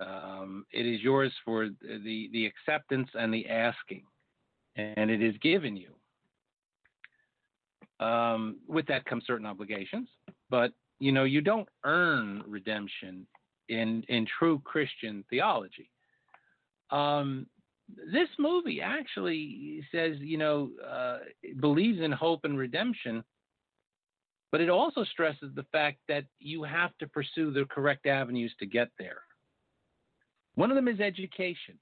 [0.00, 4.04] Um, it is yours for the, the acceptance and the asking,
[4.76, 5.90] and it is given you.
[8.04, 10.08] Um, with that come certain obligations,
[10.50, 13.26] but you know you don't earn redemption
[13.68, 15.90] in in true Christian theology.
[16.90, 17.46] Um,
[18.12, 21.18] this movie actually says, you know, uh,
[21.60, 23.24] believes in hope and redemption,
[24.50, 28.66] but it also stresses the fact that you have to pursue the correct avenues to
[28.66, 29.22] get there.
[30.54, 31.78] One of them is education.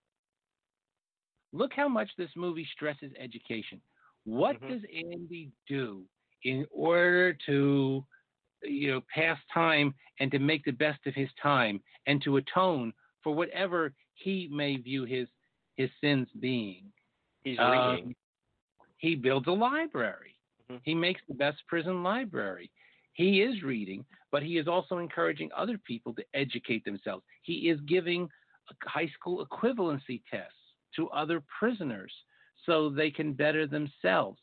[1.52, 3.80] Look how much this movie stresses education.
[4.24, 4.68] What mm-hmm.
[4.68, 6.02] does Andy do
[6.42, 8.04] in order to,
[8.62, 12.92] you know, pass time and to make the best of his time and to atone
[13.22, 15.28] for whatever he may view his
[15.76, 16.84] his sins being?
[17.44, 18.06] He's reading.
[18.06, 18.16] Um,
[18.98, 20.35] he builds a library.
[20.70, 20.78] Mm-hmm.
[20.82, 22.70] He makes the best prison library.
[23.12, 27.24] He is reading, but he is also encouraging other people to educate themselves.
[27.42, 28.28] He is giving
[28.84, 30.52] high school equivalency tests
[30.96, 32.12] to other prisoners
[32.64, 34.38] so they can better themselves.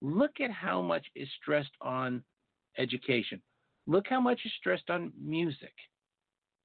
[0.00, 2.22] Look at how much is stressed on
[2.78, 3.40] education.
[3.86, 5.74] Look how much is stressed on music.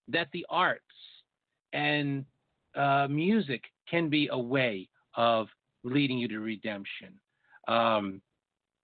[0.07, 0.83] That the arts
[1.71, 2.25] and
[2.75, 5.47] uh, music can be a way of
[5.83, 7.19] leading you to redemption.
[7.67, 8.21] Um,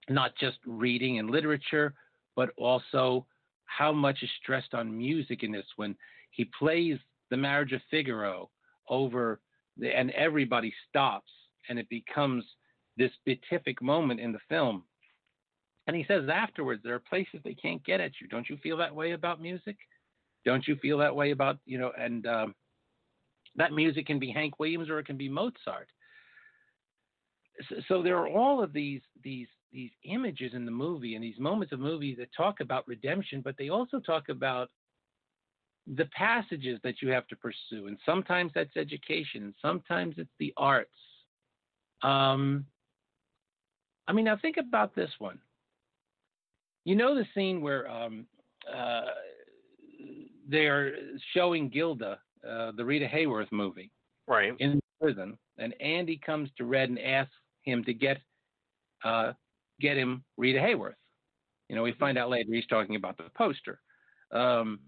[0.09, 1.93] not just reading and literature,
[2.35, 3.25] but also
[3.65, 5.95] how much is stressed on music in this when
[6.31, 6.97] he plays
[7.29, 8.49] the marriage of Figaro
[8.89, 9.39] over
[9.77, 11.31] the, and everybody stops
[11.69, 12.43] and it becomes
[12.97, 14.83] this beatific moment in the film.
[15.87, 18.27] And he says afterwards, there are places they can't get at you.
[18.27, 19.77] Don't you feel that way about music?
[20.45, 22.55] Don't you feel that way about, you know, and um,
[23.55, 25.89] that music can be Hank Williams or it can be Mozart.
[27.67, 31.39] So, so there are all of these these these images in the movie and these
[31.39, 34.69] moments of movie that talk about redemption, but they also talk about
[35.95, 37.87] the passages that you have to pursue.
[37.87, 40.89] And sometimes that's education, sometimes it's the arts.
[42.03, 42.65] Um,
[44.07, 45.39] I mean, now think about this one.
[46.85, 48.25] You know the scene where um,
[48.73, 49.01] uh,
[50.47, 50.93] they are
[51.33, 53.91] showing Gilda uh, the Rita Hayworth movie,
[54.27, 54.53] right?
[54.59, 57.33] In prison, and Andy comes to Red and asks
[57.63, 58.17] him to get
[59.03, 59.33] uh,
[59.79, 60.93] get him Rita Hayworth.
[61.67, 63.79] You know, we find out later he's talking about the poster.
[64.31, 64.79] Um,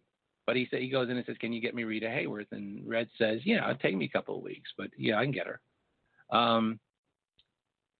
[0.47, 2.87] but he said he goes in and says, "Can you get me Rita Hayworth?" And
[2.87, 5.47] Red says, "Yeah, it'll take me a couple of weeks, but yeah, I can get
[5.47, 5.61] her."
[6.35, 6.79] Um,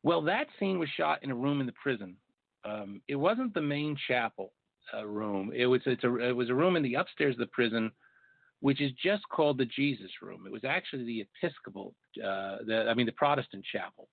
[0.04, 2.16] well, that scene was shot in a room in the prison.
[2.66, 4.54] Um, it wasn't the main chapel
[4.94, 5.52] uh, room.
[5.56, 7.92] It was it's a, it was a room in the upstairs of the prison,
[8.60, 10.46] which is just called the Jesus Room.
[10.46, 14.10] It was actually the Episcopal, uh, the I mean the Protestant chapel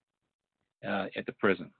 [0.86, 1.70] uh, at the prison,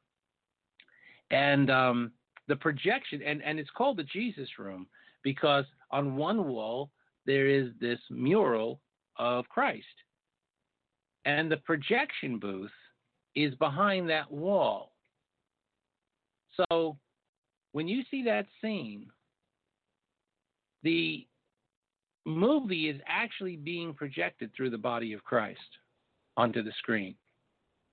[1.30, 2.12] and um,
[2.46, 4.86] the projection and and it's called the Jesus Room
[5.22, 6.90] because on one wall
[7.26, 8.80] there is this mural
[9.16, 9.84] of Christ.
[11.24, 12.70] And the projection booth
[13.34, 14.92] is behind that wall.
[16.56, 16.96] So
[17.72, 19.06] when you see that scene,
[20.82, 21.26] the
[22.24, 25.60] movie is actually being projected through the body of Christ
[26.36, 27.14] onto the screen.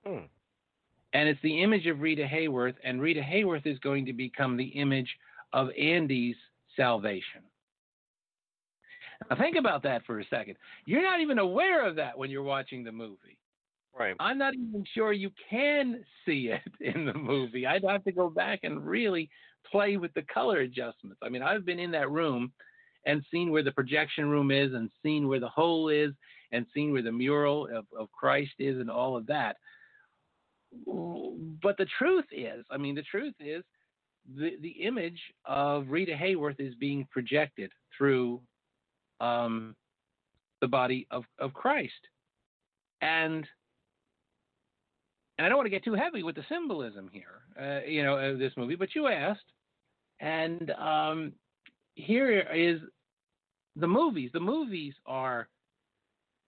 [0.06, 0.24] Hmm.
[1.12, 4.68] And it's the image of Rita Hayworth, and Rita Hayworth is going to become the
[4.68, 5.08] image
[5.52, 6.36] of Andy's
[6.76, 7.42] salvation.
[9.30, 10.56] Now, think about that for a second.
[10.84, 13.38] You're not even aware of that when you're watching the movie.
[13.98, 14.14] Right.
[14.20, 17.66] I'm not even sure you can see it in the movie.
[17.66, 19.30] I'd have to go back and really
[19.70, 21.18] play with the color adjustments.
[21.22, 22.52] I mean, I've been in that room
[23.06, 26.12] and seen where the projection room is and seen where the hole is
[26.52, 29.56] and seen where the mural of, of Christ is and all of that.
[30.72, 33.62] But the truth is, I mean, the truth is
[34.34, 38.40] the, the image of Rita Hayworth is being projected through
[39.20, 39.74] um,
[40.60, 41.92] the body of, of Christ.
[43.00, 43.46] And
[45.38, 48.16] and I don't want to get too heavy with the symbolism here, uh, you know,
[48.16, 49.44] of this movie, but you asked,
[50.18, 51.32] and um,
[51.94, 52.80] here is
[53.76, 54.30] the movies.
[54.32, 55.48] The movies are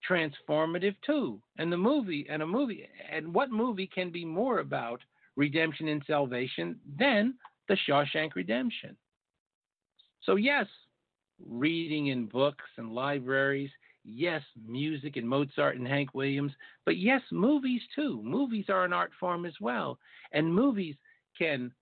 [0.09, 5.01] transformative too, and the movie and a movie and what movie can be more about
[5.37, 7.35] redemption and salvation than
[7.69, 8.97] the Shawshank Redemption?
[10.23, 10.67] So yes,
[11.47, 13.71] reading in books and libraries.
[14.05, 16.53] Yes, music and Mozart and Hank Williams.
[16.87, 18.23] But yes, movies too.
[18.25, 19.99] Movies are an art form as well.
[20.33, 20.97] And movies
[21.37, 21.73] can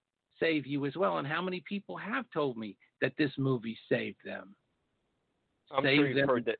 [0.41, 1.19] save you as well.
[1.19, 4.55] And how many people have told me that this movie saved them?
[5.71, 6.57] I'm saved sure you've them heard that.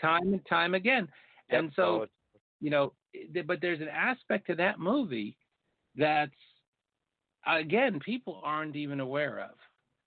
[0.00, 1.08] Time and time again.
[1.50, 2.06] Yep, and so,
[2.60, 2.92] you know,
[3.46, 5.36] but there's an aspect to that movie
[5.96, 6.30] that's,
[7.46, 9.56] again, people aren't even aware of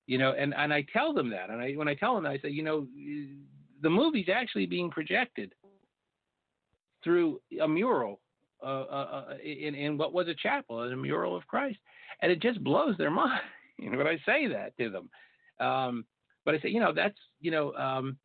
[0.07, 1.49] you know and and i tell them that.
[1.49, 2.87] And i when i tell them that i say you know
[3.81, 5.53] the movie's actually being projected
[7.03, 8.19] through a mural
[8.63, 11.77] uh, uh, uh in in what was a chapel a mural of christ.
[12.21, 13.41] And it just blows their mind
[13.77, 15.09] you know when i say that to them.
[15.59, 16.05] Um,
[16.43, 18.17] but i say you know that's you know um,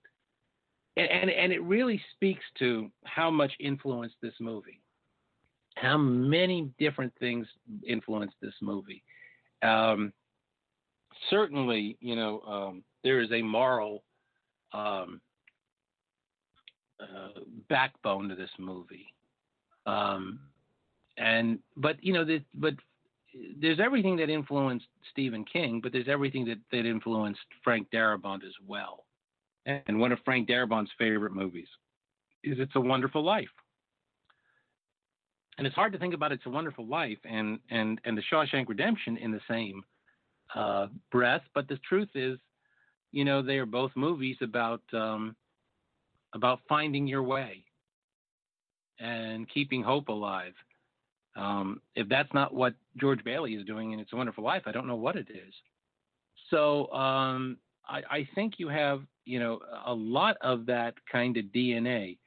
[1.01, 4.81] and, and and it really speaks to how much influenced this movie.
[5.77, 7.47] How many different things
[7.87, 9.03] influenced this movie.
[9.63, 10.13] Um,
[11.31, 14.03] certainly, you know, um, there is a moral
[14.73, 15.21] um,
[17.01, 19.07] uh, backbone to this movie,
[19.87, 20.41] um,
[21.17, 22.75] and but you know, but
[23.59, 28.55] there's everything that influenced Stephen King, but there's everything that that influenced Frank Darabont as
[28.67, 29.05] well.
[29.67, 31.69] And one of Frank Darabont's favorite movies
[32.43, 33.49] is It's a Wonderful Life.
[35.59, 38.69] And it's hard to think about It's a Wonderful Life and and and The Shawshank
[38.69, 39.83] Redemption in the same
[40.55, 41.43] uh, breath.
[41.55, 42.39] But the truth is,
[43.13, 45.37] you know, they are both movies about um,
[46.35, 47.65] about finding your way
[48.99, 50.55] and keeping hope alive.
[51.37, 54.73] Um, if that's not what George Bailey is doing in It's a Wonderful Life, I
[54.73, 55.55] don't know what it is.
[56.51, 57.59] So um,
[57.91, 62.19] I, I think you have, you know, a lot of that kind of DNA.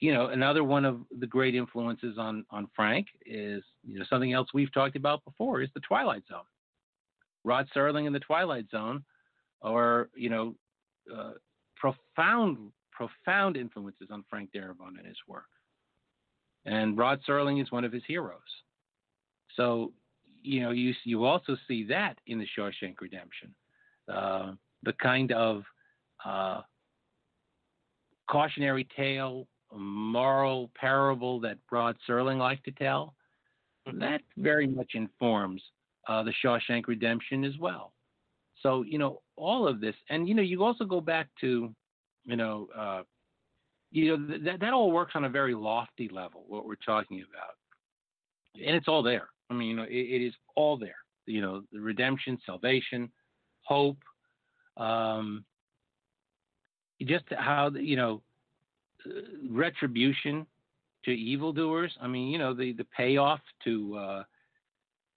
[0.00, 4.32] You know, another one of the great influences on on Frank is, you know, something
[4.32, 6.40] else we've talked about before is the Twilight Zone.
[7.44, 9.04] Rod Serling in the Twilight Zone,
[9.60, 10.54] or you know,
[11.14, 11.32] uh,
[11.76, 15.46] profound profound influences on Frank Darabont and his work.
[16.64, 18.40] And Rod Serling is one of his heroes.
[19.56, 19.92] So
[20.42, 23.54] you know, you you also see that in the Shawshank Redemption,
[24.12, 24.52] uh,
[24.82, 25.62] the kind of
[26.24, 26.60] uh,
[28.30, 33.14] cautionary tale, moral parable that Rod Serling liked to tell.
[33.88, 34.00] Mm-hmm.
[34.00, 35.62] That very much informs
[36.08, 37.92] uh, the Shawshank Redemption as well.
[38.62, 41.74] So you know all of this, and you know you also go back to,
[42.24, 43.02] you know, uh,
[43.90, 46.44] you know that that all works on a very lofty level.
[46.46, 47.54] What we're talking about,
[48.64, 49.28] and it's all there.
[49.50, 50.96] I mean, you know, it, it is all there.
[51.26, 53.10] You know, the redemption, salvation,
[53.64, 53.98] hope,
[54.76, 55.44] um,
[57.02, 58.22] just how you know,
[59.48, 60.46] retribution
[61.04, 61.96] to evildoers.
[62.00, 64.22] I mean, you know, the the payoff to uh,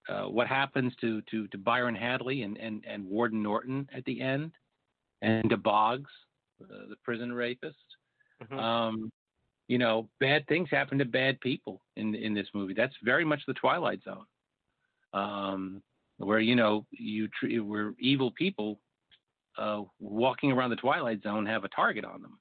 [0.07, 4.22] uh, what happens to, to, to Byron Hadley and, and, and Warden Norton at the
[4.22, 4.52] end,
[5.22, 6.11] and to Boggs,
[6.64, 7.76] uh, the prison rapist.
[8.44, 8.60] Mm-hmm.
[8.60, 9.11] Um,
[9.68, 12.76] you know, bad things happen to bad people in in this movie.
[12.76, 14.26] That's very much the Twilight Zone,
[15.14, 15.82] um,
[16.18, 18.80] where you know you tr- where evil people
[19.57, 22.40] uh, walking around the Twilight Zone have a target on them,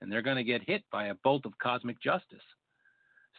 [0.00, 2.42] and they're going to get hit by a bolt of cosmic justice.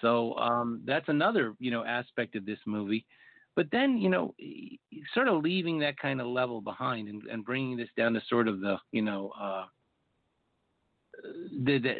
[0.02, 3.06] So um, that's another you know aspect of this movie
[3.58, 4.36] but then, you know,
[5.16, 8.48] sort of leaving that kind of level behind and, and bringing this down to sort
[8.48, 9.66] of the, you know, uh,
[11.66, 11.96] the, the,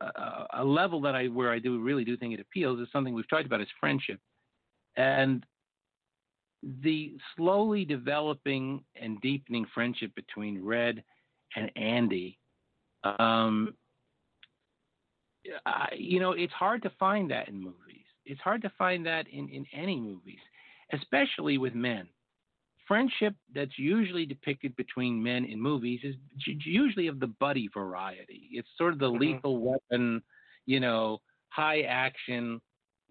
[0.00, 2.86] the uh, a level that I where I do really do think it appeals is
[2.92, 4.20] something we've talked about is friendship,
[4.96, 5.44] and
[6.82, 11.02] the slowly developing and deepening friendship between Red
[11.54, 12.38] and Andy.
[13.18, 13.74] Um,
[15.64, 18.04] I, you know, it's hard to find that in movies.
[18.24, 20.40] It's hard to find that in, in any movies
[20.92, 22.08] especially with men.
[22.86, 26.14] Friendship that's usually depicted between men in movies is
[26.64, 28.48] usually of the buddy variety.
[28.52, 29.20] It's sort of the mm-hmm.
[29.20, 30.22] lethal weapon,
[30.66, 31.18] you know,
[31.48, 32.60] high action,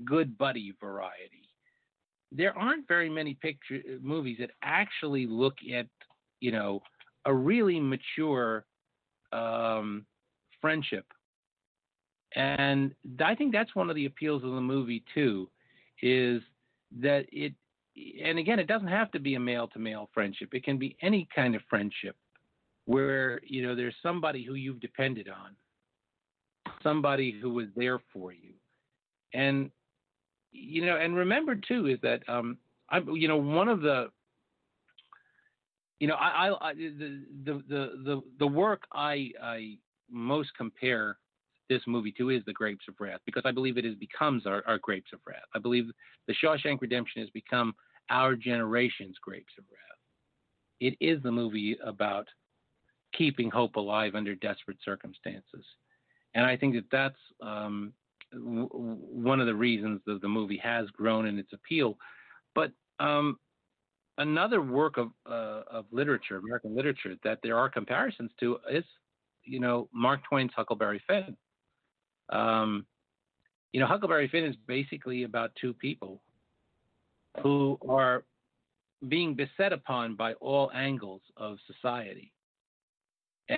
[0.06, 1.45] good buddy variety.
[2.32, 5.88] There aren't very many picture uh, movies that actually look at,
[6.42, 6.82] you know,
[7.26, 8.66] a really mature
[9.32, 10.06] um,
[10.62, 11.06] friendship.
[12.36, 12.94] And
[13.24, 15.50] I think that's one of the appeals of the movie too,
[16.02, 16.42] is
[17.00, 17.54] that it
[18.28, 20.54] and again, it doesn't have to be a male to male friendship.
[20.54, 22.18] It can be any kind of friendship
[22.86, 25.56] where, you know, there's somebody who you've depended on,
[26.84, 28.54] somebody who was there for you.
[29.34, 29.72] And,
[30.56, 32.58] you know, and remember too is that, um,
[32.90, 34.10] I, you know, one of the,
[36.00, 39.78] you know, I, I, I the, the, the, the, work I, I
[40.10, 41.18] most compare
[41.70, 44.64] this movie to is the Grapes of Wrath because I believe it has becomes our,
[44.68, 45.48] our Grapes of Wrath.
[45.54, 45.86] I believe
[46.28, 47.74] the Shawshank Redemption has become
[48.10, 49.80] our generation's Grapes of Wrath.
[50.80, 52.28] It is the movie about
[53.18, 55.66] keeping hope alive under desperate circumstances,
[56.36, 57.94] and I think that that's um,
[58.32, 61.98] w- one of the reasons that the movie has grown in its appeal.
[62.54, 63.38] But um,
[64.18, 68.86] another work of uh, of literature, American literature, that there are comparisons to is,
[69.44, 71.36] you know, Mark Twain's Huckleberry Finn.
[72.30, 72.86] Um,
[73.72, 76.22] you know, Huckleberry Finn is basically about two people
[77.42, 78.24] who are
[79.10, 82.32] being beset upon by all angles of society.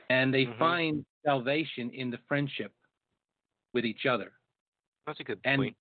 [0.09, 0.59] And they mm-hmm.
[0.59, 2.73] find salvation in the friendship
[3.73, 4.31] with each other.
[5.07, 5.75] That's a good and point.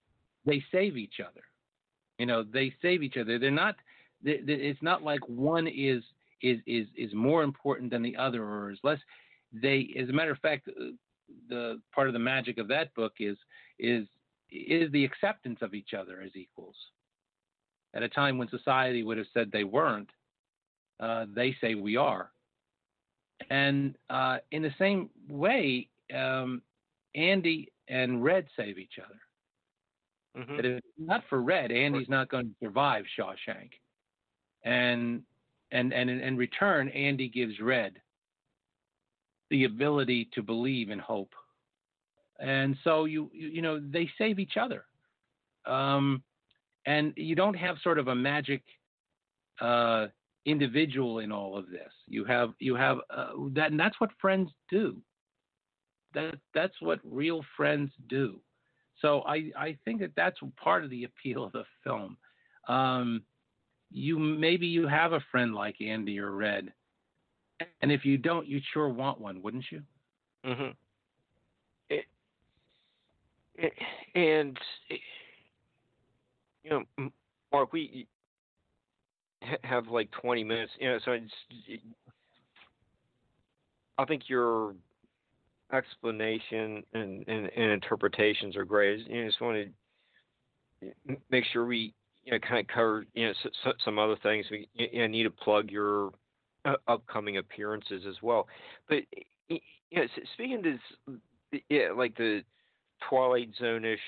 [0.47, 1.43] They save each other.
[2.19, 3.39] You know, they save each other.
[3.39, 3.75] They're not.
[4.23, 6.03] They, they, it's not like one is
[6.41, 9.01] is is is more important than the other or is less.
[9.53, 10.69] They, as a matter of fact,
[11.49, 13.37] the part of the magic of that book is
[13.79, 14.07] is
[14.51, 16.77] is the acceptance of each other as equals.
[17.95, 20.11] At a time when society would have said they weren't,
[21.01, 22.31] uh, they say we are.
[23.51, 26.63] And uh, in the same way, um,
[27.15, 29.21] Andy and Red save each other.
[30.37, 30.57] Mm-hmm.
[30.57, 33.71] But if not for Red, Andy's not going to survive Shawshank.
[34.65, 35.23] And
[35.71, 38.01] and and in return, Andy gives Red
[39.51, 41.33] the ability to believe in hope.
[42.39, 44.85] And so you you, you know they save each other,
[45.65, 46.23] um,
[46.85, 48.63] and you don't have sort of a magic
[49.61, 50.09] uh,
[50.45, 51.93] individual in all of this.
[52.07, 55.01] You have you have uh, that, and that's what friends do.
[56.17, 58.41] That that's what real friends do.
[59.01, 62.17] So I I think that that's part of the appeal of the film.
[62.67, 63.23] Um,
[63.93, 66.73] you maybe you have a friend like Andy or Red
[67.81, 69.83] and if you don't, you'd sure want one, wouldn't you?
[70.45, 70.71] Mm-hmm.
[71.91, 72.05] It,
[73.55, 73.73] it,
[74.15, 74.59] and
[74.91, 75.01] it,
[76.65, 77.11] you know,
[77.53, 78.07] Mark, we
[79.63, 80.73] have like 20 minutes.
[80.79, 81.17] You know, so
[83.99, 84.75] I think your
[85.73, 89.07] explanation and, and, and interpretations are great.
[89.07, 89.69] You know, just want
[90.83, 91.95] to make sure we
[92.25, 93.33] you know kind of cover you know
[93.65, 94.47] so, some other things.
[94.51, 96.11] We you know, need to plug your
[96.65, 98.47] uh, upcoming appearances as well.
[98.89, 98.99] But
[99.49, 99.61] you
[99.93, 102.43] know, speaking of this, yeah, like the
[103.09, 104.01] Twilight Zone-ish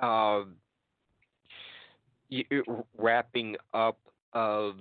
[0.00, 0.42] uh,
[2.98, 3.98] wrapping up
[4.32, 4.76] of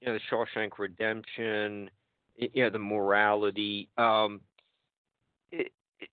[0.00, 1.90] you know the Shawshank Redemption,
[2.54, 3.88] know the morality.
[3.96, 4.40] Um,
[6.00, 6.08] it,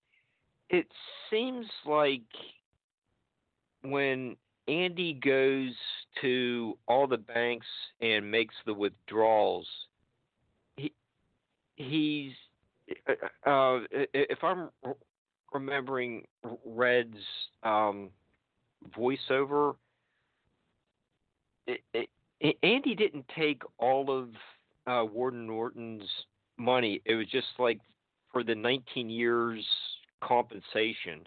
[0.70, 0.86] it
[1.30, 2.22] seems like
[3.82, 4.36] when
[4.68, 5.74] Andy goes
[6.20, 7.66] to all the banks
[8.00, 9.66] and makes the withdrawals,
[10.76, 10.92] he
[11.76, 12.32] he's
[13.06, 14.70] uh, uh if I'm
[15.52, 16.24] remembering
[16.64, 17.16] Red's
[17.62, 18.10] um,
[18.96, 19.74] voiceover,
[21.66, 24.28] it, it, Andy didn't take all of
[24.86, 26.08] uh, Warden Norton's
[26.56, 27.00] money.
[27.04, 27.78] It was just like
[28.32, 29.64] for the 19 years
[30.22, 31.20] compensation.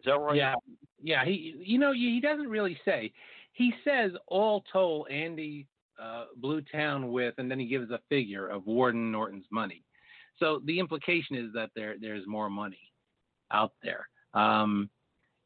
[0.00, 0.36] Is that right?
[0.36, 0.54] Yeah,
[1.02, 1.24] yeah.
[1.24, 3.12] He, you know, he doesn't really say.
[3.52, 5.66] He says all told, Andy
[6.00, 9.84] uh, blew town with, and then he gives a figure of Warden Norton's money.
[10.38, 12.90] So the implication is that there there's more money
[13.52, 14.08] out there.
[14.34, 14.90] Um,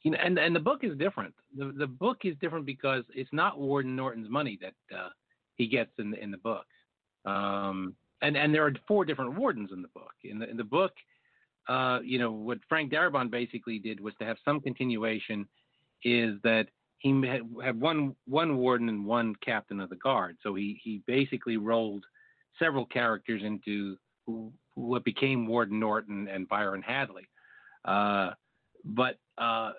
[0.02, 1.34] you know, and and the book is different.
[1.56, 5.08] The the book is different because it's not Warden Norton's money that uh,
[5.56, 6.64] he gets in the in the book.
[7.24, 10.12] Um, and and there are four different wardens in the book.
[10.24, 10.92] In the in the book,
[11.68, 15.46] uh, you know, what Frank Darabont basically did was to have some continuation.
[16.04, 16.68] Is that
[16.98, 20.36] he had, had one one warden and one captain of the guard.
[20.42, 22.04] So he he basically rolled
[22.58, 27.28] several characters into who, what became Warden Norton and Byron Hadley.
[27.84, 28.30] Uh,
[28.84, 29.72] but uh,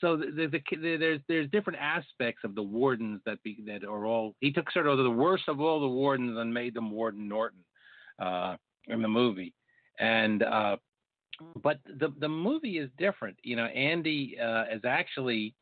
[0.00, 4.06] so the, the, the, there's there's different aspects of the wardens that be, that are
[4.06, 7.28] all he took sort of the worst of all the wardens and made them Warden
[7.28, 7.64] Norton
[8.18, 8.56] uh,
[8.88, 9.54] in the movie,
[9.98, 10.76] and uh,
[11.62, 13.36] but the the movie is different.
[13.42, 15.54] You know, Andy uh, has actually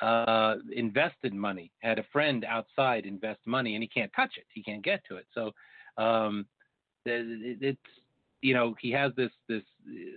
[0.00, 4.44] uh, invested money, had a friend outside invest money, and he can't touch it.
[4.52, 5.26] He can't get to it.
[5.34, 5.52] So
[6.02, 6.46] um,
[7.04, 7.78] it's
[8.42, 9.62] you know he has this this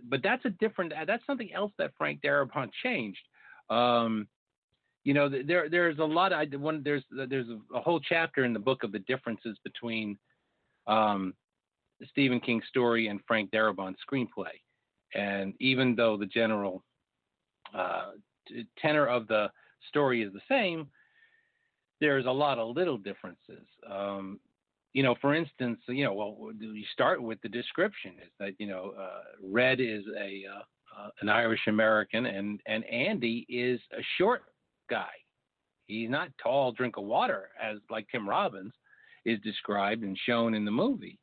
[0.09, 3.21] but that's a different that's something else that Frank Darabont changed.
[3.69, 4.27] Um,
[5.03, 8.59] you know there there's a lot of one there's there's a whole chapter in the
[8.59, 10.17] book of the differences between
[10.87, 11.33] um,
[12.09, 14.61] Stephen King's story and Frank Darabont's screenplay.
[15.15, 16.83] And even though the general
[17.73, 18.11] uh,
[18.77, 19.49] tenor of the
[19.87, 20.87] story is the same,
[21.99, 23.65] there's a lot of little differences.
[23.89, 24.39] Um,
[24.93, 28.67] you know, for instance, you know, well, you start with the description is that you
[28.67, 34.01] know, uh, Red is a uh, uh, an Irish American, and and Andy is a
[34.17, 34.43] short
[34.89, 35.09] guy.
[35.85, 38.73] He's not tall, drink of water as like Tim Robbins
[39.25, 41.19] is described and shown in the movie.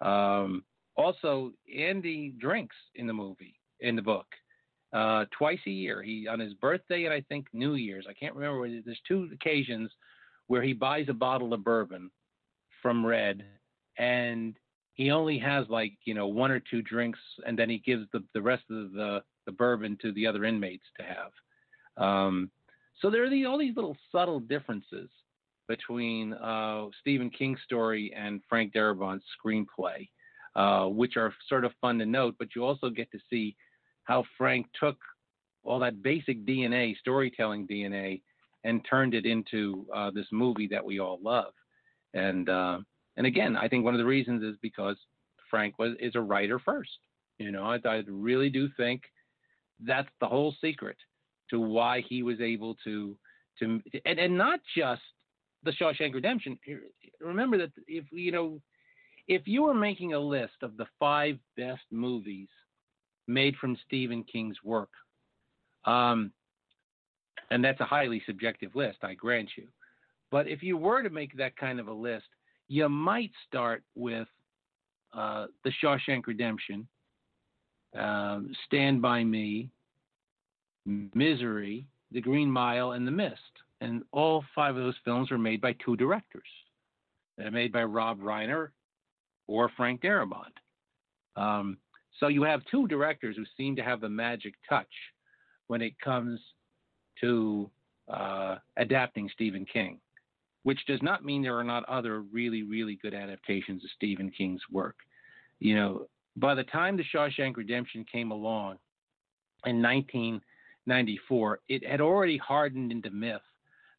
[0.00, 0.64] Um,
[0.96, 4.26] also, Andy drinks in the movie in the book
[4.92, 6.02] uh, twice a year.
[6.02, 8.06] He on his birthday and I think New Year's.
[8.08, 8.68] I can't remember.
[8.68, 9.90] There's two occasions
[10.46, 12.10] where he buys a bottle of bourbon
[12.82, 13.44] from Red,
[13.98, 14.56] and
[14.94, 18.22] he only has like you know one or two drinks, and then he gives the
[18.34, 21.32] the rest of the the bourbon to the other inmates to have.
[21.96, 22.50] Um,
[23.00, 25.08] so there are these, all these little subtle differences
[25.68, 30.08] between uh, Stephen King's story and Frank Darabont's screenplay,
[30.56, 32.34] uh, which are sort of fun to note.
[32.38, 33.56] But you also get to see
[34.04, 34.98] how Frank took
[35.62, 38.22] all that basic DNA, storytelling DNA,
[38.64, 41.52] and turned it into uh, this movie that we all love.
[42.14, 42.78] And uh,
[43.16, 44.96] and again, I think one of the reasons is because
[45.50, 46.90] Frank was is a writer first.
[47.38, 49.02] You know, I, I really do think
[49.84, 50.96] that's the whole secret
[51.50, 53.16] to why he was able to
[53.58, 55.02] to and, and not just
[55.62, 56.58] the Shawshank Redemption.
[57.20, 58.60] Remember that if you know
[59.28, 62.48] if you were making a list of the five best movies
[63.26, 64.90] made from Stephen King's work,
[65.84, 66.32] um,
[67.50, 69.68] and that's a highly subjective list, I grant you.
[70.30, 72.26] But if you were to make that kind of a list,
[72.68, 74.28] you might start with
[75.12, 76.86] uh, The Shawshank Redemption,
[77.98, 79.70] um, Stand By Me,
[80.86, 83.40] Misery, The Green Mile, and The Mist.
[83.80, 86.42] And all five of those films were made by two directors.
[87.36, 88.68] They're made by Rob Reiner
[89.48, 90.52] or Frank Darabont.
[91.34, 91.78] Um,
[92.18, 94.86] so you have two directors who seem to have the magic touch
[95.68, 96.38] when it comes
[97.20, 97.70] to
[98.12, 99.98] uh, adapting Stephen King
[100.62, 104.62] which does not mean there are not other really, really good adaptations of Stephen King's
[104.70, 104.96] work.
[105.58, 106.06] You know,
[106.36, 108.78] by the time The Shawshank Redemption came along
[109.64, 113.40] in 1994, it had already hardened into myth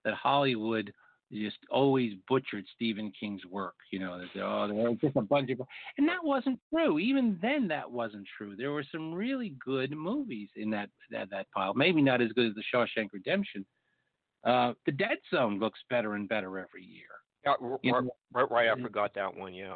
[0.03, 0.93] that Hollywood
[1.31, 3.75] just always butchered Stephen King's work.
[3.91, 5.61] You know, that oh, there was just a bunch of,
[5.97, 6.99] and that wasn't true.
[6.99, 8.55] Even then, that wasn't true.
[8.55, 11.73] There were some really good movies in that that that pile.
[11.73, 13.65] Maybe not as good as The Shawshank Redemption,
[14.43, 17.05] Uh, the Dead Zone looks better and better every year.
[17.45, 18.03] Yeah, right,
[18.33, 19.53] right, right, I forgot that one.
[19.53, 19.75] Yeah.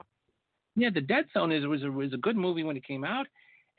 [0.75, 3.27] Yeah, the Dead Zone is was a, was a good movie when it came out,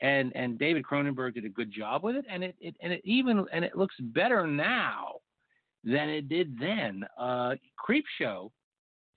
[0.01, 3.01] and and David Cronenberg did a good job with it, and it, it and it
[3.03, 5.15] even and it looks better now
[5.83, 7.05] than it did then.
[7.17, 8.51] Uh, Creep Show,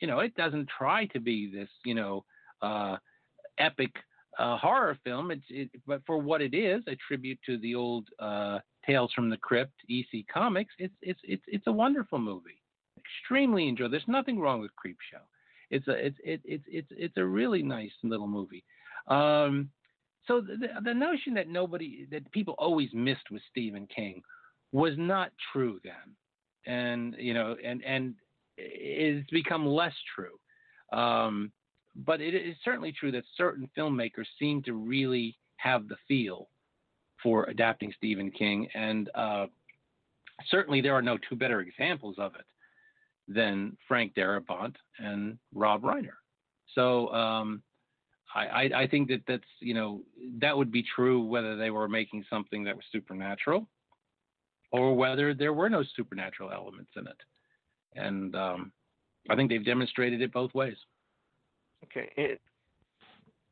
[0.00, 2.24] you know, it doesn't try to be this, you know,
[2.62, 2.96] uh,
[3.58, 3.90] epic
[4.38, 5.30] uh, horror film.
[5.30, 8.58] It's it, but for what it is, a tribute to the old uh,
[8.90, 10.74] Tales from the Crypt EC Comics.
[10.78, 12.60] It's it's it's it's a wonderful movie.
[12.98, 13.92] Extremely enjoyable.
[13.92, 15.22] There's nothing wrong with Creep Show.
[15.70, 18.64] It's a it's it, it's it's it's a really nice little movie.
[19.06, 19.70] Um,
[20.26, 24.22] so the, the notion that nobody that people always missed with Stephen King
[24.72, 26.16] was not true then,
[26.66, 28.14] and you know, and and
[28.56, 30.98] it's become less true.
[30.98, 31.52] Um,
[31.94, 36.48] but it is certainly true that certain filmmakers seem to really have the feel
[37.22, 39.46] for adapting Stephen King, and uh,
[40.48, 42.44] certainly there are no two better examples of it
[43.28, 46.18] than Frank Darabont and Rob Reiner.
[46.74, 47.62] So um,
[48.34, 50.02] I, I, think that that's you know
[50.40, 53.66] that would be true whether they were making something that was supernatural
[54.72, 57.16] or whether there were no supernatural elements in it,
[57.96, 58.72] and um,
[59.28, 60.76] I think they've demonstrated it both ways.
[61.84, 62.40] Okay, it,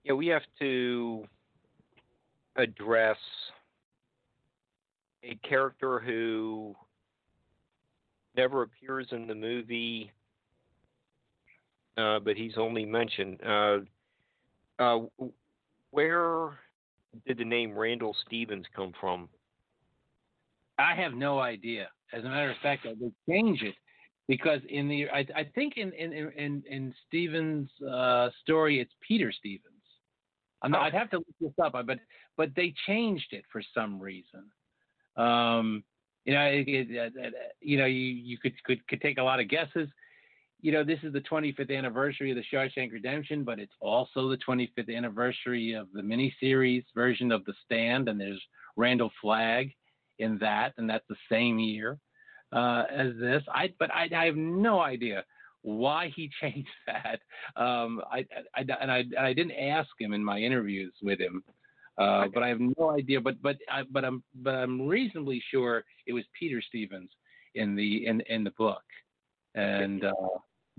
[0.05, 1.24] yeah, we have to
[2.57, 3.16] address
[5.24, 6.74] a character who
[8.36, 10.12] never appears in the movie,
[11.97, 13.40] uh, but he's only mentioned.
[13.45, 13.78] Uh,
[14.78, 15.01] uh,
[15.90, 16.59] where
[17.27, 19.28] did the name Randall Stevens come from?
[20.78, 21.89] I have no idea.
[22.12, 23.74] As a matter of fact, they changed it
[24.28, 29.32] because in the I, I think in in in, in Stephen's uh, story it's Peter
[29.32, 29.74] Stevens.
[30.62, 30.85] I'm not, oh.
[30.85, 31.99] I'd have to look this up, but
[32.36, 34.45] but they changed it for some reason.
[35.19, 35.85] Um,
[36.24, 39.49] you know, it, it, you know, you, you could, could could take a lot of
[39.49, 39.89] guesses.
[40.61, 44.39] You know, this is the 25th anniversary of the Shawshank Redemption, but it's also the
[44.39, 48.43] 25th anniversary of the miniseries version of The Stand, and there's
[48.77, 49.73] Randall Flagg
[50.19, 51.99] in that, and that's the same year
[52.53, 53.43] uh, as this.
[53.53, 55.24] I but I, I have no idea
[55.62, 57.20] why he changed that.
[57.61, 61.43] Um, I, I, and I, I didn't ask him in my interviews with him
[61.99, 63.20] uh, but I have no idea.
[63.20, 67.11] But but I, but I'm but I'm reasonably sure it was Peter Stevens
[67.55, 68.83] in the in in the book,
[69.55, 70.12] and uh,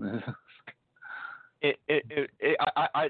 [1.60, 3.08] it, it, it, it, I, I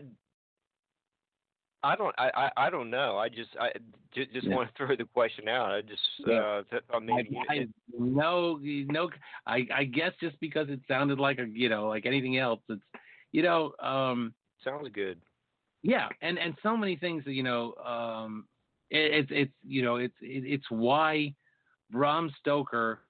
[1.82, 3.16] I don't I, I don't know.
[3.16, 3.70] I just I
[4.14, 4.54] just, just yeah.
[4.54, 5.70] want to throw the question out.
[5.70, 6.62] I just yeah.
[6.72, 7.68] uh I mean I, I,
[7.98, 9.08] no no
[9.46, 12.82] I I guess just because it sounded like a you know like anything else it's
[13.32, 15.18] you know um sounds good
[15.82, 18.46] yeah, and and so many things that you know, um,
[18.90, 21.34] it's it, it's you know it's it, it's why
[21.90, 23.00] Bram Stoker,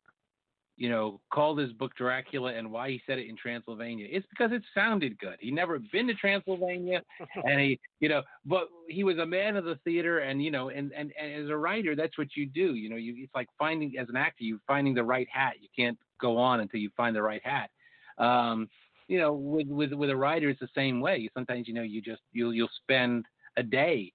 [0.76, 4.06] you know, called his book Dracula and why he said it in Transylvania.
[4.09, 5.36] It's because it sounded good.
[5.40, 7.02] He never been to Transylvania,
[7.44, 10.68] and he you know, but he was a man of the theater, and you know,
[10.68, 12.74] and and, and as a writer, that's what you do.
[12.74, 15.55] You know, you it's like finding as an actor, you finding the right hat.
[15.60, 17.70] You can't go on until you find the right hat.
[18.18, 18.68] Um,
[19.10, 21.28] you know, with with with a writer, it's the same way.
[21.34, 23.26] Sometimes you know you just you'll you'll spend
[23.56, 24.12] a day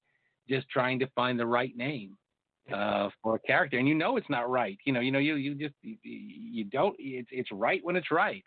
[0.50, 2.18] just trying to find the right name
[2.74, 4.78] uh, for a character, and you know it's not right.
[4.86, 6.96] You know, you know you you just you, you don't.
[6.98, 8.44] It's it's right when it's right.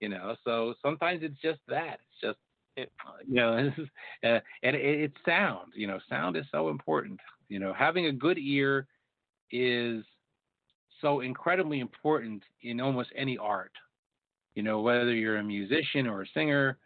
[0.00, 1.94] You know, so sometimes it's just that.
[1.94, 2.38] It's just
[2.76, 2.92] it,
[3.26, 3.72] you know,
[4.24, 5.72] uh, and it, it's sound.
[5.74, 7.18] You know, sound is so important.
[7.48, 8.86] You know, having a good ear
[9.50, 10.04] is
[11.00, 13.72] so incredibly important in almost any art
[14.56, 16.78] you know, whether you're a musician or a singer,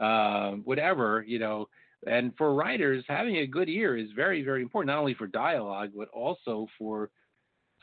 [0.00, 1.68] uh, whatever, you know.
[2.06, 5.90] And for writers, having a good ear is very, very important, not only for dialogue,
[5.96, 7.10] but also for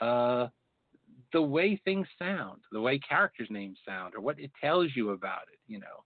[0.01, 0.47] uh,
[1.31, 5.43] the way things sound, the way characters' names sound, or what it tells you about
[5.51, 6.03] it, you know.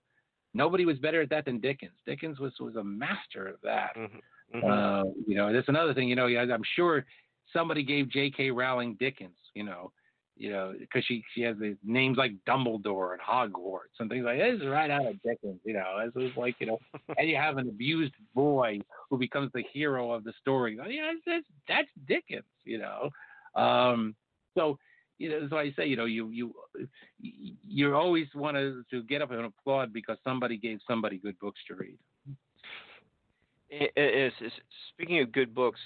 [0.52, 1.94] Nobody was better at that than Dickens.
[2.04, 3.96] Dickens was, was a master of that.
[3.96, 4.58] Mm-hmm.
[4.58, 4.68] Mm-hmm.
[4.68, 7.06] Uh, you know, that's another thing, you know, I'm sure
[7.52, 8.50] somebody gave J.K.
[8.50, 9.92] Rowling Dickens, you know,
[10.40, 14.38] you know, because she she has these names like Dumbledore and Hogwarts and things like
[14.38, 14.58] that.
[14.58, 15.98] This right out of Dickens, you know.
[16.02, 16.78] It's just like you know,
[17.18, 18.80] and you have an abused boy
[19.10, 20.72] who becomes the hero of the story.
[20.72, 23.10] You know, that's that's Dickens, you know.
[23.54, 24.14] Um,
[24.56, 24.78] so
[25.18, 26.54] you know, that's why I say, you know, you you
[27.20, 31.60] you always want to to get up and applaud because somebody gave somebody good books
[31.68, 31.98] to read.
[33.68, 34.52] It, it, it,
[34.94, 35.80] speaking of good books,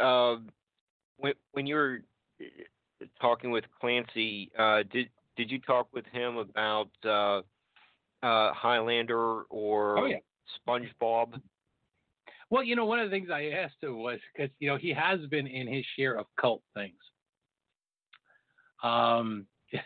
[0.00, 0.36] uh,
[1.16, 2.02] when when you're
[3.20, 7.42] talking with Clancy, uh, did did you talk with him about uh,
[8.26, 10.16] uh, Highlander or oh, yeah.
[10.66, 11.40] SpongeBob?
[12.48, 14.92] Well, you know, one of the things I asked him was because you know he
[14.92, 16.94] has been in his share of cult things.
[18.82, 19.46] Um,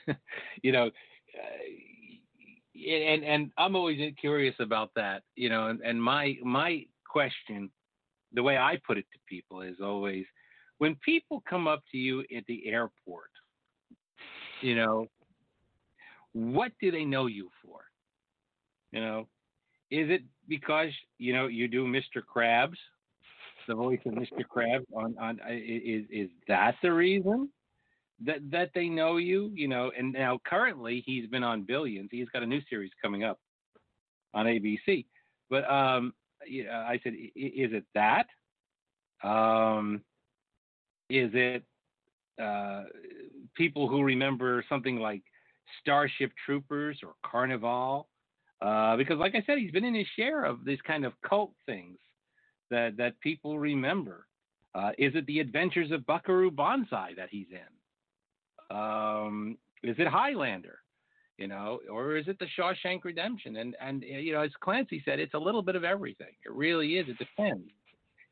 [0.63, 5.23] you know, uh, and and I'm always curious about that.
[5.37, 7.71] You know, and, and my my question,
[8.33, 10.25] the way I put it to people is always,
[10.81, 13.31] when people come up to you at the airport,
[14.63, 15.09] you know,
[16.33, 17.81] what do they know you for?
[18.91, 19.29] You know,
[19.91, 20.89] is it because
[21.19, 22.23] you know you do Mr.
[22.35, 22.79] Krabs,
[23.69, 24.43] the voice of Mr.
[24.43, 27.51] Krabs on on is is that the reason
[28.25, 29.53] that that they know you?
[29.55, 32.09] You know, and now currently he's been on Billions.
[32.11, 33.39] He's got a new series coming up
[34.33, 35.05] on ABC.
[35.51, 36.15] But um,
[36.49, 38.29] yeah, I said, is it that?
[39.23, 40.01] Um,
[41.11, 41.65] is it
[42.43, 42.85] uh,
[43.55, 45.23] people who remember something like
[45.81, 48.07] Starship Troopers or Carnivàle?
[48.63, 51.53] Uh, because, like I said, he's been in his share of these kind of cult
[51.67, 51.99] things
[52.71, 54.27] that that people remember.
[54.75, 58.77] Uh, is it the Adventures of Buckaroo Banzai that he's in?
[58.77, 60.79] Um, is it Highlander?
[61.39, 63.57] You know, or is it the Shawshank Redemption?
[63.57, 66.35] And and you know, as Clancy said, it's a little bit of everything.
[66.45, 67.09] It really is.
[67.09, 67.71] It depends.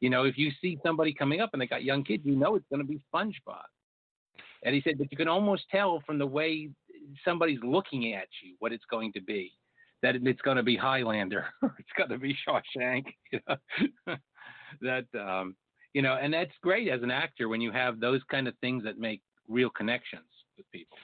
[0.00, 2.54] You know, if you see somebody coming up and they got young kids, you know
[2.54, 3.62] it's going to be SpongeBob.
[4.64, 6.70] And he said, but you can almost tell from the way
[7.24, 9.52] somebody's looking at you what it's going to be
[10.02, 13.04] that it's going to be Highlander or it's going to be Shawshank.
[13.32, 14.16] You know?
[14.82, 15.54] that um,
[15.94, 18.84] you know, and that's great as an actor when you have those kind of things
[18.84, 20.98] that make real connections with people.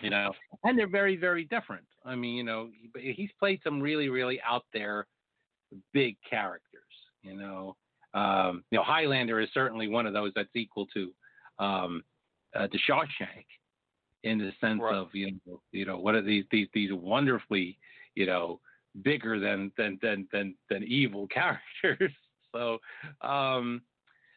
[0.00, 0.32] You know,
[0.64, 1.84] and they're very, very different.
[2.04, 5.06] I mean, you know, he's played some really, really out there,
[5.92, 6.82] big characters.
[7.22, 7.76] You know,
[8.14, 11.12] um, you know, Highlander is certainly one of those that's equal to
[11.58, 12.04] um,
[12.54, 13.46] uh, the Shawshank
[14.22, 14.94] in the sense right.
[14.94, 17.78] of you know you know what are these these these wonderfully
[18.14, 18.58] you know
[19.02, 21.26] bigger than than than than than evil
[21.82, 22.12] characters.
[22.52, 22.78] so
[23.20, 23.82] um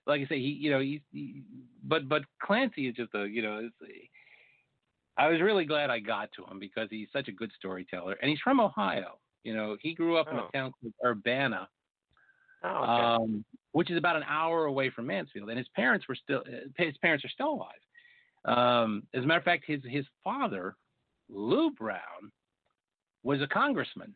[0.08, 1.44] like I say, he, you know, he's, he,
[1.84, 3.70] but but Clancy is just a, you know,
[5.18, 8.30] I was really glad I got to him because he's such a good storyteller, and
[8.30, 9.20] he's from Ohio.
[9.44, 10.32] You know, he grew up oh.
[10.32, 10.50] in a oh.
[10.54, 11.68] town called Urbana,
[12.64, 16.44] oh, um, which is about an hour away from Mansfield, and his parents were still,
[16.78, 17.70] his parents are still alive.
[18.46, 20.76] Um, as a matter of fact, his his father,
[21.30, 22.32] Lou Brown,
[23.24, 24.16] was a congressman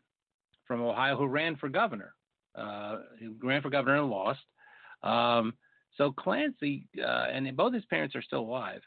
[0.65, 2.13] from Ohio who ran for governor.
[2.55, 4.39] Uh, he ran for governor and lost.
[5.03, 5.53] Um,
[5.97, 8.81] so Clancy uh, and both his parents are still alive,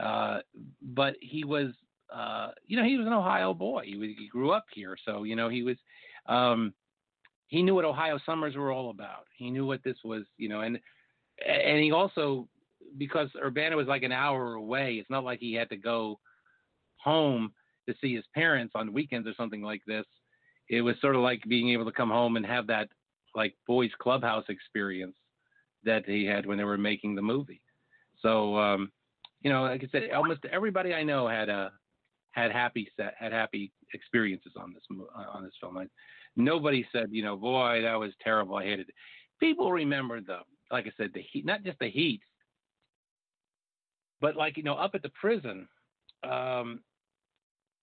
[0.00, 0.38] uh,
[0.80, 1.72] but he was,
[2.14, 3.82] uh, you know, he was an Ohio boy.
[3.84, 5.76] He, was, he grew up here, so you know he was.
[6.26, 6.72] Um,
[7.48, 9.26] he knew what Ohio summers were all about.
[9.36, 10.78] He knew what this was, you know, and
[11.46, 12.48] and he also
[12.98, 14.94] because Urbana was like an hour away.
[14.94, 16.18] It's not like he had to go
[17.02, 17.52] home
[17.88, 20.04] to see his parents on weekends or something like this.
[20.68, 22.88] It was sort of like being able to come home and have that
[23.34, 25.14] like boys clubhouse experience
[25.84, 27.62] that he had when they were making the movie.
[28.20, 28.90] So, um,
[29.42, 31.70] you know, like I said, almost everybody I know had a
[32.32, 34.82] had happy set had happy experiences on this
[35.32, 35.76] on this film.
[35.76, 35.90] Like,
[36.36, 38.56] nobody said, you know, boy, that was terrible.
[38.56, 38.94] I hated it.
[39.40, 40.38] People remember the,
[40.70, 42.20] like I said, the heat, not just the heat,
[44.20, 45.68] but like you know, up at the prison,
[46.28, 46.80] um,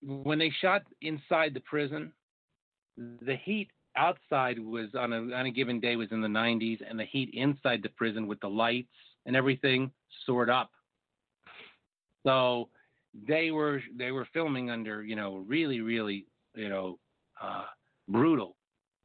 [0.01, 2.11] when they shot inside the prison,
[2.97, 6.99] the heat outside was on a on a given day was in the 90s, and
[6.99, 8.89] the heat inside the prison with the lights
[9.25, 9.91] and everything
[10.25, 10.71] soared up.
[12.25, 12.69] So
[13.27, 16.25] they were they were filming under you know really really
[16.55, 16.99] you know
[17.41, 17.65] uh,
[18.07, 18.55] brutal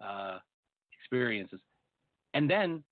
[0.04, 0.38] uh,
[1.00, 1.60] experiences,
[2.34, 2.82] and then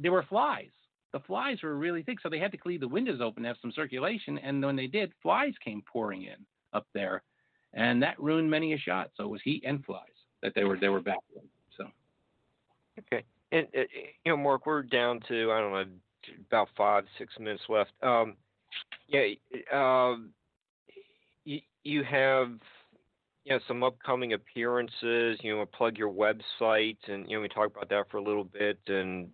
[0.00, 0.70] there were flies.
[1.12, 3.56] The flies were really thick, so they had to leave the windows open to have
[3.62, 4.38] some circulation.
[4.38, 6.36] And when they did, flies came pouring in
[6.74, 7.22] up there,
[7.72, 9.10] and that ruined many a shot.
[9.16, 10.02] So it was heat and flies
[10.42, 11.48] that they were they were battling.
[11.76, 11.86] So
[12.98, 13.82] okay, and uh,
[14.24, 15.84] you know, Mark, we're down to I don't know
[16.48, 17.92] about five six minutes left.
[18.02, 18.36] Um,
[19.08, 19.24] yeah,
[19.72, 20.30] um,
[21.44, 22.50] you, you have
[23.48, 25.38] you know some upcoming appearances.
[25.42, 28.44] You know, plug your website, and you know we talk about that for a little
[28.44, 29.28] bit, and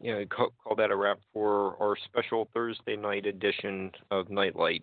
[0.00, 4.82] you know call, call that a wrap for our special Thursday night edition of Nightlight.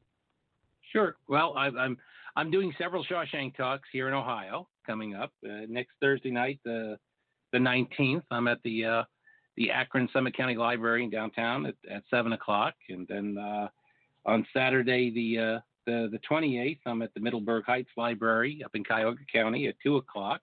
[0.94, 1.18] Sure.
[1.28, 1.98] Well, I, I'm
[2.38, 6.98] I'm doing several Shawshank talks here in Ohio coming up uh, next Thursday night, the
[7.52, 8.24] the 19th.
[8.32, 9.04] I'm at the uh,
[9.58, 13.68] the Akron Summit County Library in downtown at, at seven o'clock, and then uh,
[14.26, 18.84] on Saturday the uh, the the 28th, I'm at the Middleburg Heights Library up in
[18.84, 20.42] Cuyahoga County at two o'clock.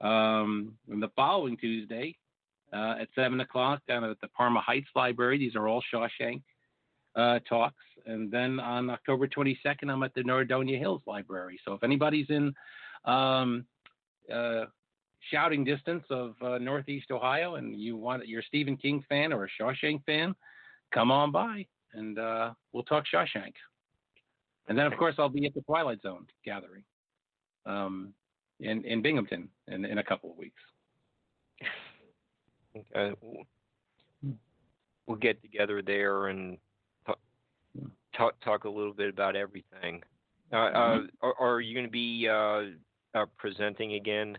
[0.00, 2.16] Um, and the following Tuesday
[2.72, 5.38] uh, at seven o'clock down at the Parma Heights Library.
[5.38, 6.42] These are all Shawshank
[7.16, 7.84] uh, talks.
[8.06, 11.58] And then on October 22nd, I'm at the Nordonia Hills Library.
[11.64, 12.52] So if anybody's in
[13.04, 13.64] um,
[14.32, 14.64] uh,
[15.30, 19.44] shouting distance of uh, Northeast Ohio and you want you're a Stephen King fan or
[19.44, 20.34] a Shawshank fan,
[20.92, 23.54] come on by and uh, we'll talk Shawshank.
[24.68, 26.84] And then of course I'll be at the Twilight Zone gathering,
[27.66, 28.12] um,
[28.60, 30.60] in in Binghamton in in a couple of weeks.
[32.76, 33.14] Okay.
[35.06, 36.58] We'll get together there and
[37.06, 37.18] talk
[38.16, 40.02] talk, talk a little bit about everything.
[40.52, 41.08] Uh, uh, Mhm.
[41.22, 42.70] are, are you going to be uh,
[43.16, 44.38] uh, presenting again?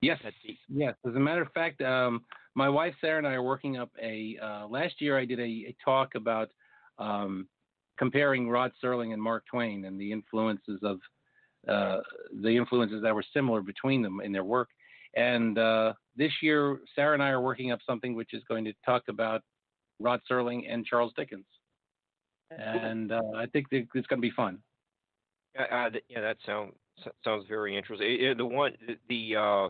[0.00, 0.94] Yes, the- yes.
[1.06, 2.24] As a matter of fact, um,
[2.54, 4.38] my wife Sarah and I are working up a.
[4.38, 6.50] Uh, last year, I did a, a talk about
[6.98, 7.48] um,
[7.98, 11.00] comparing Rod Serling and Mark Twain and the influences of
[11.68, 12.00] uh,
[12.42, 14.68] the influences that were similar between them in their work.
[15.14, 18.72] And uh, this year, Sarah and I are working up something which is going to
[18.84, 19.42] talk about
[19.98, 21.46] Rod Serling and Charles Dickens.
[22.50, 24.58] And uh, I think it's going to be fun.
[25.54, 26.72] Yeah, that sounds
[27.24, 28.34] sounds very interesting.
[28.36, 28.72] The one,
[29.08, 29.68] the uh,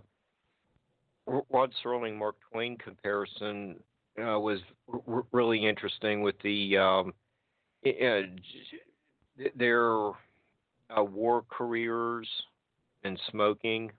[1.51, 3.77] Rod Serling Mark Twain comparison
[4.19, 4.61] uh, was
[4.93, 7.13] r- really interesting with the um,
[7.87, 8.23] uh,
[9.57, 10.11] their
[10.97, 12.29] uh, war careers
[13.05, 13.93] and smoking.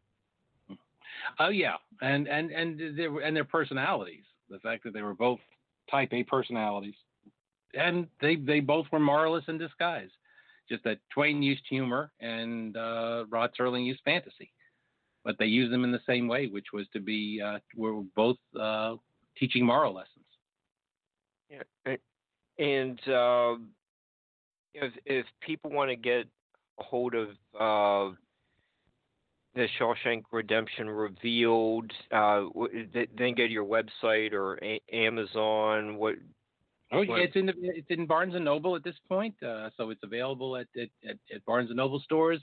[1.40, 4.24] Oh yeah, and and and their and their personalities.
[4.50, 5.40] The fact that they were both
[5.90, 6.96] Type A personalities,
[7.74, 10.10] and they they both were moralists in disguise.
[10.70, 14.52] Just that Twain used humor and uh, Rod Serling used fantasy,
[15.24, 18.38] but they used them in the same way, which was to be uh, were both
[18.60, 18.96] uh,
[19.38, 20.26] teaching moral lessons.
[21.50, 21.64] Yeah,
[22.60, 23.56] and uh,
[24.74, 26.28] if if people want to get
[26.80, 27.30] a hold of
[27.60, 28.16] uh,
[29.56, 32.44] the Shawshank Redemption Revealed, uh,
[33.18, 35.98] then go to your website or a- Amazon.
[35.98, 36.16] What?
[36.92, 39.70] Oh, yeah, What- it's in the, it's in Barnes and Noble at this point, uh,
[39.78, 42.42] so it's available at, at, at, at Barnes and Noble stores.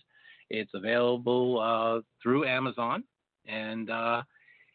[0.51, 3.02] It's available uh, through Amazon,
[3.47, 4.22] and uh,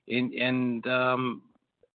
[0.07, 1.41] in and um,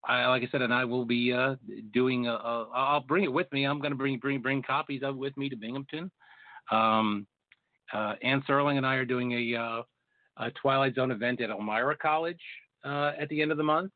[0.06, 1.56] I, like I said, and I will be uh,
[1.94, 2.28] doing.
[2.28, 3.64] A, a, I'll bring it with me.
[3.66, 6.12] I'm going to bring bring bring copies of it with me to Binghamton.
[6.72, 7.26] Um,
[7.94, 9.82] uh, Anne Serling and I are doing a, uh,
[10.38, 12.42] a Twilight Zone event at Elmira College
[12.84, 13.92] uh, at the end of the month.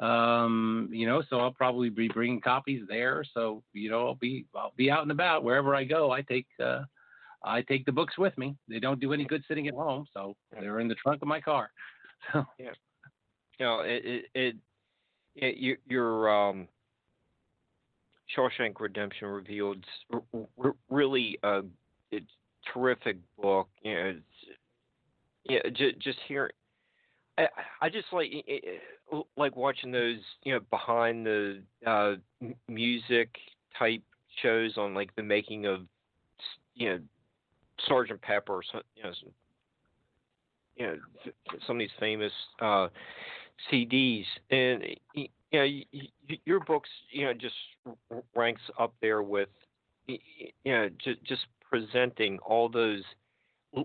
[0.00, 3.24] Um, you know, so I'll probably be bringing copies there.
[3.34, 6.12] So you know, I'll be I'll be out and about wherever I go.
[6.12, 6.82] I take uh,
[7.44, 8.56] I take the books with me.
[8.68, 11.40] They don't do any good sitting at home, so they're in the trunk of my
[11.40, 11.70] car.
[12.32, 12.72] So Yeah.
[13.60, 14.56] You know, it it, it,
[15.38, 16.68] it your, um,
[18.36, 19.84] Shawshank Redemption Revealed
[20.90, 21.62] really a
[22.10, 22.30] it's
[22.72, 23.68] terrific book.
[23.82, 24.14] You know,
[25.44, 26.50] yeah, just just hear.
[27.38, 27.46] I
[27.80, 28.30] I just like
[29.36, 32.14] like watching those you know behind the uh,
[32.68, 33.30] music
[33.78, 34.02] type
[34.42, 35.82] shows on like the making of
[36.74, 36.98] you know
[37.86, 39.32] Sergeant Pepper, or some- you know, some-
[40.76, 40.98] you know
[41.66, 42.88] some of these famous uh,
[43.70, 45.66] CDs, and you know
[46.44, 47.54] your books you know just
[48.34, 49.48] ranks up there with
[50.06, 50.18] you
[50.66, 53.02] know just just presenting all those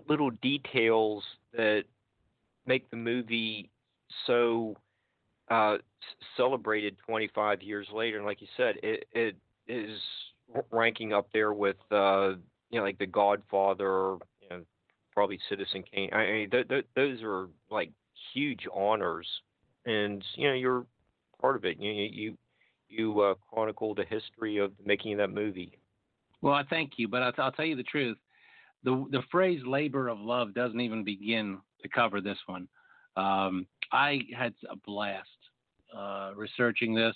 [0.08, 1.22] little details
[1.52, 1.84] that
[2.66, 3.70] make the movie
[4.26, 4.76] so
[5.50, 5.76] uh,
[6.36, 8.16] celebrated 25 years later.
[8.16, 9.36] And like you said, it it
[9.68, 9.98] is
[10.70, 12.34] ranking up there with uh,
[12.70, 14.60] you know like The Godfather, you know,
[15.12, 16.10] probably Citizen Kane.
[16.12, 17.90] I mean, th- th- those are like
[18.32, 19.28] huge honors,
[19.86, 20.86] and you know you're
[21.40, 21.78] part of it.
[21.78, 22.38] You you
[22.88, 25.78] you uh, chronicle the history of making of that movie.
[26.42, 28.18] well, I thank you, but I'll, I'll tell you the truth.
[28.82, 32.68] The the phrase "labor of love" doesn't even begin to cover this one.
[33.16, 35.28] Um, I had a blast
[35.96, 37.14] uh, researching this.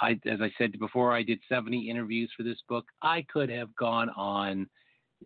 [0.00, 2.84] I, as I said before, I did 70 interviews for this book.
[3.00, 4.68] I could have gone on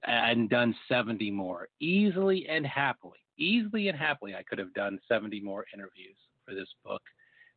[0.06, 3.18] and done 70 more easily and happily.
[3.38, 6.16] Easily and happily, I could have done 70 more interviews
[6.48, 7.02] for this book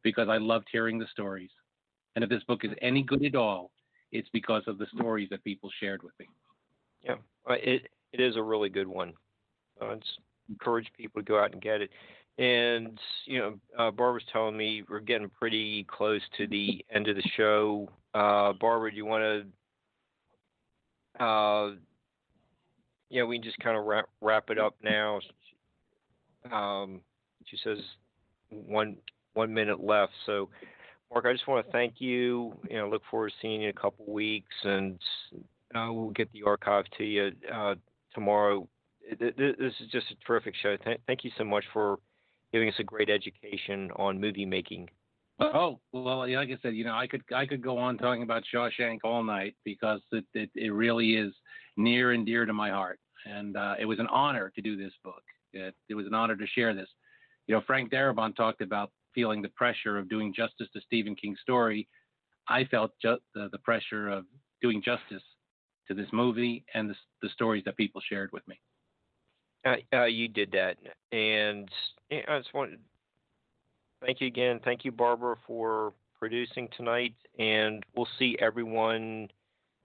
[0.04, 1.50] because I loved hearing the stories.
[2.16, 3.72] And if this book is any good at all,
[4.12, 6.28] it's because of the stories that people shared with me.
[7.04, 7.16] Yeah,
[7.50, 9.14] uh, it it is a really good one.
[9.82, 9.96] Uh,
[10.50, 11.90] encourage people to go out and get it.
[12.38, 17.16] And you know, uh, Barbara's telling me we're getting pretty close to the end of
[17.16, 17.90] the show.
[18.14, 19.46] Uh, Barbara, do you want
[21.18, 21.24] to?
[21.24, 21.72] Uh,
[23.10, 25.20] yeah, we can just kind of wrap wrap it up now.
[26.52, 27.02] Um,
[27.46, 27.78] she says
[28.52, 28.98] one
[29.34, 30.14] one minute left.
[30.26, 30.50] So,
[31.12, 32.54] Mark, I just want to thank you.
[32.70, 35.00] You know, look forward to seeing you in a couple weeks, and
[35.76, 37.76] uh, we'll get the archive to you uh,
[38.14, 38.68] tomorrow.
[39.20, 40.78] Th- th- This is just a terrific show.
[40.78, 42.00] Th- thank you so much for
[42.52, 44.90] giving us a great education on movie making.
[45.40, 48.44] Oh well, like I said, you know, I could I could go on talking about
[48.54, 51.34] Shawshank all night because it it, it really is
[51.78, 54.94] near and dear to my heart, and uh, it was an honor to do this
[55.04, 55.24] book.
[55.54, 56.90] It, it was an honor to share this.
[57.48, 61.40] You know, Frank Darabont talked about feeling the pressure of doing justice to Stephen King's
[61.42, 61.88] story.
[62.48, 64.26] I felt ju- the, the pressure of
[64.62, 65.24] doing justice
[65.88, 68.60] to this movie and the, the stories that people shared with me.
[69.66, 70.78] Uh, uh, you did that,
[71.12, 71.70] and
[72.12, 72.72] I just want
[74.04, 74.60] thank you again.
[74.64, 79.30] Thank you, Barbara, for producing tonight, and we'll see everyone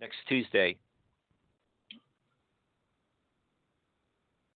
[0.00, 0.76] next Tuesday.